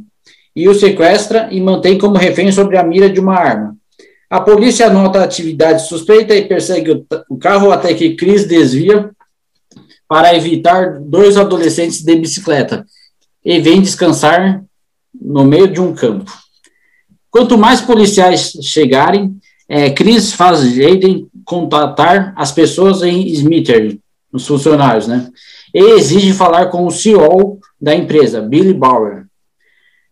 [0.55, 3.75] e o sequestra e mantém como refém sobre a mira de uma arma.
[4.29, 9.09] A polícia anota a atividade suspeita e persegue o, carro até que Chris desvia
[10.07, 12.85] para evitar dois adolescentes de bicicleta
[13.43, 14.63] e vem descansar
[15.19, 16.31] no meio de um campo.
[17.31, 19.35] Quanto mais policiais chegarem,
[19.67, 23.95] é, Chris faz Jaden contatar as pessoas em Smithers,
[24.33, 25.29] os funcionários, né?
[25.73, 29.25] E exige falar com o CEO da empresa, Billy Bauer.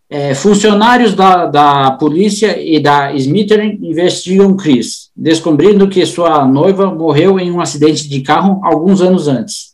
[0.10, 7.40] É, funcionários da, da polícia e da Smithers investigam Chris, descobrindo que sua noiva morreu
[7.40, 9.74] em um acidente de carro alguns anos antes.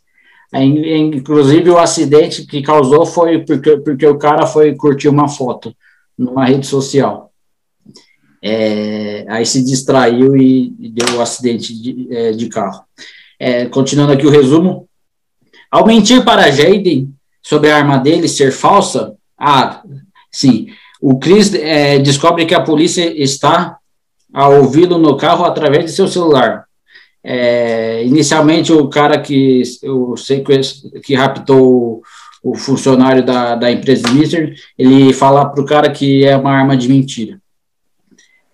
[0.52, 5.74] É, inclusive, o acidente que causou foi porque, porque o cara foi curtir uma foto
[6.18, 7.29] numa rede social.
[8.42, 12.84] É, aí se distraiu e, deu o um acidente de, é, de carro.
[13.38, 14.88] É, continuando aqui o resumo.
[15.70, 17.12] Ao mentir para Jaden
[17.42, 19.82] sobre a arma dele ser falsa, ah,
[20.30, 20.68] sim,
[21.00, 23.78] o Chris é, descobre que a polícia está
[24.32, 26.64] a ouvi-lo no carro através de seu celular.
[27.22, 29.62] É, inicialmente, o cara que
[30.16, 30.44] sei
[31.02, 32.02] que raptou
[32.42, 36.52] o, o funcionário da, da empresa Mister, ele fala para o cara que é uma
[36.52, 37.40] arma de mentira.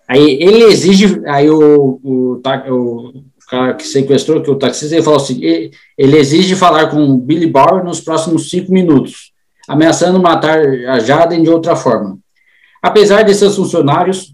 [0.07, 5.19] Aí ele exige, aí o, o, o cara que sequestrou, que o taxista, ele falou
[5.19, 9.33] assim, ele exige falar com o Billy Bauer nos próximos cinco minutos,
[9.67, 12.17] ameaçando matar a Jaden de outra forma.
[12.81, 14.33] Apesar de seus funcionários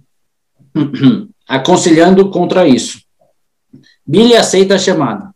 [1.48, 3.02] aconselhando contra isso,
[4.06, 5.34] Billy aceita a chamada.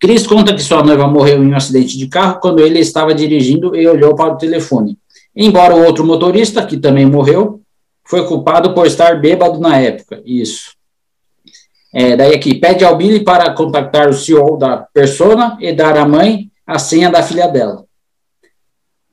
[0.00, 3.74] Chris conta que sua noiva morreu em um acidente de carro quando ele estava dirigindo
[3.76, 4.98] e olhou para o telefone.
[5.34, 7.62] Embora o outro motorista, que também morreu,
[8.06, 10.22] foi culpado por estar bêbado na época.
[10.24, 10.76] Isso.
[11.92, 16.06] É, daí aqui, pede ao Billy para contactar o CEO da persona e dar à
[16.06, 17.84] mãe a senha da filha dela.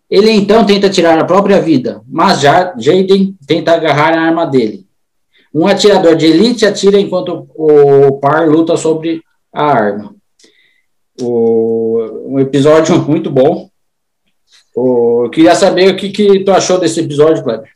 [0.09, 4.85] Ele então tenta tirar a própria vida, mas já Jaden tenta agarrar a arma dele.
[5.53, 10.15] Um atirador de elite atira enquanto o par luta sobre a arma.
[11.21, 13.69] O, um episódio muito bom.
[14.75, 17.71] O, eu queria saber o que, que tu achou desse episódio, Kleber.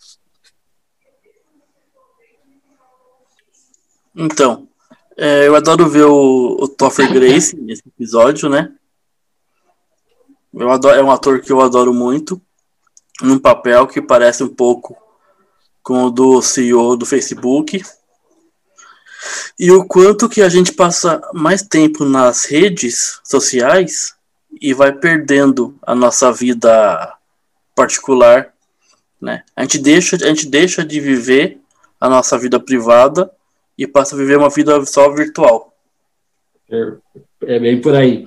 [4.19, 4.67] Então,
[5.15, 8.73] é, eu adoro ver o, o Topher Grace nesse episódio, né?
[10.51, 12.41] Eu adoro, é um ator que eu adoro muito,
[13.21, 14.97] num papel que parece um pouco
[15.83, 17.83] com o do CEO do Facebook.
[19.59, 24.15] E o quanto que a gente passa mais tempo nas redes sociais
[24.59, 27.15] e vai perdendo a nossa vida
[27.75, 28.51] particular,
[29.21, 29.43] né?
[29.55, 31.61] A gente deixa, a gente deixa de viver
[31.99, 33.31] a nossa vida privada
[33.77, 35.73] e passa a viver uma vida só virtual.
[36.69, 36.93] É,
[37.55, 38.25] é bem por aí.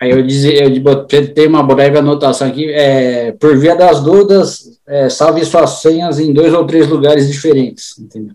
[0.00, 5.10] Aí eu dizia, eu botei uma breve anotação aqui, é, por via das dúvidas, é,
[5.10, 8.34] salve suas senhas em dois ou três lugares diferentes, entendeu?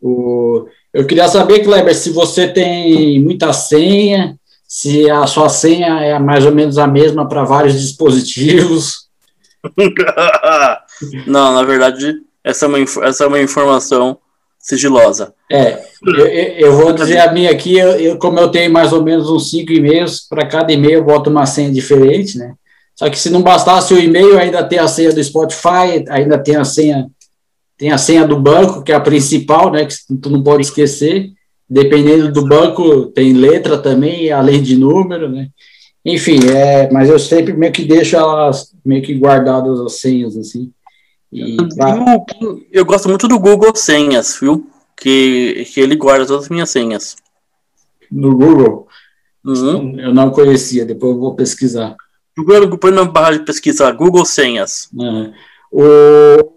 [0.00, 6.18] O, eu queria saber, Kleber, se você tem muita senha, se a sua senha é
[6.20, 9.08] mais ou menos a mesma para vários dispositivos.
[11.26, 12.14] Não, na verdade,
[12.44, 14.18] essa é uma, essa é uma informação
[14.60, 15.32] sigilosa.
[15.50, 19.02] É, eu, eu vou dizer a minha aqui, eu, eu, como eu tenho mais ou
[19.02, 22.54] menos uns cinco e-mails, para cada e-mail eu boto uma senha diferente, né?
[22.94, 26.56] Só que se não bastasse o e-mail, ainda tem a senha do Spotify, ainda tem
[26.56, 27.08] a senha,
[27.78, 29.86] tem a senha do banco, que é a principal, né?
[29.86, 31.30] Que tu não pode esquecer.
[31.68, 35.48] Dependendo do banco, tem letra também, além de número, né?
[36.04, 40.70] Enfim, é, mas eu sempre meio que deixo elas meio que guardadas as senhas, assim.
[41.32, 41.96] E pra...
[42.40, 44.68] eu, eu gosto muito do Google Senhas, viu?
[44.96, 47.16] Que, que ele guarda todas as minhas senhas.
[48.10, 48.88] No Google?
[49.44, 49.98] Uhum.
[49.98, 51.96] Eu não conhecia, depois eu vou pesquisar.
[52.36, 54.88] Google, põe na barra de pesquisa Google Senhas.
[54.94, 55.32] Uhum.
[55.72, 55.82] O,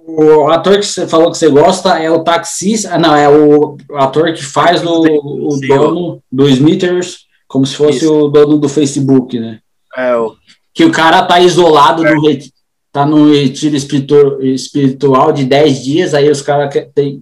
[0.07, 3.77] o, ator que você falou que você gosta é o taxista, ah, não, é o
[3.93, 8.11] ator que faz o, o dono do Smithers, como se fosse Isso.
[8.11, 9.59] o dono do Facebook, né?
[9.95, 10.35] É, o...
[10.73, 12.15] Que o cara tá isolado é.
[12.15, 12.21] no,
[12.93, 16.71] tá num retiro espiritual de 10 dias, aí os caras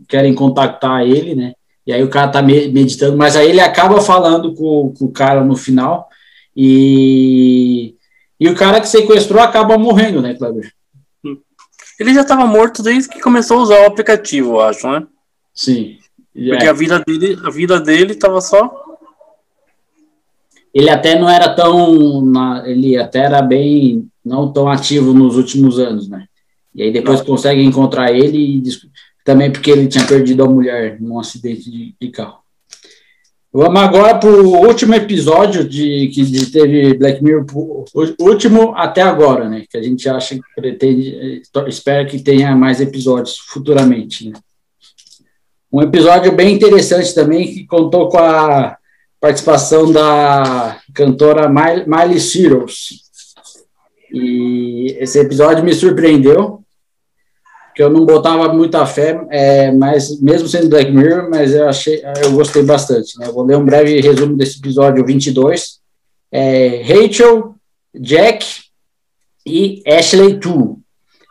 [0.06, 1.54] querem contactar ele, né?
[1.88, 5.46] E aí o cara tá meditando, mas aí ele acaba falando com, com o cara
[5.46, 6.10] no final,
[6.56, 7.96] e,
[8.38, 10.74] e o cara que sequestrou acaba morrendo, né, Kleber?
[11.98, 15.08] Ele já estava morto desde que começou a usar o aplicativo, eu acho, né?
[15.54, 15.98] Sim.
[16.34, 16.70] Porque é.
[16.70, 18.70] a vida dele, a vida dele tava só.
[20.74, 22.34] Ele até não era tão.
[22.66, 26.26] Ele até era bem não tão ativo nos últimos anos, né?
[26.74, 28.64] E aí depois consegue encontrar ele e
[29.24, 32.42] também porque ele tinha perdido a mulher num acidente de, de carro.
[33.54, 37.46] Vamos agora para o último episódio de que teve Black Mirror,
[38.18, 39.66] último até agora, né?
[39.70, 44.30] Que a gente acha que pretende, espera que tenha mais episódios futuramente.
[44.30, 44.40] Né?
[45.70, 48.78] Um episódio bem interessante também que contou com a
[49.20, 53.11] participação da cantora Miley Cyrus.
[54.14, 56.62] E esse episódio me surpreendeu,
[57.74, 62.04] que eu não botava muita fé, é, mas mesmo sendo Black Mirror, mas eu achei,
[62.22, 63.18] eu gostei bastante.
[63.18, 63.28] Né?
[63.32, 65.80] Vou ler um breve resumo desse episódio 22.
[66.32, 67.56] É, Rachel,
[67.96, 68.46] Jack
[69.46, 70.80] e Ashley Tu.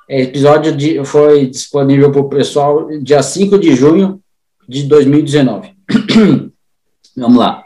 [0.08, 4.20] É, episódio de, foi disponível para o pessoal dia 5 de junho
[4.68, 5.74] de 2019.
[7.16, 7.64] Vamos lá.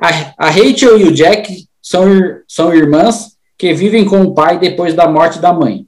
[0.00, 2.04] A, a Rachel e o Jack são,
[2.46, 5.84] são irmãs que vivem com o pai depois da morte da mãe.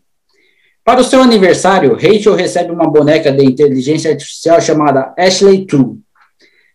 [0.84, 5.98] Para o seu aniversário, Rachel recebe uma boneca de inteligência artificial chamada Ashley 2,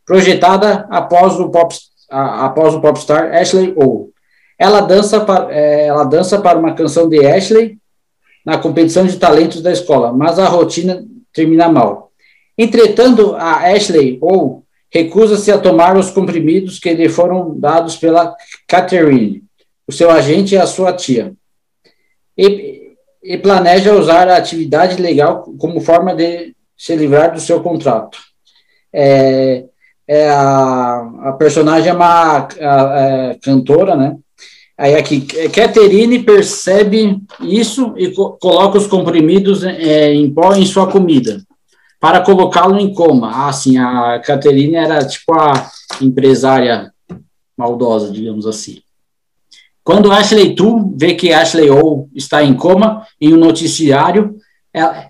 [0.05, 1.75] projetada após o, pop,
[2.09, 4.09] após o popstar Ashley O.
[4.57, 7.77] Ela dança, para, é, ela dança para uma canção de Ashley
[8.45, 11.03] na competição de talentos da escola, mas a rotina
[11.33, 12.11] termina mal.
[12.57, 18.33] Entretanto, a Ashley O recusa-se a tomar os comprimidos que lhe foram dados pela
[18.65, 19.43] Catherine,
[19.87, 21.33] o seu agente e a sua tia.
[22.37, 22.93] E,
[23.23, 28.17] e planeja usar a atividade legal como forma de se livrar do seu contrato.
[28.93, 29.65] É,
[30.07, 34.17] é a, a personagem é uma a, a, é, cantora, né?
[34.77, 40.91] Aí aqui, Catherine percebe isso e co coloca os comprimidos é, em pó em sua
[40.91, 41.41] comida
[41.99, 43.47] para colocá-lo em coma.
[43.47, 45.71] Ah, sim, a Catherine era tipo a
[46.01, 46.93] empresária
[47.57, 48.81] maldosa, digamos assim.
[49.85, 54.35] Quando Ashley Tu vê que Ashley O está em coma em um noticiário,
[54.73, 55.07] ela,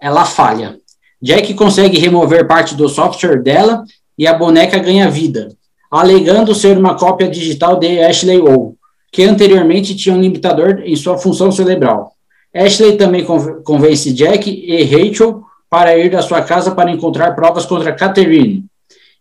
[0.00, 0.78] ela falha.
[1.20, 3.84] Jack consegue remover parte do software dela
[4.16, 5.50] e a boneca ganha vida,
[5.90, 8.74] alegando ser uma cópia digital de Ashley O,
[9.12, 12.12] que anteriormente tinha um limitador em sua função cerebral.
[12.54, 13.26] Ashley também
[13.62, 18.64] convence Jack e Rachel para ir da sua casa para encontrar provas contra Catherine.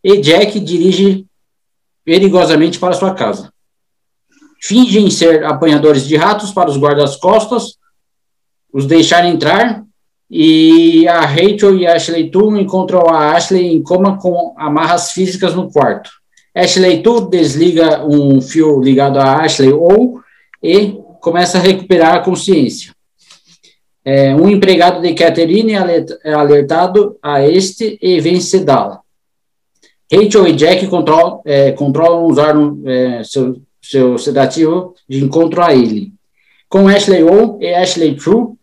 [0.01, 1.25] E Jack dirige
[2.05, 3.51] perigosamente para sua casa
[4.63, 7.77] fingem ser apanhadores de ratos para os guardas-costas,
[8.71, 9.83] os deixar entrar,
[10.31, 15.53] e a Rachel e a Ashley Tu encontram a Ashley em coma com amarras físicas
[15.53, 16.09] no quarto.
[16.55, 20.21] Ashley Tu desliga um fio ligado a Ashley ou
[20.63, 22.93] e começa a recuperar a consciência.
[24.05, 29.01] É, um empregado de Catherine é alertado a este e vem sedá-la.
[30.11, 33.23] Rachel e Jack controlam, é, controlam usar é,
[33.83, 36.13] seu sedativo de encontro a ele.
[36.69, 38.53] Com Ashley O e Ashley True,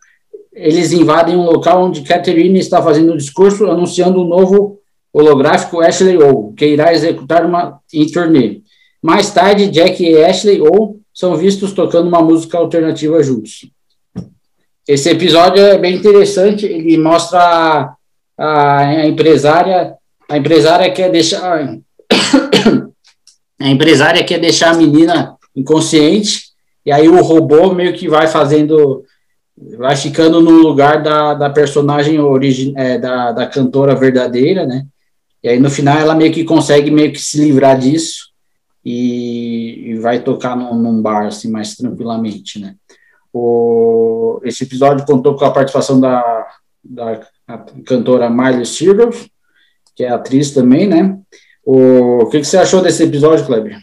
[0.52, 4.80] eles invadem um local onde Catherine está fazendo um discurso anunciando o um novo
[5.12, 8.62] holográfico Ashley O, que irá executar uma em turnê.
[9.02, 13.70] Mais tarde, Jack e Ashley O são vistos tocando uma música alternativa juntos.
[14.88, 17.96] Esse episódio é bem interessante, ele mostra a,
[18.36, 19.94] a, a empresária,
[20.28, 21.78] a empresária quer deixar
[23.60, 26.50] a empresária quer deixar a menina inconsciente,
[26.84, 29.04] e aí o robô meio que vai fazendo,
[29.76, 34.86] vai ficando no lugar da, da personagem origin, é, da, da cantora verdadeira, né?
[35.42, 38.30] E aí no final ela meio que consegue meio que se livrar disso
[38.84, 42.74] e, e vai tocar num, num, bar assim mais tranquilamente, né?
[43.32, 46.48] O, esse episódio contou com a participação da,
[46.82, 47.20] da
[47.84, 49.28] cantora Miley Cyrus,
[49.94, 51.18] que é atriz também, né?
[51.64, 53.78] O, que, que você achou desse episódio, Kleber?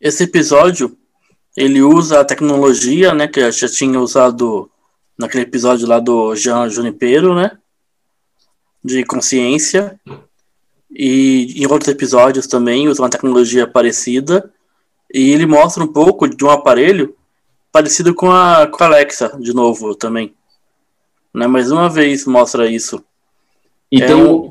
[0.00, 0.96] Esse episódio,
[1.56, 4.70] ele usa a tecnologia, né, que eu já tinha usado
[5.18, 7.58] naquele episódio lá do Jean Junipero, né,
[8.82, 9.98] de consciência,
[10.90, 14.52] e em outros episódios também usa uma tecnologia parecida,
[15.12, 17.16] e ele mostra um pouco de um aparelho
[17.70, 20.34] parecido com a, com a Alexa, de novo, também.
[21.34, 23.04] Né, mais uma vez mostra isso.
[23.92, 24.50] E é tem um...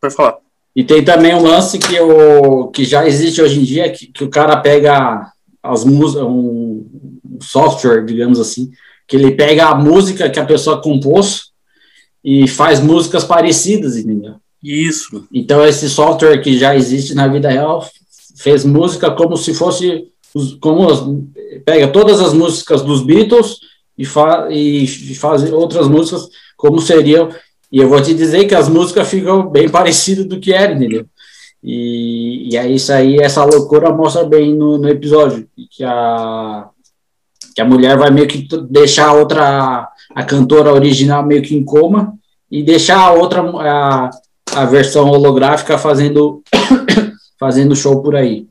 [0.00, 0.38] Pode falar.
[0.74, 4.24] E tem também um lance que, o, que já existe hoje em dia, que, que
[4.24, 5.30] o cara pega
[5.62, 6.84] as músicas, um,
[7.42, 8.70] software, digamos assim,
[9.06, 11.50] que ele pega a música que a pessoa compôs
[12.24, 14.36] e faz músicas parecidas, entendeu?
[14.62, 15.26] Isso.
[15.32, 17.86] Então esse software que já existe na vida real
[18.36, 20.08] fez música como se fosse
[20.60, 21.00] como as,
[21.64, 23.58] pega todas as músicas dos Beatles
[23.98, 27.28] e, fa, e faz outras músicas como seriam
[27.72, 31.06] e eu vou te dizer que as músicas ficam bem parecidas do que era, entendeu?
[31.64, 36.68] E, e é isso aí, essa loucura mostra bem no, no episódio, que a,
[37.54, 42.14] que a mulher vai meio que deixar outra a cantora original meio que em coma
[42.50, 44.10] e deixar a outra, a,
[44.54, 46.42] a versão holográfica fazendo,
[47.40, 48.46] fazendo show por aí.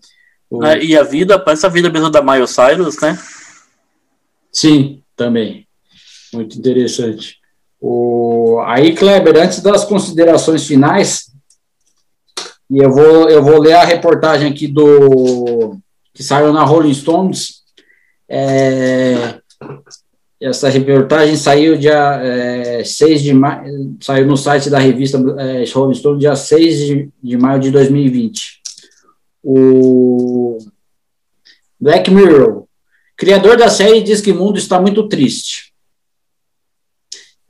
[0.49, 0.65] O...
[0.65, 3.18] É, e a vida, parece a vida mesmo da Miley Cyrus, né?
[4.52, 5.68] Sim, também.
[6.34, 7.40] Muito interessante.
[7.81, 8.61] O...
[8.67, 11.31] Aí, Kleber, antes das considerações finais,
[12.69, 15.77] e eu vou, eu vou ler a reportagem aqui do
[16.13, 17.63] que saiu na Rolling Stones.
[18.29, 19.39] É,
[20.39, 25.93] essa reportagem saiu dia é, 6 de maio, saiu no site da revista é, Rolling
[25.93, 28.61] Stone dia 6 de, de maio de 2020.
[29.43, 30.57] O
[31.79, 32.65] Black Mirror,
[33.17, 35.70] criador da série, diz que o mundo está muito triste.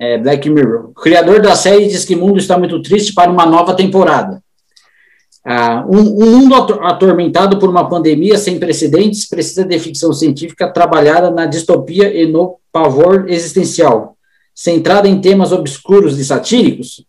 [0.02, 3.46] É, Black Mirror, criador da série, diz que o mundo está muito triste para uma
[3.46, 4.42] nova temporada.
[5.46, 11.30] Ah, um, um, mundo atormentado por uma pandemia sem precedentes precisa de ficção científica trabalhada
[11.30, 14.18] na distopia e no pavor existencial,
[14.56, 17.06] centrada em temas obscuros e satíricos?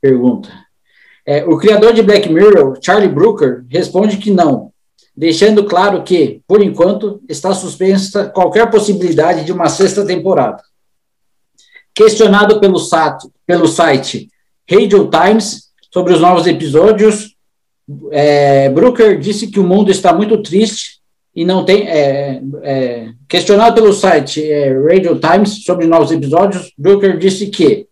[0.00, 0.48] Pergunta.
[1.26, 4.70] É, o criador de Black Mirror, Charlie Brooker, responde que não,
[5.16, 10.62] deixando claro que, por enquanto, está suspensa qualquer possibilidade de uma sexta temporada.
[11.94, 14.28] Questionado pelo, sat, pelo site
[14.70, 17.36] Radio Times sobre os novos episódios,
[18.10, 21.00] é, Brooker disse que o mundo está muito triste
[21.34, 21.88] e não tem.
[21.88, 27.86] É, é, questionado pelo site é, Radio Times sobre novos episódios, Brooker disse que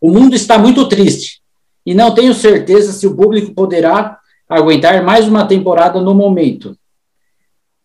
[0.00, 1.40] o mundo está muito triste
[1.84, 6.76] e não tenho certeza se o público poderá aguentar mais uma temporada no momento.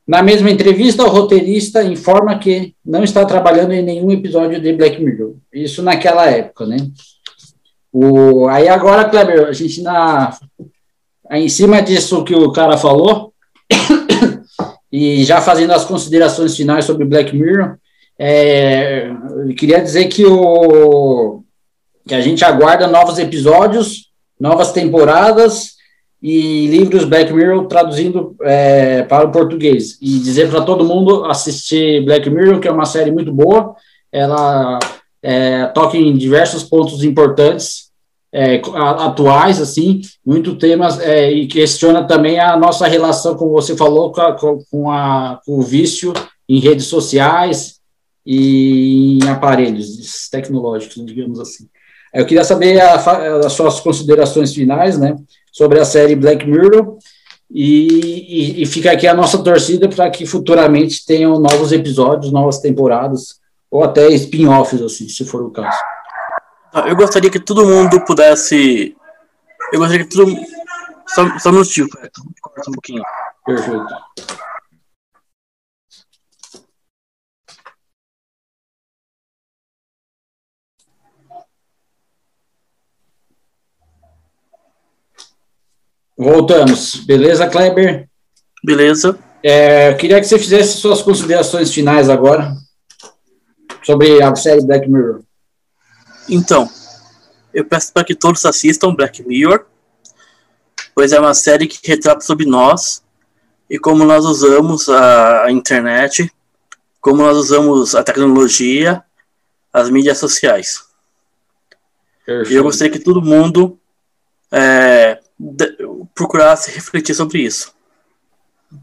[0.08, 5.04] Na mesma entrevista, o roteirista informa que não está trabalhando em nenhum episódio de Black
[5.04, 5.34] Mirror.
[5.52, 6.78] Isso naquela época, né?
[7.92, 10.38] O, aí agora, Kleber, a gente na
[11.32, 13.34] em cima disso que o cara falou,
[14.92, 17.78] e já fazendo as considerações finais sobre Black Mirror,
[18.18, 19.10] é,
[19.48, 21.44] eu queria dizer que, o,
[22.08, 25.75] que a gente aguarda novos episódios, novas temporadas
[26.28, 29.96] e livros Black Mirror traduzindo é, para o português.
[30.02, 33.76] E dizer para todo mundo assistir Black Mirror, que é uma série muito boa,
[34.12, 34.80] ela
[35.22, 37.92] é, toca em diversos pontos importantes
[38.34, 44.12] é, atuais, assim, muito temas, é, e questiona também a nossa relação, como você falou,
[44.12, 46.12] com, a, com, a, com o vício
[46.50, 47.76] em redes sociais
[48.26, 51.68] e em aparelhos tecnológicos, digamos assim.
[52.16, 52.96] Eu queria saber a,
[53.46, 55.18] as suas considerações finais, né,
[55.52, 56.98] sobre a série Black Mirror,
[57.52, 62.60] e, e, e fica aqui a nossa torcida para que futuramente tenham novos episódios, novas
[62.60, 63.40] temporadas,
[63.70, 65.78] ou até spin-offs, assim, se for o caso.
[66.88, 68.96] Eu gostaria que todo mundo pudesse.
[69.72, 70.42] Eu gostaria que todo mundo.
[71.08, 71.88] Só, só um minutinho,
[72.42, 73.04] corta um pouquinho.
[73.46, 73.86] Perfeito.
[86.18, 86.96] Voltamos.
[87.06, 88.08] Beleza, Kleber?
[88.64, 89.20] Beleza.
[89.44, 92.56] É, eu queria que você fizesse suas considerações finais agora
[93.84, 95.22] sobre a série Black Mirror.
[96.28, 96.70] Então,
[97.54, 99.66] eu peço para que todos assistam Black Mirror,
[100.96, 103.04] pois é uma série que retrata sobre nós
[103.70, 106.32] e como nós usamos a internet,
[107.00, 109.04] como nós usamos a tecnologia,
[109.72, 110.84] as mídias sociais.
[112.26, 112.52] Perfeito.
[112.52, 113.78] E eu gostaria que todo mundo
[114.52, 115.20] é,
[116.16, 117.74] procurasse refletir sobre isso.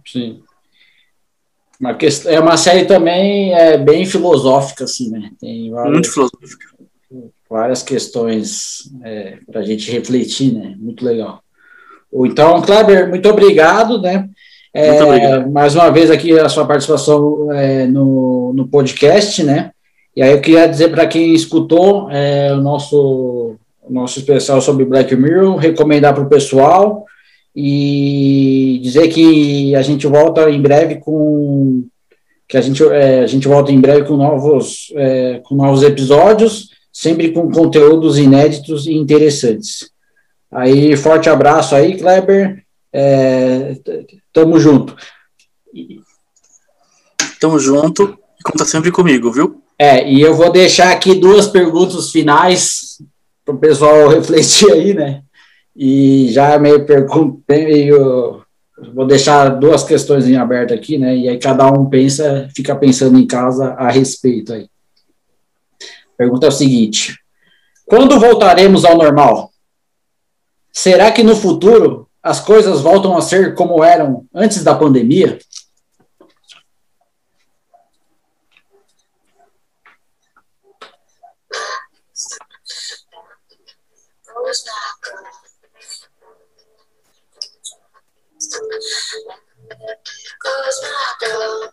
[0.07, 0.43] Sim.
[2.27, 5.33] é uma série também é, bem filosófica, assim, né?
[5.41, 5.93] Tem vários...
[5.93, 6.73] Muito filosófica
[7.53, 10.75] várias questões é, para a gente refletir, né?
[10.79, 11.43] Muito legal.
[12.11, 14.27] Então, Kleber, muito obrigado, né?
[14.73, 15.51] É, muito obrigado.
[15.51, 19.71] Mais uma vez aqui a sua participação é, no, no podcast, né?
[20.17, 24.87] E aí eu queria dizer para quem escutou é, o nosso, o nosso especial sobre
[24.87, 27.05] Black Mirror, recomendar para o pessoal
[27.55, 31.85] e dizer que a gente volta em breve com
[32.49, 36.71] que a gente, é, a gente volta em breve com novos, é, com novos episódios
[36.93, 39.91] sempre com conteúdos inéditos e interessantes.
[40.51, 42.63] Aí, forte abraço aí, Kleber.
[42.93, 43.75] É,
[44.33, 44.95] tamo junto.
[47.41, 48.19] Tamo junto.
[48.45, 49.63] Conta sempre comigo, viu?
[49.79, 52.99] É, e eu vou deixar aqui duas perguntas finais
[53.45, 55.23] para o pessoal refletir aí, né?
[55.75, 58.43] E já meio pergunto, meio
[58.95, 61.17] vou deixar duas questões em aberto aqui, né?
[61.17, 64.67] E aí cada um pensa, fica pensando em casa a respeito aí
[66.23, 67.19] pergunta é o seguinte:
[67.85, 69.51] quando voltaremos ao normal?
[70.73, 75.39] Será que no futuro as coisas voltam a ser como eram antes da pandemia?
[90.43, 91.73] goes my dog.